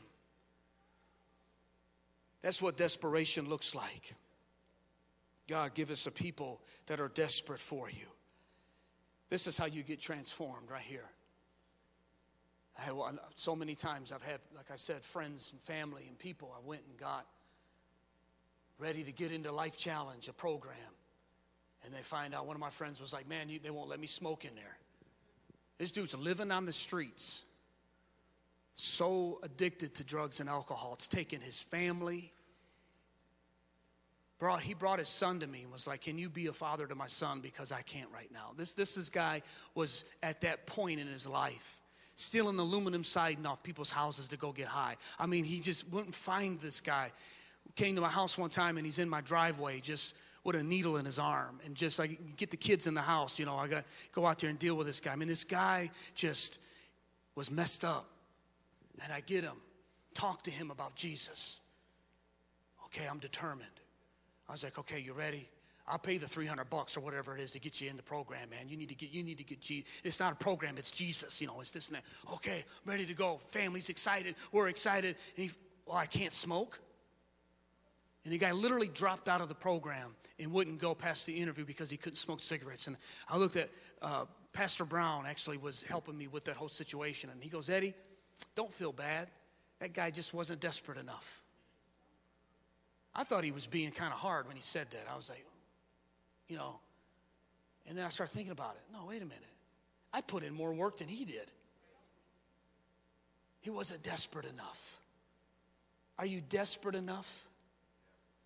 That's 2.43 2.63
what 2.63 2.77
desperation 2.79 3.49
looks 3.49 3.75
like. 3.75 4.15
God, 5.49 5.75
give 5.75 5.91
us 5.91 6.07
a 6.07 6.11
people 6.11 6.61
that 6.87 7.01
are 7.01 7.09
desperate 7.09 7.61
for 7.61 7.91
you. 7.91 8.07
This 9.31 9.47
is 9.47 9.57
how 9.57 9.67
you 9.67 9.83
get 9.83 10.01
transformed 10.01 10.71
right 10.71 10.83
here. 10.83 11.09
I 12.79 12.91
so 13.37 13.55
many 13.55 13.75
times 13.75 14.13
I've 14.13 14.23
had, 14.23 14.41
like 14.57 14.71
I 14.73 14.77
said, 14.77 15.03
friends 15.03 15.51
and 15.53 15.61
family 15.61 16.05
and 16.09 16.19
people 16.19 16.55
I 16.57 16.67
went 16.67 16.83
and 16.89 16.99
got 16.99 17.27
ready 18.79 19.03
to 19.05 19.13
get 19.13 19.33
into 19.33 19.53
Life 19.53 19.77
Challenge, 19.77 20.27
a 20.29 20.33
program. 20.33 20.77
And 21.85 21.95
they 21.95 22.01
find 22.01 22.35
out 22.35 22.47
one 22.47 22.57
of 22.57 22.61
my 22.61 22.71
friends 22.71 23.01
was 23.01 23.13
like, 23.13 23.29
man, 23.29 23.49
you, 23.49 23.59
they 23.63 23.71
won't 23.71 23.89
let 23.89 24.01
me 24.01 24.07
smoke 24.07 24.45
in 24.45 24.55
there. 24.55 24.77
This 25.79 25.93
dude's 25.93 26.17
living 26.19 26.51
on 26.51 26.67
the 26.67 26.73
streets, 26.73 27.43
so 28.75 29.39
addicted 29.43 29.95
to 29.95 30.05
drugs 30.05 30.41
and 30.41 30.49
alcohol. 30.49 30.93
It's 30.95 31.07
taken 31.07 31.41
his 31.41 31.61
family, 31.61 32.33
brought 34.41 34.63
he 34.63 34.75
brought 34.75 34.99
his 34.99 35.09
son 35.09 35.39
to 35.39 35.47
me 35.47 35.63
and 35.63 35.71
was 35.71 35.87
like 35.87 36.01
can 36.01 36.19
you 36.19 36.29
be 36.29 36.49
a 36.49 36.53
father 36.53 36.87
to 36.87 36.95
my 36.97 37.07
son? 37.07 37.41
Because 37.41 37.71
i 37.71 37.83
can't 37.83 38.09
right 38.13 38.33
now. 38.33 38.53
This 38.57 38.73
this 38.73 38.97
this 38.97 39.09
guy 39.09 39.43
was 39.77 40.05
at 40.23 40.41
that 40.41 40.67
point 40.67 40.99
in 40.99 41.07
his 41.07 41.29
life 41.29 41.81
stealing 42.17 42.59
aluminum 42.59 43.05
siding 43.05 43.47
off 43.47 43.63
people's 43.63 43.91
houses 43.91 44.29
to 44.29 44.37
go 44.37 44.51
get 44.51 44.67
high. 44.67 44.97
I 45.19 45.27
mean 45.27 45.45
he 45.45 45.61
just 45.61 45.89
wouldn't 45.91 46.15
find 46.15 46.59
this 46.59 46.81
guy. 46.81 47.13
Came 47.77 47.95
to 47.95 48.01
my 48.01 48.09
house 48.09 48.37
one 48.37 48.51
time 48.51 48.79
and 48.79 48.85
he's 48.85 48.99
in 48.99 49.09
my 49.09 49.21
driveway 49.21 49.81
just 49.81 50.17
with 50.43 50.57
a 50.57 50.63
needle 50.63 50.97
in 50.97 51.05
his 51.05 51.19
arm 51.19 51.61
and 51.65 51.75
just 51.75 51.99
like 51.99 52.37
get 52.37 52.51
the 52.51 52.57
kids 52.57 52.87
in 52.87 52.95
the 52.95 53.03
house 53.03 53.39
you 53.39 53.45
know 53.45 53.55
i 53.55 53.69
got 53.69 53.85
go 54.11 54.25
out 54.25 54.39
there 54.39 54.49
and 54.49 54.59
deal 54.59 54.75
with 54.75 54.87
this 54.87 55.01
guy. 55.01 55.13
I 55.13 55.17
mean 55.17 55.29
this 55.29 55.45
guy 55.45 55.91
just 56.15 56.59
was 57.37 57.51
messed 57.51 57.85
up. 57.85 58.09
And 59.03 59.13
i 59.13 59.21
get 59.21 59.45
him 59.45 59.57
talk 60.15 60.43
to 60.45 60.51
him 60.51 60.71
about 60.71 60.97
jesus. 60.97 61.61
Okay 62.87 63.07
i'm 63.07 63.19
determined 63.19 63.80
I 64.51 64.53
was 64.53 64.65
like, 64.65 64.81
okay, 64.81 64.99
you 64.99 65.13
ready? 65.13 65.49
I'll 65.87 65.99
pay 65.99 66.19
the 66.19 66.27
300 66.27 66.69
bucks 66.69 66.97
or 66.97 67.01
whatever 67.01 67.37
it 67.37 67.41
is 67.41 67.53
to 67.53 67.61
get 67.61 67.81
you 67.81 67.89
in 67.89 67.97
the 67.97 68.03
program, 68.03 68.51
man. 68.51 68.69
You 68.69 68.77
need 68.77 68.89
to 68.89 68.97
get, 68.97 69.13
you 69.13 69.23
need 69.23 69.39
to 69.39 69.45
get, 69.45 69.61
Jesus. 69.61 69.89
it's 70.03 70.19
not 70.19 70.33
a 70.33 70.37
program, 70.37 70.75
it's 70.77 70.91
Jesus, 70.91 71.41
you 71.41 71.47
know, 71.47 71.61
it's 71.61 71.71
this 71.71 71.87
and 71.89 71.97
that. 71.97 72.03
Okay, 72.35 72.65
I'm 72.85 72.91
ready 72.91 73.07
to 73.07 73.15
go. 73.15 73.39
Family's 73.51 73.91
excited. 73.91 74.35
We're 74.51 74.69
excited. 74.69 75.15
He, 75.37 75.53
well, 75.87 75.97
I 75.97 76.07
can't 76.07 76.35
smoke. 76.35 76.81
And 78.25 78.35
the 78.35 78.39
guy 78.39 78.51
literally 78.51 78.89
dropped 78.89 79.29
out 79.29 79.41
of 79.41 79.49
the 79.49 79.55
program 79.55 80.17
and 80.41 80.51
wouldn't 80.51 80.81
go 80.81 80.97
past 80.97 81.27
the 81.27 81.35
interview 81.35 81.65
because 81.65 81.89
he 81.89 81.97
couldn't 81.97 82.17
smoke 82.17 82.43
cigarettes. 82.43 82.89
And 82.89 82.97
I 83.29 83.37
looked 83.37 83.55
at 83.55 83.71
uh, 84.03 84.25
Pastor 84.53 84.85
Brown, 84.85 85.27
actually, 85.27 85.59
was 85.59 85.85
helping 85.85 86.19
me 86.19 86.27
with 86.27 86.45
that 86.47 86.57
whole 86.57 86.69
situation. 86.69 87.31
And 87.31 87.41
he 87.41 87.49
goes, 87.49 87.71
Eddie, 87.71 87.95
don't 88.57 88.73
feel 88.73 88.93
bad. 88.93 89.29
That 89.79 89.95
guy 89.95 90.11
just 90.11 90.35
wasn't 90.35 90.61
desperate 90.61 90.99
enough. 90.99 91.41
I 93.15 93.25
thought 93.25 93.45
he 93.45 93.53
was 93.53 93.67
being 93.67 93.91
kind 93.91 94.13
of 94.13 94.19
hard 94.19 94.47
when 94.47 94.57
he 94.57 94.63
said 94.63 94.89
that. 94.93 95.07
I 95.13 95.17
was 95.17 95.29
like, 95.29 95.45
you 96.49 96.57
know, 96.57 96.79
and 97.89 97.97
then 97.97 98.05
I 98.05 98.09
started 98.09 98.33
thinking 98.33 98.53
about 98.53 98.77
it. 98.77 98.83
No, 98.93 99.07
wait 99.07 99.23
a 99.23 99.25
minute. 99.25 99.39
I 100.13 100.21
put 100.21 100.43
in 100.43 100.55
more 100.55 100.73
work 100.73 100.99
than 100.99 101.09
he 101.09 101.25
did. 101.25 101.51
He 103.61 103.71
wasn't 103.71 104.03
desperate 104.03 104.47
enough. 104.47 104.99
Are 106.19 106.27
you 106.27 106.41
desperate 106.41 106.95
enough? 106.95 107.47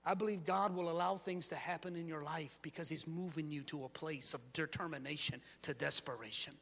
I 0.05 0.15
believe 0.15 0.45
God 0.45 0.77
will 0.77 0.91
allow 0.91 1.17
things 1.17 1.49
to 1.49 1.55
happen 1.55 1.97
in 1.97 2.07
your 2.07 2.23
life 2.23 2.59
because 2.63 2.89
He's 2.89 3.07
moving 3.07 3.51
you 3.51 3.63
to 3.65 3.85
a 3.85 3.89
place 3.89 4.35
of 4.35 4.41
determination 4.53 5.41
to 5.63 5.73
desperation. 5.73 6.53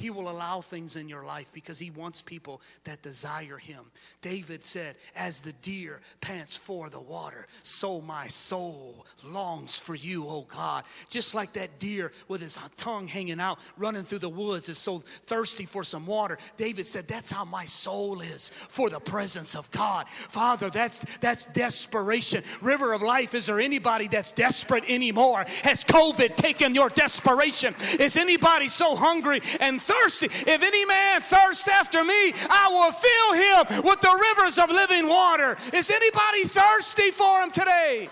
He 0.00 0.10
will 0.10 0.30
allow 0.30 0.62
things 0.62 0.96
in 0.96 1.08
your 1.08 1.24
life 1.24 1.52
because 1.52 1.78
He 1.78 1.90
wants 1.90 2.22
people 2.22 2.62
that 2.84 3.02
desire 3.02 3.58
Him. 3.58 3.84
David 4.22 4.64
said, 4.64 4.96
As 5.14 5.42
the 5.42 5.52
deer 5.52 6.00
pants 6.22 6.56
for 6.56 6.88
the 6.88 7.00
water, 7.00 7.46
so 7.62 8.00
my 8.00 8.26
soul 8.26 9.04
longs 9.26 9.78
for 9.78 9.94
you, 9.94 10.26
oh 10.26 10.46
God. 10.48 10.84
Just 11.10 11.34
like 11.34 11.52
that 11.52 11.78
deer 11.78 12.12
with 12.28 12.40
his 12.40 12.58
tongue 12.76 13.06
hanging 13.06 13.40
out, 13.40 13.58
running 13.76 14.04
through 14.04 14.20
the 14.20 14.28
woods, 14.28 14.70
is 14.70 14.78
so 14.78 14.98
thirsty 14.98 15.66
for 15.66 15.82
some 15.82 16.06
water. 16.06 16.38
David 16.56 16.86
said, 16.86 17.06
That's 17.06 17.30
how 17.30 17.44
my 17.44 17.66
soul 17.66 18.22
is 18.22 18.48
for 18.50 18.88
the 18.88 19.00
presence 19.00 19.54
of 19.54 19.70
God. 19.70 20.08
Father, 20.08 20.70
that's, 20.70 21.18
that's 21.18 21.44
desperation. 21.46 22.42
River 22.62 22.94
of 22.94 23.02
life, 23.02 23.34
is 23.34 23.46
there 23.46 23.60
anybody 23.60 24.08
that's 24.08 24.32
desperate 24.32 24.84
anymore? 24.88 25.44
Has 25.64 25.84
COVID 25.84 26.36
taken 26.36 26.74
your 26.74 26.88
desperation? 26.88 27.74
Is 27.98 28.16
anybody 28.16 28.68
so 28.68 28.96
hungry 28.96 29.40
and 29.60 29.80
thirsty. 29.90 30.26
If 30.26 30.62
any 30.62 30.84
man 30.84 31.20
thirst 31.20 31.68
after 31.68 32.04
me, 32.04 32.32
I 32.48 32.68
will 32.70 32.92
fill 32.92 33.78
him 33.78 33.84
with 33.84 34.00
the 34.00 34.28
rivers 34.30 34.58
of 34.58 34.70
living 34.70 35.08
water. 35.08 35.56
Is 35.72 35.90
anybody 35.90 36.44
thirsty 36.44 37.10
for 37.10 37.42
him 37.42 37.50
today? 37.50 38.08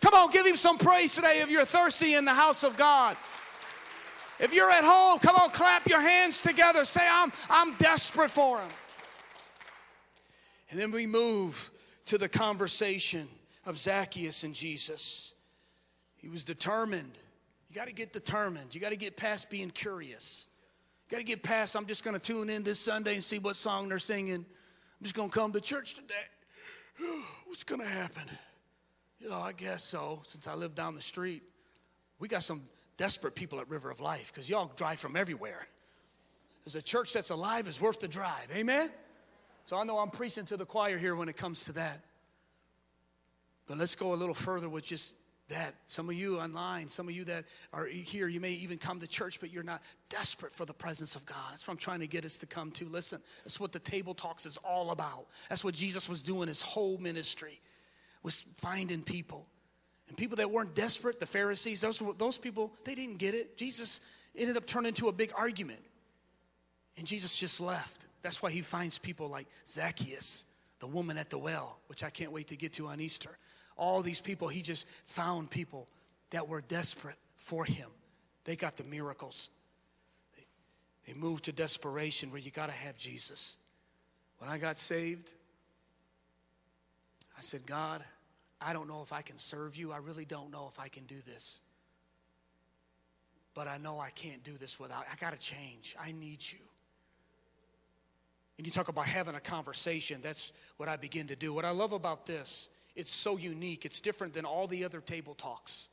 Come 0.00 0.14
on, 0.14 0.30
give 0.30 0.46
him 0.46 0.56
some 0.56 0.78
praise 0.78 1.14
today 1.14 1.40
if 1.40 1.50
you're 1.50 1.64
thirsty 1.64 2.14
in 2.14 2.24
the 2.24 2.34
house 2.34 2.64
of 2.64 2.76
God. 2.76 3.16
If 4.38 4.52
you're 4.52 4.70
at 4.70 4.84
home, 4.84 5.18
come 5.18 5.36
on, 5.36 5.50
clap 5.50 5.88
your 5.88 6.00
hands 6.00 6.42
together. 6.42 6.84
Say, 6.84 7.06
I'm, 7.10 7.32
I'm 7.48 7.74
desperate 7.74 8.30
for 8.30 8.60
him. 8.60 8.68
And 10.70 10.78
then 10.78 10.90
we 10.90 11.06
move 11.06 11.70
to 12.06 12.18
the 12.18 12.28
conversation 12.28 13.28
of 13.64 13.78
Zacchaeus 13.78 14.44
and 14.44 14.54
Jesus. 14.54 15.32
He 16.16 16.28
was 16.28 16.44
determined. 16.44 17.18
You 17.68 17.74
got 17.74 17.88
to 17.88 17.94
get 17.94 18.12
determined. 18.12 18.74
You 18.74 18.80
got 18.80 18.90
to 18.90 18.96
get 18.96 19.16
past 19.16 19.48
being 19.48 19.70
curious. 19.70 20.45
Got 21.08 21.18
to 21.18 21.24
get 21.24 21.42
past, 21.42 21.76
I'm 21.76 21.86
just 21.86 22.02
going 22.02 22.18
to 22.18 22.20
tune 22.20 22.50
in 22.50 22.62
this 22.64 22.80
Sunday 22.80 23.14
and 23.14 23.22
see 23.22 23.38
what 23.38 23.54
song 23.56 23.88
they're 23.88 23.98
singing. 23.98 24.34
I'm 24.44 25.02
just 25.02 25.14
going 25.14 25.30
to 25.30 25.34
come 25.34 25.52
to 25.52 25.60
church 25.60 25.94
today. 25.94 26.14
What's 27.46 27.64
going 27.64 27.80
to 27.80 27.86
happen? 27.86 28.24
You 29.20 29.28
know, 29.30 29.38
I 29.38 29.52
guess 29.52 29.84
so, 29.84 30.22
since 30.24 30.46
I 30.48 30.54
live 30.54 30.74
down 30.74 30.94
the 30.94 31.00
street. 31.00 31.42
We 32.18 32.28
got 32.28 32.42
some 32.42 32.62
desperate 32.96 33.34
people 33.34 33.60
at 33.60 33.68
River 33.68 33.90
of 33.90 34.00
Life 34.00 34.32
because 34.32 34.50
y'all 34.50 34.72
drive 34.76 34.98
from 34.98 35.16
everywhere. 35.16 35.66
There's 36.64 36.76
a 36.76 36.82
church 36.82 37.12
that's 37.12 37.30
alive 37.30 37.68
is 37.68 37.80
worth 37.80 38.00
the 38.00 38.08
drive. 38.08 38.48
Amen? 38.54 38.90
So 39.64 39.76
I 39.76 39.84
know 39.84 39.98
I'm 39.98 40.10
preaching 40.10 40.44
to 40.46 40.56
the 40.56 40.66
choir 40.66 40.98
here 40.98 41.14
when 41.14 41.28
it 41.28 41.36
comes 41.36 41.64
to 41.64 41.72
that. 41.72 42.00
But 43.66 43.78
let's 43.78 43.94
go 43.94 44.14
a 44.14 44.16
little 44.16 44.34
further 44.34 44.68
with 44.68 44.84
just 44.84 45.12
that 45.48 45.74
some 45.86 46.08
of 46.08 46.16
you 46.16 46.38
online, 46.38 46.88
some 46.88 47.08
of 47.08 47.14
you 47.14 47.24
that 47.24 47.44
are 47.72 47.86
here, 47.86 48.26
you 48.26 48.40
may 48.40 48.52
even 48.52 48.78
come 48.78 48.98
to 49.00 49.06
church, 49.06 49.38
but 49.38 49.52
you're 49.52 49.62
not 49.62 49.80
desperate 50.08 50.52
for 50.52 50.64
the 50.64 50.74
presence 50.74 51.14
of 51.14 51.24
God. 51.24 51.36
That's 51.50 51.66
what 51.66 51.72
I'm 51.72 51.78
trying 51.78 52.00
to 52.00 52.08
get 52.08 52.24
us 52.24 52.36
to 52.38 52.46
come 52.46 52.72
to. 52.72 52.86
Listen, 52.86 53.20
that's 53.44 53.60
what 53.60 53.72
the 53.72 53.78
table 53.78 54.12
talks 54.12 54.44
is 54.44 54.56
all 54.58 54.90
about. 54.90 55.26
That's 55.48 55.64
what 55.64 55.74
Jesus 55.74 56.08
was 56.08 56.22
doing 56.22 56.48
his 56.48 56.62
whole 56.62 56.98
ministry, 56.98 57.60
was 58.22 58.44
finding 58.56 59.02
people. 59.02 59.46
And 60.08 60.16
people 60.16 60.36
that 60.36 60.50
weren't 60.50 60.74
desperate, 60.74 61.20
the 61.20 61.26
Pharisees, 61.26 61.80
those, 61.80 62.02
those 62.18 62.38
people, 62.38 62.72
they 62.84 62.94
didn't 62.94 63.18
get 63.18 63.34
it. 63.34 63.56
Jesus 63.56 64.00
ended 64.36 64.56
up 64.56 64.66
turning 64.66 64.88
into 64.88 65.08
a 65.08 65.12
big 65.12 65.32
argument. 65.36 65.80
And 66.98 67.06
Jesus 67.06 67.38
just 67.38 67.60
left. 67.60 68.06
That's 68.22 68.42
why 68.42 68.50
he 68.50 68.62
finds 68.62 68.98
people 68.98 69.28
like 69.28 69.46
Zacchaeus, 69.66 70.44
the 70.80 70.86
woman 70.86 71.18
at 71.18 71.30
the 71.30 71.38
well, 71.38 71.78
which 71.86 72.02
I 72.02 72.10
can't 72.10 72.32
wait 72.32 72.48
to 72.48 72.56
get 72.56 72.72
to 72.74 72.88
on 72.88 73.00
Easter 73.00 73.38
all 73.76 74.02
these 74.02 74.20
people, 74.20 74.48
he 74.48 74.62
just 74.62 74.88
found 75.04 75.50
people 75.50 75.88
that 76.30 76.48
were 76.48 76.60
desperate 76.60 77.16
for 77.36 77.64
him. 77.64 77.88
They 78.44 78.56
got 78.56 78.76
the 78.76 78.84
miracles. 78.84 79.50
They, 80.36 80.46
they 81.06 81.18
moved 81.18 81.44
to 81.44 81.52
desperation 81.52 82.30
where 82.30 82.40
you 82.40 82.50
got 82.50 82.66
to 82.66 82.72
have 82.72 82.96
Jesus. 82.96 83.56
When 84.38 84.50
I 84.50 84.58
got 84.58 84.78
saved, 84.78 85.32
I 87.36 87.40
said, 87.40 87.66
God, 87.66 88.02
I 88.60 88.72
don't 88.72 88.88
know 88.88 89.02
if 89.02 89.12
I 89.12 89.22
can 89.22 89.38
serve 89.38 89.76
you. 89.76 89.92
I 89.92 89.98
really 89.98 90.24
don't 90.24 90.50
know 90.50 90.68
if 90.72 90.80
I 90.80 90.88
can 90.88 91.04
do 91.04 91.16
this. 91.26 91.60
But 93.54 93.68
I 93.68 93.78
know 93.78 94.00
I 94.00 94.10
can't 94.10 94.42
do 94.44 94.52
this 94.52 94.78
without, 94.78 95.04
I 95.10 95.16
got 95.16 95.32
to 95.32 95.38
change. 95.38 95.96
I 96.00 96.12
need 96.12 96.40
you. 96.40 96.58
And 98.58 98.66
you 98.66 98.72
talk 98.72 98.88
about 98.88 99.06
having 99.06 99.34
a 99.34 99.40
conversation. 99.40 100.20
That's 100.22 100.52
what 100.78 100.88
I 100.88 100.96
begin 100.96 101.26
to 101.26 101.36
do. 101.36 101.52
What 101.52 101.66
I 101.66 101.70
love 101.70 101.92
about 101.92 102.24
this 102.24 102.68
it's 102.96 103.10
so 103.10 103.36
unique. 103.36 103.84
It's 103.84 104.00
different 104.00 104.32
than 104.32 104.44
all 104.44 104.66
the 104.66 104.84
other 104.84 105.00
table 105.00 105.34
talks 105.34 105.88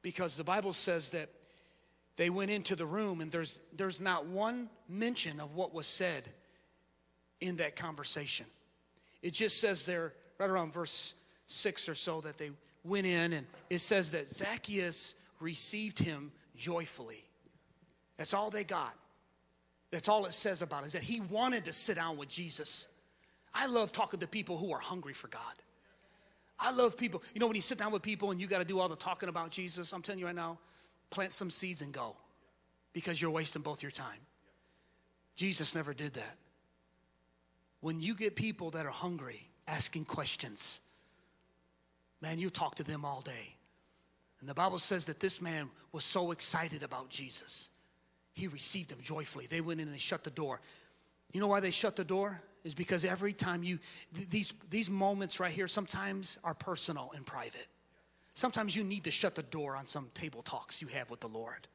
because 0.00 0.36
the 0.36 0.44
Bible 0.44 0.72
says 0.72 1.10
that 1.10 1.28
they 2.16 2.30
went 2.30 2.50
into 2.50 2.74
the 2.74 2.86
room 2.86 3.20
and 3.20 3.30
there's, 3.30 3.60
there's 3.76 4.00
not 4.00 4.26
one 4.26 4.68
mention 4.88 5.40
of 5.40 5.54
what 5.54 5.74
was 5.74 5.86
said 5.86 6.24
in 7.40 7.56
that 7.56 7.76
conversation. 7.76 8.46
It 9.22 9.32
just 9.32 9.60
says 9.60 9.86
there, 9.86 10.12
right 10.38 10.50
around 10.50 10.72
verse 10.72 11.14
6 11.46 11.88
or 11.88 11.94
so, 11.94 12.20
that 12.22 12.38
they 12.38 12.50
went 12.84 13.06
in 13.06 13.32
and 13.34 13.46
it 13.70 13.78
says 13.78 14.10
that 14.12 14.28
Zacchaeus 14.28 15.14
received 15.38 15.98
him 15.98 16.32
joyfully. 16.56 17.24
That's 18.16 18.34
all 18.34 18.50
they 18.50 18.64
got. 18.64 18.94
That's 19.90 20.08
all 20.08 20.24
it 20.26 20.32
says 20.32 20.62
about 20.62 20.84
it, 20.84 20.86
is 20.86 20.92
that 20.94 21.02
he 21.02 21.20
wanted 21.20 21.66
to 21.66 21.72
sit 21.72 21.96
down 21.96 22.16
with 22.16 22.28
Jesus. 22.28 22.88
I 23.54 23.66
love 23.66 23.92
talking 23.92 24.20
to 24.20 24.26
people 24.26 24.56
who 24.56 24.72
are 24.72 24.78
hungry 24.78 25.12
for 25.12 25.28
God. 25.28 25.54
I 26.58 26.72
love 26.72 26.96
people. 26.96 27.22
You 27.34 27.40
know, 27.40 27.46
when 27.46 27.56
you 27.56 27.62
sit 27.62 27.78
down 27.78 27.92
with 27.92 28.02
people 28.02 28.30
and 28.30 28.40
you 28.40 28.46
got 28.46 28.58
to 28.58 28.64
do 28.64 28.78
all 28.78 28.88
the 28.88 28.96
talking 28.96 29.28
about 29.28 29.50
Jesus, 29.50 29.92
I'm 29.92 30.02
telling 30.02 30.18
you 30.18 30.26
right 30.26 30.34
now, 30.34 30.58
plant 31.10 31.32
some 31.32 31.50
seeds 31.50 31.82
and 31.82 31.92
go 31.92 32.16
because 32.92 33.20
you're 33.20 33.30
wasting 33.30 33.62
both 33.62 33.82
your 33.82 33.90
time. 33.90 34.18
Jesus 35.36 35.74
never 35.74 35.92
did 35.94 36.14
that. 36.14 36.36
When 37.80 38.00
you 38.00 38.14
get 38.14 38.36
people 38.36 38.70
that 38.70 38.86
are 38.86 38.92
hungry, 38.92 39.48
asking 39.66 40.04
questions, 40.04 40.80
man, 42.20 42.38
you 42.38 42.50
talk 42.50 42.76
to 42.76 42.84
them 42.84 43.04
all 43.04 43.20
day. 43.22 43.56
And 44.40 44.48
the 44.48 44.54
Bible 44.54 44.78
says 44.78 45.06
that 45.06 45.20
this 45.20 45.40
man 45.40 45.68
was 45.92 46.04
so 46.04 46.30
excited 46.32 46.82
about 46.82 47.08
Jesus. 47.08 47.70
He 48.34 48.48
received 48.48 48.90
him 48.90 48.98
joyfully. 49.02 49.46
They 49.46 49.60
went 49.60 49.80
in 49.80 49.86
and 49.86 49.94
they 49.94 50.00
shut 50.00 50.24
the 50.24 50.30
door. 50.30 50.60
You 51.32 51.40
know 51.40 51.48
why 51.48 51.60
they 51.60 51.70
shut 51.70 51.96
the 51.96 52.04
door? 52.04 52.40
Is 52.64 52.74
because 52.74 53.04
every 53.04 53.32
time 53.32 53.62
you, 53.62 53.78
th- 54.14 54.28
these, 54.30 54.54
these 54.70 54.88
moments 54.88 55.40
right 55.40 55.52
here 55.52 55.68
sometimes 55.68 56.38
are 56.44 56.54
personal 56.54 57.12
and 57.14 57.26
private. 57.26 57.66
Sometimes 58.34 58.74
you 58.74 58.84
need 58.84 59.04
to 59.04 59.10
shut 59.10 59.34
the 59.34 59.42
door 59.42 59.76
on 59.76 59.86
some 59.86 60.08
table 60.14 60.42
talks 60.42 60.80
you 60.80 60.88
have 60.88 61.10
with 61.10 61.20
the 61.20 61.28
Lord. 61.28 61.68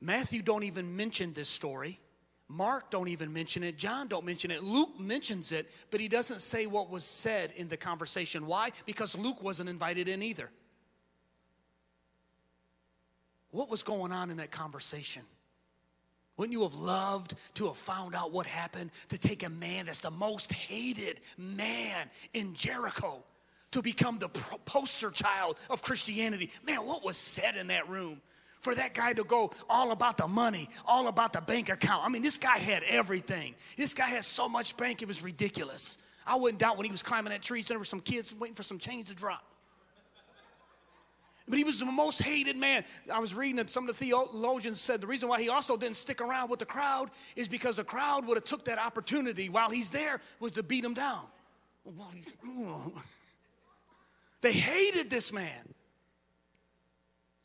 Matthew 0.00 0.42
don't 0.42 0.64
even 0.64 0.96
mention 0.96 1.32
this 1.32 1.48
story. 1.48 1.98
Mark 2.48 2.90
don't 2.90 3.08
even 3.08 3.32
mention 3.32 3.62
it. 3.62 3.78
John 3.78 4.06
don't 4.06 4.26
mention 4.26 4.50
it. 4.50 4.62
Luke 4.62 5.00
mentions 5.00 5.50
it, 5.50 5.66
but 5.90 6.00
he 6.00 6.08
doesn't 6.08 6.40
say 6.40 6.66
what 6.66 6.90
was 6.90 7.04
said 7.04 7.52
in 7.56 7.68
the 7.68 7.76
conversation. 7.76 8.46
Why? 8.46 8.70
Because 8.84 9.16
Luke 9.16 9.42
wasn't 9.42 9.70
invited 9.70 10.08
in 10.08 10.22
either. 10.22 10.50
What 13.50 13.70
was 13.70 13.82
going 13.82 14.12
on 14.12 14.30
in 14.30 14.36
that 14.38 14.50
conversation? 14.50 15.22
Wouldn't 16.36 16.52
you 16.52 16.62
have 16.62 16.74
loved 16.74 17.34
to 17.54 17.66
have 17.66 17.76
found 17.76 18.14
out 18.14 18.32
what 18.32 18.46
happened 18.46 18.90
to 19.08 19.18
take 19.18 19.44
a 19.44 19.48
man 19.48 19.86
that's 19.86 20.00
the 20.00 20.10
most 20.10 20.52
hated 20.52 21.20
man 21.38 22.08
in 22.32 22.54
Jericho 22.54 23.22
to 23.70 23.82
become 23.82 24.18
the 24.18 24.28
poster 24.28 25.10
child 25.10 25.58
of 25.70 25.82
Christianity? 25.82 26.50
Man, 26.66 26.78
what 26.78 27.04
was 27.04 27.16
said 27.16 27.56
in 27.56 27.68
that 27.68 27.88
room? 27.88 28.20
For 28.62 28.74
that 28.74 28.94
guy 28.94 29.12
to 29.12 29.24
go 29.24 29.50
all 29.68 29.92
about 29.92 30.16
the 30.16 30.26
money, 30.26 30.70
all 30.86 31.08
about 31.08 31.34
the 31.34 31.42
bank 31.42 31.68
account. 31.68 32.02
I 32.04 32.08
mean, 32.08 32.22
this 32.22 32.38
guy 32.38 32.56
had 32.56 32.82
everything. 32.88 33.54
This 33.76 33.92
guy 33.92 34.06
had 34.06 34.24
so 34.24 34.48
much 34.48 34.76
bank, 34.78 35.02
it 35.02 35.08
was 35.08 35.22
ridiculous. 35.22 35.98
I 36.26 36.36
wouldn't 36.36 36.60
doubt 36.60 36.78
when 36.78 36.86
he 36.86 36.90
was 36.90 37.02
climbing 37.02 37.32
that 37.32 37.42
tree, 37.42 37.60
there 37.60 37.78
were 37.78 37.84
some 37.84 38.00
kids 38.00 38.34
waiting 38.34 38.54
for 38.54 38.62
some 38.62 38.78
change 38.78 39.08
to 39.08 39.14
drop. 39.14 39.44
But 41.46 41.58
he 41.58 41.64
was 41.64 41.78
the 41.78 41.86
most 41.86 42.22
hated 42.22 42.56
man. 42.56 42.84
I 43.12 43.18
was 43.18 43.34
reading 43.34 43.56
that 43.56 43.68
some 43.68 43.88
of 43.88 43.98
the 43.98 44.04
theologians 44.04 44.80
said 44.80 45.00
the 45.02 45.06
reason 45.06 45.28
why 45.28 45.42
he 45.42 45.50
also 45.50 45.76
didn't 45.76 45.96
stick 45.96 46.22
around 46.22 46.48
with 46.48 46.58
the 46.58 46.66
crowd 46.66 47.10
is 47.36 47.48
because 47.48 47.76
the 47.76 47.84
crowd 47.84 48.26
would 48.26 48.36
have 48.36 48.44
took 48.44 48.64
that 48.64 48.78
opportunity 48.78 49.50
while 49.50 49.68
he's 49.68 49.90
there 49.90 50.20
was 50.40 50.52
to 50.52 50.62
beat 50.62 50.84
him 50.84 50.94
down. 50.94 51.26
They 54.40 54.52
hated 54.52 55.10
this 55.10 55.32
man. 55.32 55.74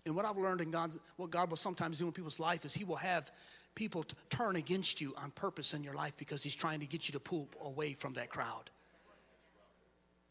And 0.06 0.16
what 0.16 0.26
I've 0.26 0.38
learned 0.38 0.62
in 0.62 0.72
God, 0.72 0.92
what 1.18 1.30
God 1.30 1.50
will 1.50 1.58
sometimes 1.58 2.00
do 2.00 2.08
in 2.08 2.12
people's 2.12 2.40
life 2.40 2.66
is 2.66 2.74
He 2.74 2.84
will 2.84 2.96
have 2.96 3.32
people 3.76 4.06
turn 4.30 4.56
against 4.56 5.00
you 5.00 5.14
on 5.18 5.32
purpose 5.32 5.74
in 5.74 5.84
your 5.84 5.94
life 5.94 6.18
because 6.18 6.44
He's 6.44 6.56
trying 6.56 6.80
to 6.80 6.86
get 6.86 7.08
you 7.08 7.14
to 7.14 7.20
pull 7.20 7.48
away 7.64 7.94
from 7.94 8.14
that 8.14 8.30
crowd. 8.30 8.70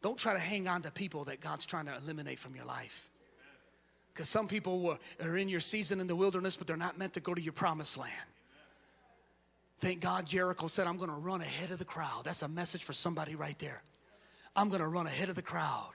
Don't 0.03 0.19
try 0.19 0.33
to 0.33 0.39
hang 0.39 0.69
on 0.69 0.83
to 0.83 0.91
people 0.91 1.25
that 1.25 1.41
God's 1.41 1.65
trying 1.65 1.87
to 1.87 1.97
eliminate 1.97 2.39
from 2.39 2.55
your 2.55 2.65
life. 2.65 3.11
Because 4.13 4.29
some 4.29 4.49
people 4.49 4.81
were, 4.81 4.99
are 5.23 5.37
in 5.37 5.49
your 5.49 5.61
season 5.61 6.01
in 6.01 6.07
the 6.07 6.17
wilderness, 6.17 6.57
but 6.57 6.67
they're 6.67 6.77
not 6.77 6.99
meant 6.99 7.15
to 7.15 7.21
go 7.21 7.35
to 7.35 7.41
your 7.41 7.53
promised 7.53 7.99
land. 7.99 8.13
Thank 9.79 10.01
God 10.01 10.27
Jericho 10.27 10.67
said, 10.67 10.87
I'm 10.87 10.97
going 10.97 11.11
to 11.11 11.17
run 11.17 11.41
ahead 11.41 11.71
of 11.71 11.79
the 11.79 11.85
crowd. 11.85 12.23
That's 12.25 12.43
a 12.43 12.49
message 12.49 12.83
for 12.83 12.93
somebody 12.93 13.37
right 13.37 13.59
there. 13.59 13.81
I'm 14.57 14.71
going 14.71 14.81
to 14.81 14.89
run 14.89 15.07
ahead 15.07 15.29
of 15.29 15.37
the 15.37 15.43
crowd. 15.43 15.93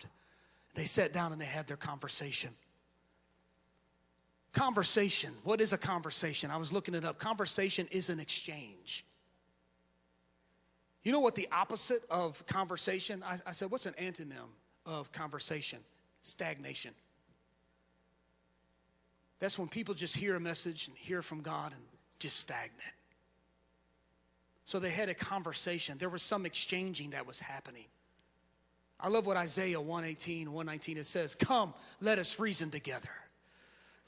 They 0.73 0.85
sat 0.85 1.13
down 1.13 1.33
and 1.33 1.41
they 1.41 1.45
had 1.45 1.67
their 1.67 1.77
conversation. 1.77 2.51
Conversation. 4.53 5.31
What 5.43 5.59
is 5.59 5.73
a 5.73 5.77
conversation? 5.77 6.49
I 6.49 6.57
was 6.57 6.71
looking 6.71 6.95
it 6.95 7.03
up. 7.03 7.19
Conversation 7.19 7.87
is 7.91 8.09
an 8.09 8.19
exchange. 8.19 9.03
You 11.03 11.11
know 11.11 11.19
what 11.19 11.35
the 11.35 11.49
opposite 11.51 12.03
of 12.09 12.45
conversation? 12.45 13.21
I, 13.25 13.37
I 13.47 13.51
said, 13.51 13.69
what's 13.69 13.85
an 13.85 13.95
antonym 14.01 14.47
of 14.85 15.11
conversation? 15.11 15.79
Stagnation. 16.21 16.93
That's 19.39 19.59
when 19.59 19.67
people 19.67 19.93
just 19.93 20.15
hear 20.15 20.35
a 20.35 20.39
message 20.39 20.87
and 20.87 20.97
hear 20.97 21.21
from 21.21 21.41
God 21.41 21.71
and 21.73 21.81
just 22.19 22.37
stagnant. 22.37 22.81
So 24.65 24.79
they 24.79 24.89
had 24.89 25.09
a 25.09 25.13
conversation. 25.13 25.97
There 25.97 26.09
was 26.09 26.21
some 26.21 26.45
exchanging 26.45 27.11
that 27.11 27.27
was 27.27 27.39
happening. 27.39 27.85
I 28.99 29.09
love 29.09 29.25
what 29.25 29.35
Isaiah 29.35 29.81
118, 29.81 30.51
119 30.51 30.97
it 30.97 31.05
says, 31.05 31.35
Come, 31.35 31.73
let 31.99 32.19
us 32.19 32.39
reason 32.39 32.69
together. 32.69 33.09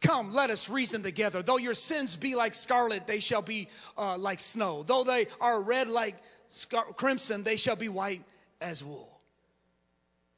Come, 0.02 0.34
let 0.34 0.50
us 0.50 0.70
reason 0.70 1.04
together. 1.04 1.42
Though 1.42 1.58
your 1.58 1.74
sins 1.74 2.16
be 2.16 2.36
like 2.36 2.56
scarlet, 2.56 3.08
they 3.08 3.20
shall 3.20 3.42
be 3.42 3.68
uh, 3.98 4.18
like 4.18 4.40
snow. 4.40 4.84
Though 4.84 5.04
they 5.04 5.28
are 5.42 5.62
red 5.62 5.90
like 5.90 6.16
scar- 6.50 6.94
crimson, 6.94 7.44
they 7.44 7.58
shall 7.58 7.76
be 7.76 7.90
white 7.90 8.24
as 8.62 8.84
wool. 8.84 9.20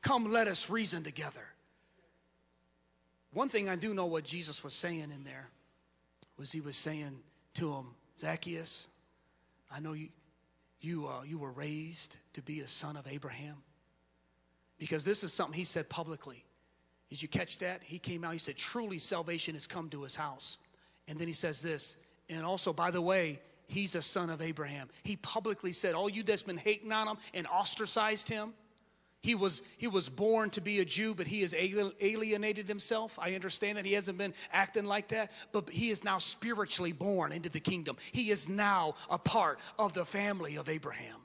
Come, 0.02 0.32
let 0.32 0.48
us 0.48 0.70
reason 0.70 1.04
together. 1.04 1.44
One 3.38 3.50
thing 3.50 3.70
I 3.70 3.76
do 3.76 3.94
know 3.94 4.08
what 4.08 4.24
Jesus 4.24 4.64
was 4.64 4.74
saying 4.74 5.12
in 5.14 5.24
there 5.24 5.48
was 6.40 6.52
he 6.52 6.60
was 6.60 6.76
saying 6.76 7.20
to 7.54 7.72
him, 7.72 7.86
Zacchaeus, 8.18 8.88
I 9.72 9.80
know 9.80 9.94
you, 9.94 10.08
you, 10.82 11.06
uh, 11.06 11.22
you 11.22 11.38
were 11.38 11.52
raised 11.52 12.18
to 12.34 12.42
be 12.42 12.62
a 12.62 12.68
son 12.68 12.98
of 12.98 13.06
Abraham. 13.08 13.58
Because 14.80 15.06
this 15.06 15.24
is 15.24 15.34
something 15.34 15.54
he 15.54 15.66
said 15.66 15.88
publicly. 15.88 16.44
Did 17.12 17.22
you 17.22 17.28
catch 17.28 17.60
that? 17.60 17.84
He 17.84 18.00
came 18.00 18.24
out, 18.24 18.34
he 18.34 18.40
said, 18.40 18.58
Truly 18.58 18.98
salvation 18.98 19.54
has 19.54 19.68
come 19.68 19.88
to 19.90 20.02
his 20.02 20.16
house. 20.16 20.58
And 21.08 21.20
then 21.20 21.28
he 21.28 21.34
says 21.36 21.62
this, 21.62 21.98
and 22.30 22.44
also, 22.44 22.74
by 22.74 22.90
the 22.90 23.04
way, 23.04 23.40
he's 23.68 23.94
a 23.94 24.02
son 24.02 24.32
of 24.32 24.42
Abraham. 24.42 24.90
He 25.04 25.16
publicly 25.16 25.74
said, 25.74 25.94
All 25.94 26.10
you 26.10 26.24
that's 26.24 26.42
been 26.42 26.58
hating 26.58 26.92
on 26.92 27.08
him 27.08 27.18
and 27.36 27.46
ostracized 27.46 28.30
him, 28.30 28.56
he 29.28 29.36
was, 29.36 29.62
he 29.78 29.88
was 29.88 30.08
born 30.08 30.52
to 30.52 30.62
be 30.62 30.80
a 30.80 30.86
Jew, 30.86 31.14
but 31.14 31.28
he 31.28 31.42
has 31.42 31.54
alienated 31.54 32.66
himself. 32.66 33.20
I 33.22 33.36
understand 33.36 33.78
that 33.78 33.86
he 33.86 33.92
hasn't 33.92 34.18
been 34.18 34.34
acting 34.54 34.86
like 34.86 35.10
that, 35.10 35.34
but 35.52 35.70
he 35.70 35.90
is 35.90 36.06
now 36.06 36.18
spiritually 36.18 36.94
born 36.94 37.34
into 37.34 37.50
the 37.50 37.60
kingdom. 37.60 37.98
He 38.14 38.30
is 38.30 38.48
now 38.48 38.94
a 39.10 39.18
part 39.18 39.60
of 39.78 39.94
the 39.94 40.06
family 40.06 40.56
of 40.56 40.70
Abraham. 40.70 41.18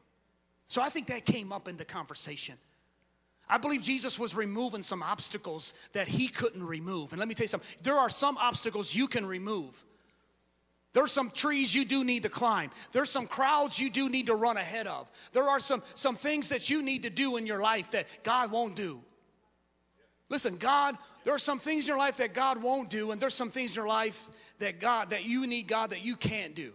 So 0.66 0.82
I 0.82 0.88
think 0.88 1.06
that 1.06 1.24
came 1.24 1.52
up 1.52 1.68
in 1.68 1.76
the 1.76 1.84
conversation. 1.84 2.56
I 3.48 3.58
believe 3.58 3.82
Jesus 3.82 4.18
was 4.18 4.34
removing 4.34 4.82
some 4.82 5.04
obstacles 5.04 5.72
that 5.92 6.08
he 6.08 6.26
couldn't 6.26 6.66
remove. 6.66 7.12
And 7.12 7.20
let 7.20 7.28
me 7.28 7.34
tell 7.34 7.44
you 7.44 7.48
something 7.48 7.70
there 7.84 7.98
are 7.98 8.10
some 8.10 8.36
obstacles 8.36 8.96
you 8.96 9.06
can 9.06 9.24
remove. 9.24 9.84
There's 10.92 11.12
some 11.12 11.30
trees 11.30 11.74
you 11.74 11.84
do 11.84 12.04
need 12.04 12.24
to 12.24 12.28
climb. 12.28 12.70
There's 12.92 13.10
some 13.10 13.26
crowds 13.26 13.78
you 13.78 13.88
do 13.88 14.08
need 14.08 14.26
to 14.26 14.34
run 14.34 14.56
ahead 14.56 14.86
of. 14.86 15.10
There 15.32 15.48
are 15.48 15.58
some, 15.58 15.82
some 15.94 16.16
things 16.16 16.50
that 16.50 16.68
you 16.68 16.82
need 16.82 17.04
to 17.04 17.10
do 17.10 17.36
in 17.38 17.46
your 17.46 17.62
life 17.62 17.92
that 17.92 18.06
God 18.22 18.50
won't 18.50 18.76
do. 18.76 19.00
Listen, 20.28 20.56
God, 20.56 20.96
there 21.24 21.34
are 21.34 21.38
some 21.38 21.58
things 21.58 21.84
in 21.84 21.88
your 21.88 21.98
life 21.98 22.18
that 22.18 22.34
God 22.34 22.62
won't 22.62 22.88
do, 22.88 23.10
and 23.10 23.20
there's 23.20 23.34
some 23.34 23.50
things 23.50 23.72
in 23.72 23.76
your 23.76 23.86
life 23.86 24.28
that 24.58 24.80
God, 24.80 25.10
that 25.10 25.24
you 25.24 25.46
need 25.46 25.68
God 25.68 25.90
that 25.90 26.04
you 26.04 26.16
can't 26.16 26.54
do. 26.54 26.72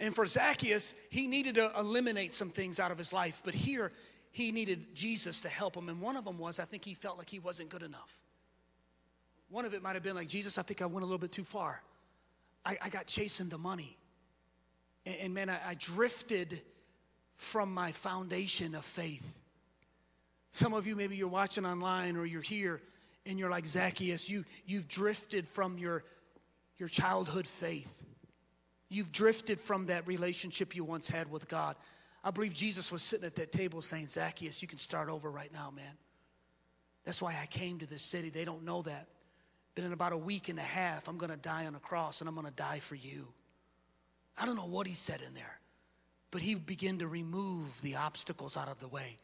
And 0.00 0.14
for 0.14 0.26
Zacchaeus, 0.26 0.94
he 1.10 1.26
needed 1.26 1.54
to 1.54 1.72
eliminate 1.78 2.34
some 2.34 2.50
things 2.50 2.78
out 2.80 2.90
of 2.90 2.98
his 2.98 3.12
life, 3.12 3.42
but 3.44 3.54
here 3.54 3.92
he 4.30 4.52
needed 4.52 4.94
Jesus 4.94 5.40
to 5.42 5.48
help 5.48 5.74
him. 5.76 5.88
And 5.88 6.00
one 6.00 6.16
of 6.16 6.24
them 6.24 6.38
was, 6.38 6.60
I 6.60 6.64
think 6.64 6.84
he 6.84 6.94
felt 6.94 7.16
like 7.16 7.30
he 7.30 7.38
wasn't 7.38 7.68
good 7.68 7.82
enough. 7.82 8.20
One 9.48 9.64
of 9.64 9.72
it 9.72 9.82
might 9.82 9.94
have 9.94 10.02
been 10.02 10.16
like, 10.16 10.28
Jesus, 10.28 10.58
I 10.58 10.62
think 10.62 10.82
I 10.82 10.86
went 10.86 11.02
a 11.02 11.06
little 11.06 11.18
bit 11.18 11.32
too 11.32 11.44
far. 11.44 11.82
I, 12.66 12.76
I 12.82 12.88
got 12.88 13.06
chasing 13.06 13.48
the 13.48 13.58
money. 13.58 13.96
And, 15.06 15.16
and 15.22 15.34
man, 15.34 15.48
I, 15.48 15.58
I 15.68 15.74
drifted 15.78 16.60
from 17.36 17.72
my 17.72 17.92
foundation 17.92 18.74
of 18.74 18.84
faith. 18.84 19.40
Some 20.50 20.74
of 20.74 20.86
you, 20.86 20.96
maybe 20.96 21.16
you're 21.16 21.28
watching 21.28 21.64
online 21.64 22.16
or 22.16 22.26
you're 22.26 22.42
here 22.42 22.82
and 23.24 23.38
you're 23.38 23.50
like 23.50 23.66
Zacchaeus, 23.66 24.28
you, 24.28 24.44
you've 24.66 24.88
drifted 24.88 25.46
from 25.46 25.78
your, 25.78 26.04
your 26.76 26.88
childhood 26.88 27.46
faith. 27.46 28.04
You've 28.88 29.12
drifted 29.12 29.60
from 29.60 29.86
that 29.86 30.06
relationship 30.06 30.74
you 30.74 30.84
once 30.84 31.08
had 31.08 31.30
with 31.30 31.48
God. 31.48 31.76
I 32.24 32.30
believe 32.30 32.54
Jesus 32.54 32.90
was 32.90 33.02
sitting 33.02 33.26
at 33.26 33.34
that 33.36 33.52
table 33.52 33.82
saying, 33.82 34.08
Zacchaeus, 34.08 34.62
you 34.62 34.68
can 34.68 34.78
start 34.78 35.08
over 35.08 35.30
right 35.30 35.52
now, 35.52 35.72
man. 35.74 35.96
That's 37.04 37.22
why 37.22 37.36
I 37.40 37.46
came 37.46 37.78
to 37.78 37.86
this 37.86 38.02
city. 38.02 38.30
They 38.30 38.44
don't 38.44 38.64
know 38.64 38.82
that. 38.82 39.08
But 39.76 39.84
in 39.84 39.92
about 39.92 40.12
a 40.12 40.18
week 40.18 40.48
and 40.48 40.58
a 40.58 40.62
half, 40.62 41.06
I'm 41.06 41.18
going 41.18 41.30
to 41.30 41.36
die 41.36 41.66
on 41.66 41.74
a 41.76 41.78
cross 41.78 42.20
and 42.20 42.28
I'm 42.28 42.34
going 42.34 42.46
to 42.46 42.52
die 42.52 42.80
for 42.80 42.96
you. 42.96 43.28
I 44.36 44.46
don't 44.46 44.56
know 44.56 44.66
what 44.66 44.86
he 44.86 44.94
said 44.94 45.20
in 45.20 45.34
there, 45.34 45.60
but 46.30 46.40
he 46.40 46.54
began 46.54 46.98
to 46.98 47.06
remove 47.06 47.80
the 47.82 47.96
obstacles 47.96 48.56
out 48.56 48.68
of 48.68 48.80
the 48.80 48.88
way. 48.88 49.16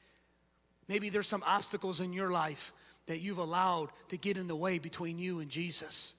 Maybe 0.89 1.09
there's 1.09 1.27
some 1.27 1.43
obstacles 1.47 2.01
in 2.01 2.13
your 2.13 2.31
life 2.31 2.75
that 3.07 3.21
you've 3.21 3.39
allowed 3.39 3.89
to 4.09 4.19
get 4.19 4.37
in 4.37 4.47
the 4.47 4.55
way 4.55 4.79
between 4.79 5.19
you 5.19 5.41
and 5.41 5.51
Jesus. 5.51 6.15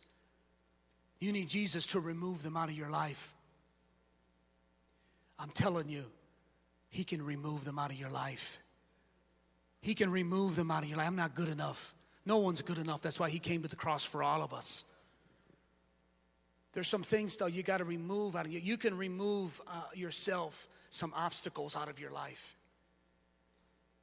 You 1.20 1.32
need 1.32 1.48
Jesus 1.48 1.86
to 1.88 2.00
remove 2.00 2.42
them 2.42 2.58
out 2.58 2.70
of 2.70 2.76
your 2.76 2.90
life. 2.90 3.36
I'm 5.38 5.52
telling 5.52 5.90
you, 5.90 6.06
He 6.90 7.04
can 7.04 7.24
remove 7.24 7.66
them 7.66 7.78
out 7.78 7.92
of 7.92 8.00
your 8.00 8.10
life. 8.10 8.60
He 9.82 9.94
can 9.94 10.12
remove 10.12 10.56
them 10.56 10.72
out 10.72 10.84
of 10.84 10.90
your 10.90 10.98
life. 10.98 11.08
I'm 11.08 11.16
not 11.16 11.36
good 11.36 11.50
enough. 11.50 11.94
No 12.26 12.38
one's 12.38 12.62
good 12.62 12.78
enough. 12.78 13.02
That's 13.02 13.20
why 13.20 13.30
he 13.30 13.40
came 13.40 13.62
to 13.64 13.68
the 13.68 13.76
cross 13.76 14.06
for 14.06 14.24
all 14.24 14.42
of 14.42 14.54
us. 14.54 14.86
There's 16.74 16.88
some 16.88 17.04
things, 17.04 17.36
though, 17.36 17.46
you 17.48 17.62
got 17.62 17.78
to 17.78 17.84
remove 17.84 18.36
out 18.36 18.46
of 18.46 18.52
you. 18.52 18.60
You 18.60 18.78
can 18.78 18.98
remove 18.98 19.62
uh, 19.68 19.84
yourself 19.94 20.68
some 20.90 21.14
obstacles 21.16 21.76
out 21.76 21.90
of 21.90 22.00
your 22.00 22.12
life. 22.12 22.56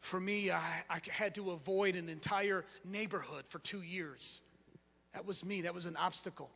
For 0.00 0.20
me, 0.20 0.50
I, 0.50 0.60
I 0.88 1.00
had 1.10 1.34
to 1.34 1.50
avoid 1.50 1.96
an 1.96 2.08
entire 2.08 2.64
neighborhood 2.84 3.46
for 3.46 3.58
two 3.58 3.82
years. 3.82 4.40
That 5.14 5.26
was 5.26 5.44
me, 5.44 5.62
that 5.62 5.74
was 5.74 5.86
an 5.86 5.96
obstacle. 5.96 6.50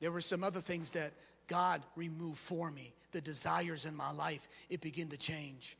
There 0.00 0.10
were 0.10 0.20
some 0.20 0.42
other 0.42 0.60
things 0.60 0.92
that 0.92 1.12
God 1.46 1.82
removed 1.94 2.38
for 2.38 2.70
me. 2.70 2.92
The 3.12 3.20
desires 3.20 3.84
in 3.84 3.94
my 3.94 4.10
life, 4.12 4.48
it 4.68 4.80
began 4.80 5.08
to 5.08 5.16
change. 5.16 5.76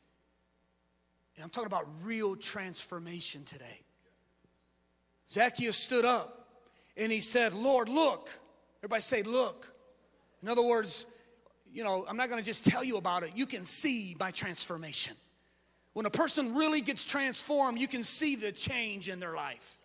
And 1.37 1.45
I'm 1.45 1.51
talking 1.51 1.66
about 1.66 1.87
real 2.03 2.37
transformation 2.37 3.45
today. 3.45 3.80
Zacchaeus 5.30 5.76
stood 5.76 6.05
up 6.05 6.49
and 6.97 7.11
he 7.11 7.20
said, 7.20 7.55
Lord, 7.55 7.89
look. 7.89 8.30
Everybody 8.80 9.03
say, 9.03 9.22
look. 9.22 9.72
In 10.43 10.49
other 10.49 10.62
words, 10.62 11.07
you 11.72 11.82
know, 11.82 12.05
I'm 12.09 12.16
not 12.16 12.28
going 12.28 12.41
to 12.41 12.47
just 12.47 12.64
tell 12.64 12.85
you 12.85 12.99
about 12.99 13.22
it. 13.22 13.32
You 13.35 13.47
can 13.47 13.64
see 13.64 14.16
my 14.20 14.30
transformation. 14.30 15.16
When 15.93 16.07
a 16.07 16.11
person 16.11 16.55
really 16.55 16.80
gets 16.80 17.05
transformed, 17.05 17.80
you 17.80 17.89
can 17.89 18.05
see 18.05 18.37
the 18.37 18.53
change 18.53 19.09
in 19.09 19.20
their 19.20 19.35
life. 19.35 19.78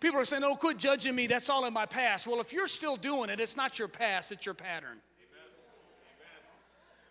People 0.00 0.20
are 0.20 0.24
saying, 0.24 0.42
oh, 0.44 0.56
quit 0.56 0.78
judging 0.78 1.14
me. 1.14 1.26
That's 1.26 1.48
all 1.48 1.64
in 1.64 1.72
my 1.72 1.86
past. 1.86 2.26
Well, 2.26 2.40
if 2.40 2.52
you're 2.52 2.66
still 2.66 2.96
doing 2.96 3.30
it, 3.30 3.40
it's 3.40 3.56
not 3.56 3.78
your 3.78 3.88
past, 3.88 4.32
it's 4.32 4.44
your 4.44 4.54
pattern. 4.54 4.98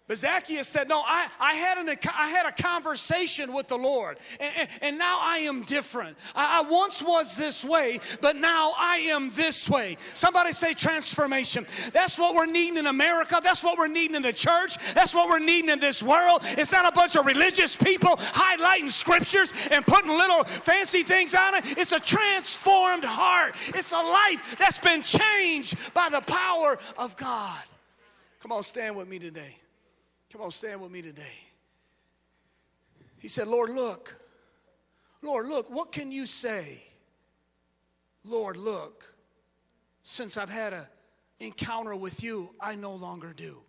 But 0.05 0.17
Zacchaeus 0.17 0.67
said, 0.67 0.89
No, 0.89 0.99
I, 0.99 1.29
I, 1.39 1.53
had, 1.53 1.77
an, 1.77 1.97
I 2.13 2.27
had 2.27 2.45
a 2.45 2.51
conversation 2.51 3.53
with 3.53 3.67
the 3.67 3.77
Lord, 3.77 4.17
and, 4.37 4.69
and, 4.81 4.97
now 4.97 5.19
I 5.21 5.39
am 5.39 5.63
different. 5.63 6.17
I, 6.35 6.59
I, 6.59 6.69
once 6.69 7.01
was 7.01 7.37
this 7.37 7.63
way, 7.63 8.01
but 8.19 8.35
now 8.35 8.73
I 8.77 8.97
am 8.97 9.29
this 9.29 9.69
way. 9.69 9.95
Somebody 10.13 10.51
say 10.51 10.73
transformation. 10.73 11.65
That's 11.93 12.19
what 12.19 12.35
we're 12.35 12.51
needing 12.51 12.77
in 12.77 12.87
America. 12.87 13.39
That's 13.41 13.63
what 13.63 13.77
we're 13.77 13.87
needing 13.87 14.17
in 14.17 14.21
the 14.21 14.33
church. 14.33 14.77
That's 14.93 15.15
what 15.15 15.29
we're 15.29 15.39
needing 15.39 15.69
in 15.69 15.79
this 15.79 16.03
world. 16.03 16.41
It's 16.43 16.73
not 16.73 16.85
a 16.85 16.91
bunch 16.91 17.15
of 17.15 17.25
religious 17.25 17.77
people 17.77 18.17
highlighting 18.17 18.91
scriptures 18.91 19.53
and 19.71 19.85
putting 19.85 20.11
little 20.11 20.43
fancy 20.43 21.03
things 21.03 21.33
on 21.33 21.55
it. 21.55 21.77
It's 21.77 21.93
a 21.93 21.99
transformed 21.99 23.05
heart, 23.05 23.55
it's 23.69 23.93
a 23.93 24.01
life 24.01 24.57
that's 24.59 24.79
been 24.79 25.01
changed 25.01 25.93
by 25.93 26.09
the 26.09 26.21
power 26.21 26.77
of 26.97 27.15
God. 27.15 27.63
Come 28.41 28.51
on, 28.51 28.63
stand 28.63 28.97
with 28.97 29.07
me 29.07 29.17
today. 29.17 29.62
Come 30.33 30.41
on, 30.41 30.51
stand 30.51 30.81
with 30.81 30.91
me 30.91 31.03
today. 31.03 31.37
He 33.19 33.27
said, 33.27 33.47
Lord, 33.47 33.69
look. 33.69 34.19
Lord, 35.21 35.45
look, 35.45 35.69
what 35.69 35.91
can 35.91 36.11
you 36.11 36.25
say? 36.25 36.81
Lord, 38.25 38.57
look. 38.57 39.13
Since 40.01 40.37
I've 40.39 40.49
had 40.49 40.73
an 40.73 40.87
encounter 41.39 41.95
with 41.95 42.23
you, 42.23 42.49
I 42.59 42.73
no 42.73 42.95
longer 42.95 43.31
do. 43.31 43.61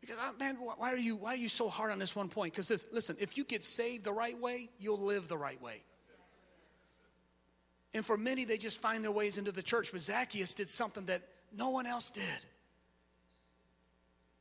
Because, 0.00 0.16
man, 0.40 0.56
why 0.56 0.94
are 0.94 0.96
you 0.96 1.16
why 1.16 1.34
are 1.34 1.36
you 1.36 1.48
so 1.48 1.68
hard 1.68 1.92
on 1.92 1.98
this 1.98 2.16
one 2.16 2.30
point? 2.30 2.54
Because 2.54 2.68
this, 2.68 2.86
listen, 2.90 3.16
if 3.20 3.36
you 3.36 3.44
get 3.44 3.62
saved 3.62 4.02
the 4.02 4.12
right 4.12 4.38
way, 4.40 4.70
you'll 4.78 4.98
live 4.98 5.28
the 5.28 5.36
right 5.36 5.60
way. 5.60 5.82
And 7.92 8.02
for 8.02 8.16
many, 8.16 8.46
they 8.46 8.56
just 8.56 8.80
find 8.80 9.04
their 9.04 9.12
ways 9.12 9.36
into 9.36 9.52
the 9.52 9.62
church. 9.62 9.92
But 9.92 10.00
Zacchaeus 10.00 10.54
did 10.54 10.70
something 10.70 11.04
that 11.04 11.20
no 11.54 11.68
one 11.68 11.84
else 11.84 12.08
did. 12.08 12.46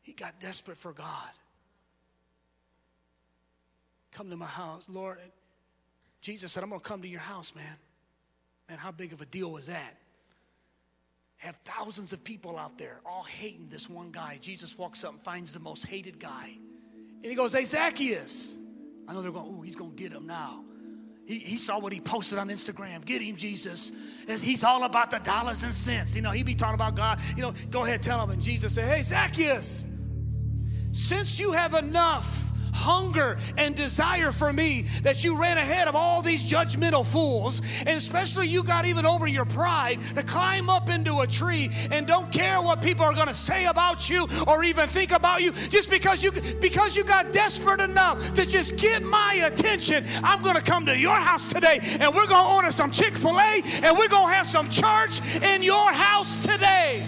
He 0.07 0.13
got 0.13 0.39
desperate 0.39 0.77
for 0.77 0.93
God. 0.93 1.29
Come 4.13 4.29
to 4.29 4.37
my 4.37 4.45
house, 4.45 4.87
Lord. 4.87 5.17
Jesus 6.21 6.53
said, 6.53 6.63
I'm 6.63 6.69
going 6.69 6.79
to 6.79 6.87
come 6.87 7.01
to 7.01 7.09
your 7.09 7.19
house, 7.19 7.53
man. 7.53 7.75
Man, 8.69 8.77
how 8.77 8.93
big 8.93 9.11
of 9.11 9.19
a 9.19 9.25
deal 9.25 9.51
was 9.51 9.67
that? 9.67 9.97
Have 11.39 11.57
thousands 11.65 12.13
of 12.13 12.23
people 12.23 12.57
out 12.57 12.77
there 12.77 13.01
all 13.05 13.23
hating 13.23 13.67
this 13.67 13.89
one 13.89 14.11
guy. 14.11 14.37
Jesus 14.39 14.77
walks 14.77 15.03
up 15.03 15.11
and 15.11 15.21
finds 15.21 15.51
the 15.51 15.59
most 15.59 15.85
hated 15.85 16.19
guy. 16.19 16.57
And 17.17 17.25
he 17.25 17.35
goes, 17.35 17.53
Hey, 17.53 17.65
Zacchaeus. 17.65 18.55
I 19.09 19.13
know 19.13 19.21
they're 19.21 19.31
going, 19.31 19.57
Oh, 19.59 19.61
he's 19.61 19.75
going 19.75 19.91
to 19.91 20.01
get 20.01 20.13
him 20.13 20.25
now. 20.25 20.63
He, 21.25 21.39
he 21.39 21.57
saw 21.57 21.79
what 21.79 21.91
he 21.91 21.99
posted 21.99 22.39
on 22.39 22.47
Instagram. 22.47 23.03
Get 23.03 23.21
him, 23.21 23.35
Jesus. 23.35 23.91
He's 24.25 24.63
all 24.63 24.85
about 24.85 25.11
the 25.11 25.19
dollars 25.19 25.63
and 25.63 25.73
cents. 25.73 26.15
You 26.15 26.21
know, 26.21 26.31
he 26.31 26.43
be 26.43 26.55
talking 26.55 26.75
about 26.75 26.95
God. 26.95 27.19
You 27.35 27.41
know, 27.41 27.53
go 27.69 27.83
ahead, 27.83 28.01
tell 28.01 28.23
him. 28.23 28.29
And 28.29 28.41
Jesus 28.41 28.73
said, 28.73 28.85
Hey, 28.85 29.01
Zacchaeus. 29.01 29.96
Since 30.91 31.39
you 31.39 31.51
have 31.51 31.73
enough 31.73 32.47
hunger 32.77 33.37
and 33.57 33.75
desire 33.75 34.31
for 34.31 34.53
me 34.53 34.83
that 35.01 35.23
you 35.23 35.39
ran 35.39 35.57
ahead 35.57 35.87
of 35.87 35.95
all 35.95 36.21
these 36.21 36.43
judgmental 36.43 37.05
fools, 37.05 37.61
and 37.79 37.97
especially 37.97 38.47
you 38.47 38.63
got 38.63 38.85
even 38.85 39.05
over 39.05 39.27
your 39.27 39.45
pride 39.45 39.99
to 40.15 40.23
climb 40.23 40.69
up 40.69 40.89
into 40.89 41.19
a 41.19 41.27
tree 41.27 41.69
and 41.91 42.07
don't 42.07 42.31
care 42.31 42.61
what 42.61 42.81
people 42.81 43.03
are 43.03 43.13
going 43.13 43.27
to 43.27 43.33
say 43.33 43.65
about 43.65 44.09
you 44.09 44.27
or 44.47 44.63
even 44.63 44.87
think 44.87 45.11
about 45.11 45.41
you 45.41 45.51
just 45.51 45.89
because 45.89 46.23
you 46.23 46.31
because 46.61 46.95
you 46.95 47.03
got 47.03 47.33
desperate 47.33 47.81
enough 47.81 48.33
to 48.33 48.45
just 48.45 48.77
get 48.77 49.03
my 49.03 49.33
attention. 49.45 50.05
I'm 50.23 50.41
going 50.41 50.55
to 50.55 50.61
come 50.61 50.85
to 50.85 50.97
your 50.97 51.15
house 51.15 51.47
today 51.47 51.79
and 51.99 52.13
we're 52.15 52.27
going 52.27 52.45
to 52.45 52.53
order 52.53 52.71
some 52.71 52.91
Chick-fil-A 52.91 53.63
and 53.83 53.97
we're 53.97 54.07
going 54.07 54.29
to 54.29 54.33
have 54.33 54.47
some 54.47 54.69
church 54.69 55.19
in 55.41 55.63
your 55.63 55.91
house 55.91 56.37
today. 56.39 57.03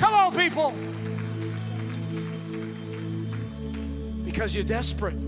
Come 0.00 0.14
on 0.14 0.34
people. 0.34 0.89
Because 4.40 4.54
you're 4.54 4.64
desperate. 4.64 5.18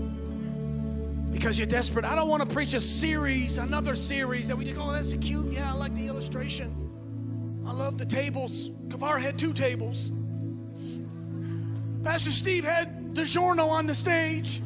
Because 1.31 1.59
you're 1.59 1.67
desperate. 1.67 2.03
I 2.03 2.15
don't 2.15 2.27
want 2.27 2.49
to 2.49 2.51
preach 2.51 2.73
a 2.73 2.81
series, 2.81 3.59
another 3.59 3.93
series 3.93 4.47
that 4.47 4.57
we 4.57 4.63
just 4.63 4.75
go, 4.75 4.85
oh, 4.89 4.91
that's 4.91 5.13
cute. 5.13 5.53
Yeah, 5.53 5.71
I 5.71 5.75
like 5.75 5.93
the 5.93 6.07
illustration. 6.07 7.61
I 7.63 7.73
love 7.73 7.99
the 7.99 8.07
tables. 8.07 8.71
Kavar 8.87 9.21
had 9.21 9.37
two 9.37 9.53
tables. 9.53 10.11
Pastor 12.03 12.31
Steve 12.31 12.65
had 12.65 13.13
DiGiorno 13.13 13.69
on 13.69 13.85
the 13.85 13.93
stage. 13.93 14.63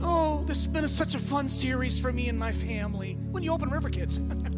Oh, 0.00 0.44
this 0.46 0.58
has 0.58 0.68
been 0.68 0.84
a, 0.84 0.88
such 0.88 1.16
a 1.16 1.18
fun 1.18 1.48
series 1.48 1.98
for 1.98 2.12
me 2.12 2.28
and 2.28 2.38
my 2.38 2.52
family. 2.52 3.18
When 3.32 3.42
you 3.42 3.52
open 3.52 3.70
River 3.70 3.90
Kids. 3.90 4.20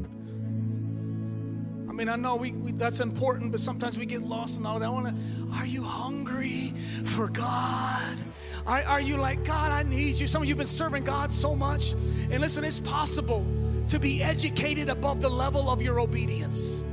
I 1.99 2.01
mean, 2.01 2.09
I 2.11 2.15
know 2.15 2.37
we, 2.37 2.53
we, 2.53 2.71
that's 2.71 3.01
important, 3.01 3.51
but 3.51 3.59
sometimes 3.59 3.99
we 3.99 4.07
get 4.07 4.23
lost 4.23 4.57
in 4.57 4.65
all 4.65 4.79
that. 4.79 4.87
I 4.87 4.89
want 4.89 5.09
to. 5.09 5.57
Are 5.57 5.67
you 5.67 5.83
hungry 5.83 6.73
for 7.03 7.27
God? 7.27 8.23
Are, 8.69 8.85
are 8.85 9.01
you 9.01 9.17
like 9.17 9.45
God? 9.45 9.73
I 9.73 9.83
need 9.83 10.21
you. 10.21 10.29
Some 10.29 10.43
of 10.43 10.49
you've 10.49 10.59
been 10.59 10.69
serving 10.69 11.03
God 11.03 11.33
so 11.33 11.57
much, 11.57 11.95
and 12.31 12.39
listen, 12.41 12.63
it's 12.63 12.79
possible 12.79 13.45
to 13.89 13.99
be 13.99 14.23
educated 14.23 14.89
above 14.89 15.21
the 15.21 15.29
level 15.29 15.69
of 15.69 15.83
your 15.83 15.99
obedience. 15.99 16.85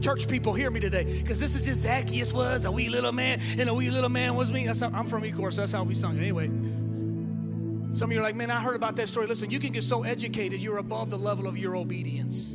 Church 0.00 0.28
people, 0.28 0.54
hear 0.54 0.70
me 0.70 0.78
today, 0.78 1.02
because 1.20 1.40
this 1.40 1.56
is 1.56 1.62
just 1.62 1.80
Zacchaeus 1.80 2.32
was 2.32 2.66
a 2.66 2.70
wee 2.70 2.88
little 2.88 3.10
man, 3.10 3.40
and 3.58 3.68
a 3.68 3.74
wee 3.74 3.90
little 3.90 4.10
man 4.10 4.36
was 4.36 4.52
me. 4.52 4.64
That's 4.64 4.78
how, 4.78 4.92
I'm 4.94 5.08
from 5.08 5.24
Ecorse, 5.24 5.54
so 5.54 5.62
that's 5.62 5.72
how 5.72 5.82
we 5.82 5.94
sung 5.94 6.18
it. 6.18 6.20
Anyway, 6.20 6.46
some 7.96 8.10
of 8.10 8.12
you 8.12 8.20
are 8.20 8.22
like, 8.22 8.36
man, 8.36 8.52
I 8.52 8.60
heard 8.60 8.76
about 8.76 8.94
that 8.94 9.08
story. 9.08 9.26
Listen, 9.26 9.50
you 9.50 9.58
can 9.58 9.72
get 9.72 9.82
so 9.82 10.04
educated, 10.04 10.60
you're 10.60 10.78
above 10.78 11.10
the 11.10 11.18
level 11.18 11.48
of 11.48 11.58
your 11.58 11.74
obedience. 11.74 12.54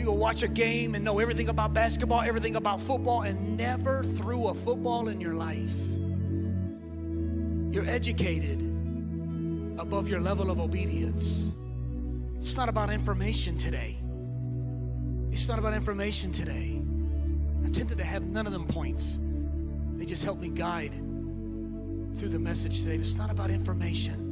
You 0.00 0.06
go 0.06 0.12
watch 0.12 0.42
a 0.42 0.48
game 0.48 0.94
and 0.94 1.04
know 1.04 1.18
everything 1.18 1.50
about 1.50 1.74
basketball, 1.74 2.22
everything 2.22 2.56
about 2.56 2.80
football, 2.80 3.20
and 3.20 3.58
never 3.58 4.02
threw 4.02 4.48
a 4.48 4.54
football 4.54 5.08
in 5.08 5.20
your 5.20 5.34
life. 5.34 5.76
You're 7.70 7.86
educated 7.86 8.62
above 9.78 10.08
your 10.08 10.20
level 10.20 10.50
of 10.50 10.58
obedience. 10.58 11.52
It's 12.38 12.56
not 12.56 12.70
about 12.70 12.88
information 12.88 13.58
today. 13.58 13.98
It's 15.32 15.46
not 15.50 15.58
about 15.58 15.74
information 15.74 16.32
today. 16.32 16.80
I 17.62 17.68
tended 17.68 17.98
to 17.98 18.04
have 18.04 18.22
none 18.22 18.46
of 18.46 18.54
them 18.54 18.66
points. 18.66 19.18
They 19.96 20.06
just 20.06 20.24
help 20.24 20.38
me 20.38 20.48
guide 20.48 20.94
through 22.16 22.30
the 22.30 22.38
message 22.38 22.80
today. 22.84 22.94
It's 22.94 23.18
not 23.18 23.30
about 23.30 23.50
information. 23.50 24.29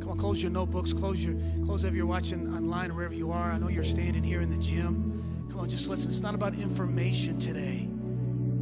Come 0.00 0.10
on, 0.10 0.18
close 0.18 0.42
your 0.42 0.50
notebooks, 0.50 0.92
close 0.92 1.24
your 1.24 1.36
close 1.64 1.84
if 1.84 1.94
you're 1.94 2.06
watching 2.06 2.54
online 2.54 2.94
wherever 2.94 3.14
you 3.14 3.30
are. 3.30 3.52
I 3.52 3.58
know 3.58 3.68
you're 3.68 3.82
standing 3.82 4.22
here 4.22 4.40
in 4.40 4.50
the 4.50 4.58
gym. 4.58 5.48
Come 5.50 5.60
on, 5.60 5.68
just 5.68 5.88
listen. 5.88 6.08
It's 6.08 6.20
not 6.20 6.34
about 6.34 6.54
information 6.54 7.38
today. 7.38 7.88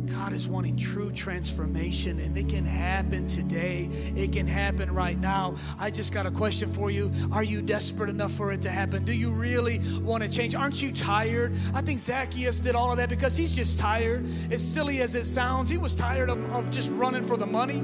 God 0.09 0.33
is 0.33 0.49
wanting 0.49 0.77
true 0.77 1.11
transformation, 1.11 2.19
and 2.21 2.37
it 2.37 2.49
can 2.49 2.65
happen 2.65 3.27
today. 3.27 3.89
It 4.17 4.33
can 4.33 4.47
happen 4.47 4.93
right 4.93 5.19
now. 5.19 5.57
I 5.79 5.91
just 5.91 6.13
got 6.13 6.27
a 6.27 6.31
question 6.31 6.73
for 6.73 6.91
you. 6.91 7.13
Are 7.31 7.43
you 7.43 7.61
desperate 7.61 8.09
enough 8.09 8.33
for 8.33 8.53
it 8.53 8.63
to 8.63 8.71
happen? 8.71 9.05
Do 9.05 9.13
you 9.13 9.31
really 9.31 9.81
want 10.01 10.23
to 10.23 10.29
change? 10.29 10.55
Aren't 10.55 10.83
you 10.83 10.93
tired? 10.93 11.55
I 11.75 11.83
think 11.83 12.01
Zacchaeus 12.01 12.61
did 12.61 12.75
all 12.75 12.91
of 12.91 12.97
that 12.99 13.09
because 13.09 13.37
he's 13.37 13.55
just 13.55 13.79
tired. 13.79 14.27
As 14.51 14.67
silly 14.67 15.03
as 15.03 15.15
it 15.15 15.27
sounds, 15.27 15.69
he 15.69 15.77
was 15.77 15.95
tired 15.95 16.31
of, 16.31 16.39
of 16.53 16.71
just 16.71 16.91
running 16.93 17.25
for 17.25 17.37
the 17.37 17.47
money. 17.47 17.81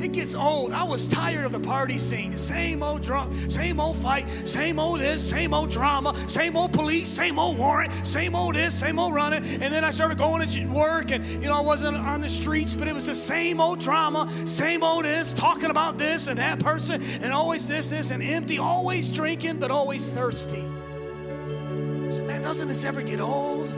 It 0.00 0.12
gets 0.12 0.34
old. 0.34 0.72
I 0.72 0.84
was 0.84 1.10
tired 1.10 1.44
of 1.44 1.52
the 1.52 1.60
party 1.60 1.98
scene. 1.98 2.36
Same 2.36 2.82
old 2.82 3.02
drunk, 3.02 3.34
same 3.48 3.80
old 3.80 3.96
fight, 3.96 4.28
same 4.28 4.78
old 4.78 5.00
this, 5.00 5.28
same 5.28 5.52
old 5.52 5.70
drama, 5.70 6.14
same 6.28 6.56
old 6.56 6.72
police, 6.72 7.08
same 7.08 7.38
old 7.38 7.58
warrant, 7.58 7.92
same 8.06 8.34
old 8.34 8.54
this, 8.54 8.78
same 8.78 8.98
old 8.98 9.12
running. 9.12 9.44
And 9.44 9.72
then 9.74 9.84
I 9.84 9.90
started 9.90 10.18
going 10.18 10.46
to 10.46 10.66
work, 10.66 11.10
and 11.10 11.24
you 11.24 11.48
know, 11.48 11.56
I 11.56 11.60
wasn't 11.60 11.96
on 11.96 12.20
the 12.20 12.28
streets, 12.28 12.74
but 12.74 12.86
it 12.86 12.94
was 12.94 13.06
the 13.06 13.14
same 13.14 13.60
old 13.60 13.80
drama, 13.80 14.30
same 14.46 14.84
old 14.84 15.04
this, 15.04 15.32
talking 15.32 15.70
about 15.70 15.98
this 15.98 16.28
and 16.28 16.38
that 16.38 16.60
person, 16.60 17.02
and 17.22 17.32
always 17.32 17.66
this, 17.66 17.90
this, 17.90 18.10
and 18.10 18.22
empty, 18.22 18.58
always 18.58 19.10
drinking, 19.10 19.58
but 19.58 19.70
always 19.70 20.08
thirsty. 20.10 20.64
I 20.64 22.10
said, 22.10 22.26
man, 22.26 22.42
doesn't 22.42 22.68
this 22.68 22.84
ever 22.84 23.02
get 23.02 23.20
old? 23.20 23.68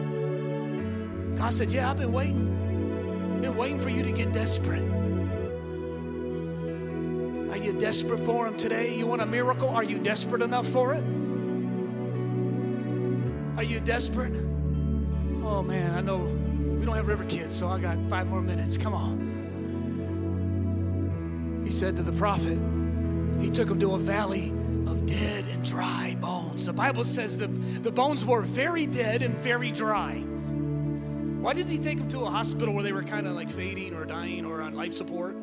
God 1.37 1.53
said, 1.53 1.73
yeah, 1.73 1.91
I've 1.91 1.97
been 1.97 2.13
waiting. 2.13 3.41
Been 3.41 3.57
waiting 3.57 3.81
for 3.81 3.89
you 3.89 4.03
to 4.03 4.13
get 4.13 4.33
desperate. 4.33 4.83
Are 7.51 7.57
you 7.57 7.73
desperate 7.73 8.21
for 8.21 8.47
Him 8.47 8.57
today? 8.57 8.95
You 8.95 9.07
want 9.09 9.23
a 9.23 9.27
miracle? 9.27 9.69
Are 9.69 9.83
you 9.83 9.99
desperate 9.99 10.41
enough 10.41 10.67
for 10.69 10.95
it? 10.95 11.03
Are 13.57 13.65
you 13.65 13.81
desperate? 13.81 14.33
Oh 15.43 15.63
man, 15.63 15.95
I 15.95 16.01
know 16.01 16.19
we 16.19 16.87
don't 16.87 16.95
have 16.95 17.09
river 17.09 17.25
kids, 17.25 17.57
so 17.57 17.69
I 17.69 17.81
got 17.81 17.99
five 18.09 18.29
more 18.29 18.41
minutes. 18.41 18.79
Come 18.79 18.95
on. 18.95 19.29
He 21.65 21.71
said 21.71 21.97
to 21.97 22.03
the 22.03 22.13
prophet, 22.13 22.59
he 23.41 23.51
took 23.51 23.69
him 23.69 23.81
to 23.81 23.95
a 23.95 23.99
valley 23.99 24.51
of 24.87 25.05
dead 25.07 25.47
and 25.51 25.65
dry 25.65 26.17
bones. 26.21 26.67
The 26.67 26.73
Bible 26.73 27.05
says 27.05 27.39
that 27.39 27.49
the 27.83 27.91
bones 27.91 28.25
were 28.25 28.43
very 28.43 28.87
dead 28.87 29.23
and 29.23 29.35
very 29.35 29.73
dry. 29.73 30.21
Why 31.41 31.53
didn't 31.55 31.71
he 31.71 31.79
take 31.79 31.99
him 31.99 32.09
to 32.11 32.21
a 32.21 32.31
hospital 32.31 32.75
where 32.75 32.83
they 32.83 32.93
were 32.93 33.03
kind 33.03 33.27
of 33.27 33.35
like 33.35 33.51
fading 33.51 33.95
or 33.95 34.05
dying 34.05 34.45
or 34.45 34.63
on 34.63 34.75
life 34.75 34.93
support? 34.93 35.35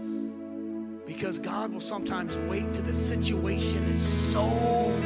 Because 1.08 1.40
God 1.40 1.72
will 1.72 1.80
sometimes 1.80 2.38
wait 2.50 2.74
till 2.74 2.84
the 2.84 2.94
situation 2.94 3.82
is 3.86 4.06
so 4.32 4.50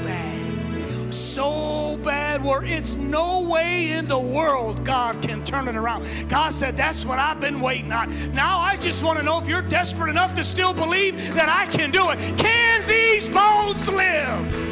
bad, 0.04 1.14
so 1.14 1.97
bad 2.04 2.43
where 2.43 2.66
it's 2.66 2.95
no 2.95 3.41
way 3.41 3.91
in 3.91 4.08
the 4.08 4.20
world 4.20 4.84
God 4.84 5.22
can 5.22 5.45
turn 5.45 5.68
it 5.68 5.76
around. 5.76 6.04
God 6.28 6.54
said, 6.54 6.76
That's 6.76 7.06
what 7.06 7.20
I've 7.20 7.39
been 7.39 7.62
waiting 7.62 7.91
on. 7.91 8.10
Now 8.34 8.58
I 8.58 8.78
just 8.78 9.04
want 9.04 9.20
to 9.20 9.24
know 9.24 9.39
if 9.39 9.47
you're 9.47 9.62
desperate 9.62 10.10
enough 10.10 10.34
to 10.34 10.43
still 10.43 10.74
believe 10.74 11.36
that 11.36 11.49
I 11.49 11.72
can 11.72 11.91
do 11.91 12.10
it. 12.10 12.18
Can 12.36 12.88
these 12.88 13.30
bones 13.30 13.88
live? 13.88 14.72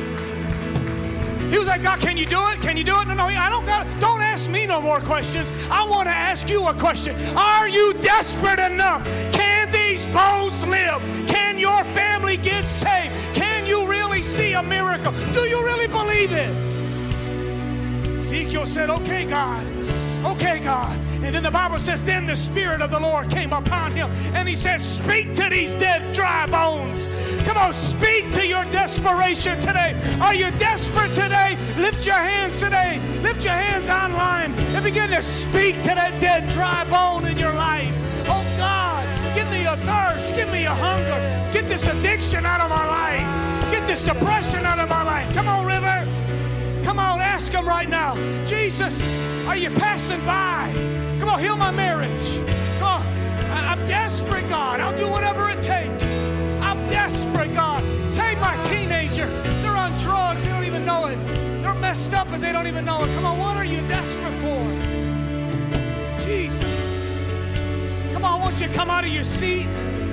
He 1.51 1.57
was 1.57 1.67
like, 1.67 1.83
God, 1.83 1.99
can 1.99 2.17
you 2.17 2.25
do 2.25 2.39
it? 2.49 2.59
Can 2.61 2.75
you 2.75 2.83
do 2.83 2.99
it? 3.01 3.07
No, 3.07 3.13
no, 3.13 3.25
I 3.25 3.49
don't 3.49 3.65
got 3.65 3.85
it. 3.85 3.99
Don't 3.99 4.21
ask 4.21 4.49
me 4.49 4.67
no 4.67 4.81
more 4.81 4.99
questions. 4.99 5.51
I 5.69 5.87
want 5.87 6.07
to 6.07 6.13
ask 6.13 6.49
you 6.49 6.67
a 6.67 6.73
question. 6.73 7.15
Are 7.35 7.67
you 7.67 7.93
desperate 8.01 8.59
enough? 8.59 9.03
Bones 10.13 10.65
live? 10.67 11.01
Can 11.27 11.57
your 11.57 11.83
family 11.83 12.37
get 12.37 12.63
saved? 12.65 13.13
Can 13.35 13.65
you 13.65 13.87
really 13.87 14.21
see 14.21 14.53
a 14.53 14.63
miracle? 14.63 15.11
Do 15.33 15.41
you 15.41 15.63
really 15.63 15.87
believe 15.87 16.31
it? 16.31 16.49
Ezekiel 18.19 18.65
said, 18.65 18.89
Okay, 18.89 19.25
God. 19.25 19.65
Okay, 20.25 20.59
God. 20.59 20.97
And 21.23 21.33
then 21.33 21.43
the 21.43 21.51
Bible 21.51 21.79
says, 21.79 22.03
Then 22.03 22.25
the 22.25 22.35
Spirit 22.35 22.81
of 22.81 22.91
the 22.91 22.99
Lord 22.99 23.29
came 23.29 23.53
upon 23.53 23.91
him, 23.91 24.09
and 24.33 24.47
he 24.47 24.55
said, 24.55 24.81
Speak 24.81 25.33
to 25.35 25.49
these 25.49 25.73
dead, 25.73 26.13
dry 26.13 26.45
bones. 26.47 27.09
Come 27.45 27.57
on, 27.57 27.73
speak 27.73 28.31
to 28.33 28.45
your 28.45 28.65
desperation 28.65 29.59
today. 29.59 29.95
Are 30.21 30.35
you 30.35 30.51
desperate 30.51 31.13
today? 31.13 31.57
Lift 31.77 32.05
your 32.05 32.15
hands 32.15 32.59
today. 32.59 32.99
Lift 33.21 33.43
your 33.43 33.53
hands 33.53 33.89
online 33.89 34.53
and 34.53 34.83
begin 34.83 35.09
to 35.09 35.21
speak 35.21 35.75
to 35.83 35.95
that 35.95 36.19
dead, 36.19 36.49
dry 36.49 36.83
bone 36.89 37.25
in 37.25 37.37
your 37.37 37.53
life. 37.53 37.93
Oh, 38.27 38.45
God, 38.57 38.98
a 39.69 39.77
thirst. 39.77 40.35
Give 40.35 40.49
me 40.51 40.65
a 40.65 40.73
hunger. 40.73 41.19
Get 41.53 41.67
this 41.69 41.87
addiction 41.87 42.45
out 42.45 42.61
of 42.61 42.69
my 42.69 42.85
life. 42.85 43.71
Get 43.71 43.85
this 43.85 44.03
depression 44.03 44.65
out 44.65 44.79
of 44.79 44.89
my 44.89 45.03
life. 45.03 45.31
Come 45.33 45.47
on, 45.47 45.65
River. 45.65 46.07
Come 46.83 46.97
on, 46.97 47.21
ask 47.21 47.51
him 47.51 47.67
right 47.67 47.87
now. 47.87 48.15
Jesus, 48.45 48.95
are 49.47 49.55
you 49.55 49.69
passing 49.69 50.19
by? 50.25 50.71
Come 51.19 51.29
on, 51.29 51.39
heal 51.39 51.55
my 51.55 51.71
marriage. 51.71 52.27
Come 52.79 52.87
on. 52.95 53.01
I- 53.51 53.71
I'm 53.71 53.87
desperate, 53.87 54.47
God. 54.49 54.79
I'll 54.79 54.97
do 54.97 55.07
whatever 55.07 55.49
it 55.51 55.61
takes. 55.61 56.05
I'm 56.61 56.79
desperate, 56.89 57.53
God. 57.53 57.83
Save 58.09 58.39
my 58.39 58.55
teenager. 58.69 59.27
They're 59.61 59.77
on 59.85 59.91
drugs. 59.99 60.45
They 60.45 60.49
don't 60.51 60.65
even 60.65 60.83
know 60.83 61.05
it. 61.05 61.17
They're 61.61 61.75
messed 61.75 62.13
up 62.13 62.31
and 62.31 62.41
they 62.43 62.51
don't 62.51 62.67
even 62.67 62.85
know 62.85 63.03
it. 63.03 63.13
Come 63.15 63.25
on, 63.25 63.37
what 63.37 63.55
are 63.55 63.65
you 63.65 63.81
desperate 63.87 64.33
for? 64.33 64.61
Jesus. 66.19 66.88
Come 68.19 68.33
on, 68.33 68.41
I 68.41 68.43
want 68.43 68.59
you 68.59 68.67
to 68.67 68.73
come 68.73 68.89
out 68.89 69.05
of 69.05 69.11
your 69.11 69.23
seat. 69.23 69.65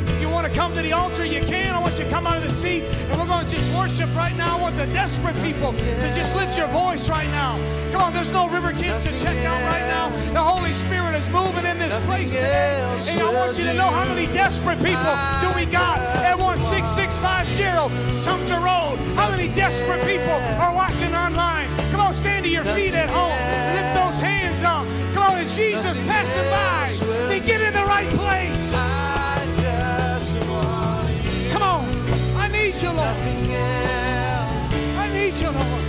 If 0.06 0.20
you 0.20 0.30
want 0.30 0.46
to 0.46 0.54
come 0.54 0.72
to 0.76 0.80
the 0.80 0.92
altar, 0.92 1.24
you 1.24 1.42
can. 1.42 1.74
I 1.74 1.80
want 1.80 1.98
you 1.98 2.04
to 2.04 2.10
come 2.10 2.24
out 2.24 2.36
of 2.36 2.44
the 2.44 2.50
seat 2.50 2.84
and 2.84 3.18
we're 3.18 3.26
going 3.26 3.44
to 3.44 3.50
just 3.50 3.66
worship 3.74 4.06
right 4.14 4.34
now. 4.36 4.56
I 4.56 4.60
want 4.60 4.76
the 4.76 4.86
desperate 4.94 5.34
people 5.42 5.72
to 5.72 6.06
just 6.14 6.36
lift 6.36 6.56
your 6.56 6.68
voice 6.68 7.10
right 7.10 7.26
now. 7.34 7.58
Come 7.90 8.02
on, 8.02 8.12
there's 8.12 8.30
no 8.30 8.48
river 8.48 8.72
kids 8.72 9.02
to 9.02 9.10
check 9.10 9.34
out 9.44 9.60
right 9.66 9.82
now. 9.90 10.10
The 10.32 10.38
Holy 10.38 10.72
Spirit 10.72 11.16
is 11.16 11.28
moving 11.30 11.66
in 11.66 11.80
this 11.80 11.98
place 12.06 12.30
today. 12.30 12.78
And 13.10 13.20
I 13.22 13.34
want 13.34 13.58
you 13.58 13.64
to 13.64 13.74
know 13.74 13.90
how 13.90 14.06
many 14.06 14.26
desperate 14.26 14.78
people 14.78 15.14
do 15.42 15.50
we 15.58 15.66
got 15.66 15.98
at 16.22 16.38
16650 16.38 17.90
Sumpter 18.14 18.62
Road. 18.62 19.02
How 19.18 19.32
many 19.34 19.48
desperate 19.58 20.00
people 20.06 20.38
are 20.62 20.72
watching 20.72 21.12
online? 21.12 21.66
Come 21.90 21.98
on, 21.98 22.12
stand 22.12 22.44
to 22.44 22.50
your 22.50 22.64
feet 22.70 22.94
at 22.94 23.10
home. 23.10 23.34
Lift 23.74 23.92
those 23.98 24.20
hands 24.20 24.62
up. 24.62 24.86
Come 25.12 25.32
on, 25.32 25.38
is 25.38 25.56
Jesus 25.56 25.98
passing 26.06 26.46
by? 26.54 26.86
Then 27.26 27.44
get 27.44 27.65
right 27.96 28.08
place. 28.10 28.72
Come 31.52 31.62
on. 31.62 31.84
I 32.36 32.48
need 32.52 32.74
you, 32.74 32.90
Lord. 32.90 33.16
I 34.98 35.10
need 35.14 35.32
you, 35.32 35.50
Lord. 35.50 35.82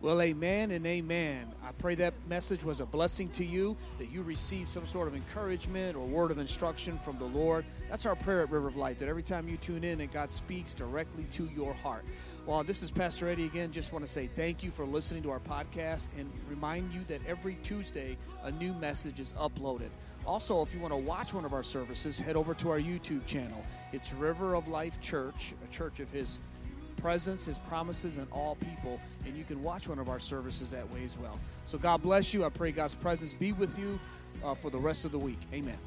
Well, 0.00 0.20
amen 0.20 0.70
and 0.70 0.86
amen. 0.86 1.52
I 1.62 1.72
pray 1.72 1.94
that 1.96 2.14
message 2.28 2.62
was 2.62 2.80
a 2.80 2.86
blessing 2.86 3.28
to 3.30 3.44
you, 3.44 3.76
that 3.98 4.10
you 4.10 4.22
received 4.22 4.68
some 4.68 4.86
sort 4.86 5.08
of 5.08 5.14
encouragement 5.14 5.96
or 5.96 6.06
word 6.06 6.30
of 6.30 6.38
instruction 6.38 6.98
from 6.98 7.18
the 7.18 7.24
Lord. 7.24 7.64
That's 7.88 8.04
our 8.06 8.14
prayer 8.14 8.42
at 8.42 8.50
River 8.50 8.68
of 8.68 8.76
Life, 8.76 8.98
that 8.98 9.08
every 9.08 9.22
time 9.22 9.48
you 9.48 9.56
tune 9.56 9.82
in, 9.82 9.98
that 9.98 10.12
God 10.12 10.30
speaks 10.30 10.74
directly 10.74 11.24
to 11.32 11.48
your 11.54 11.72
heart. 11.74 12.04
Well, 12.46 12.62
this 12.62 12.82
is 12.82 12.90
Pastor 12.90 13.26
Eddie 13.30 13.46
again. 13.46 13.72
Just 13.72 13.90
want 13.90 14.04
to 14.04 14.10
say 14.10 14.28
thank 14.36 14.62
you 14.62 14.70
for 14.70 14.84
listening 14.84 15.22
to 15.22 15.30
our 15.30 15.40
podcast 15.40 16.08
and 16.18 16.30
remind 16.46 16.92
you 16.92 17.00
that 17.04 17.22
every 17.26 17.56
Tuesday 17.62 18.18
a 18.42 18.50
new 18.50 18.74
message 18.74 19.18
is 19.18 19.32
uploaded. 19.40 19.88
Also, 20.26 20.60
if 20.60 20.74
you 20.74 20.78
want 20.78 20.92
to 20.92 20.98
watch 20.98 21.32
one 21.32 21.46
of 21.46 21.54
our 21.54 21.62
services, 21.62 22.18
head 22.18 22.36
over 22.36 22.52
to 22.52 22.68
our 22.68 22.78
YouTube 22.78 23.24
channel. 23.24 23.64
It's 23.94 24.12
River 24.12 24.54
of 24.54 24.68
Life 24.68 25.00
Church, 25.00 25.54
a 25.66 25.72
church 25.72 26.00
of 26.00 26.10
His 26.10 26.38
presence, 26.98 27.46
His 27.46 27.56
promises, 27.60 28.18
and 28.18 28.26
all 28.30 28.56
people. 28.56 29.00
And 29.24 29.34
you 29.34 29.44
can 29.44 29.62
watch 29.62 29.88
one 29.88 29.98
of 29.98 30.10
our 30.10 30.20
services 30.20 30.70
that 30.72 30.92
way 30.92 31.02
as 31.02 31.16
well. 31.16 31.40
So 31.64 31.78
God 31.78 32.02
bless 32.02 32.34
you. 32.34 32.44
I 32.44 32.50
pray 32.50 32.72
God's 32.72 32.94
presence 32.94 33.32
be 33.32 33.52
with 33.52 33.78
you 33.78 33.98
uh, 34.44 34.54
for 34.54 34.68
the 34.68 34.78
rest 34.78 35.06
of 35.06 35.12
the 35.12 35.18
week. 35.18 35.40
Amen. 35.54 35.78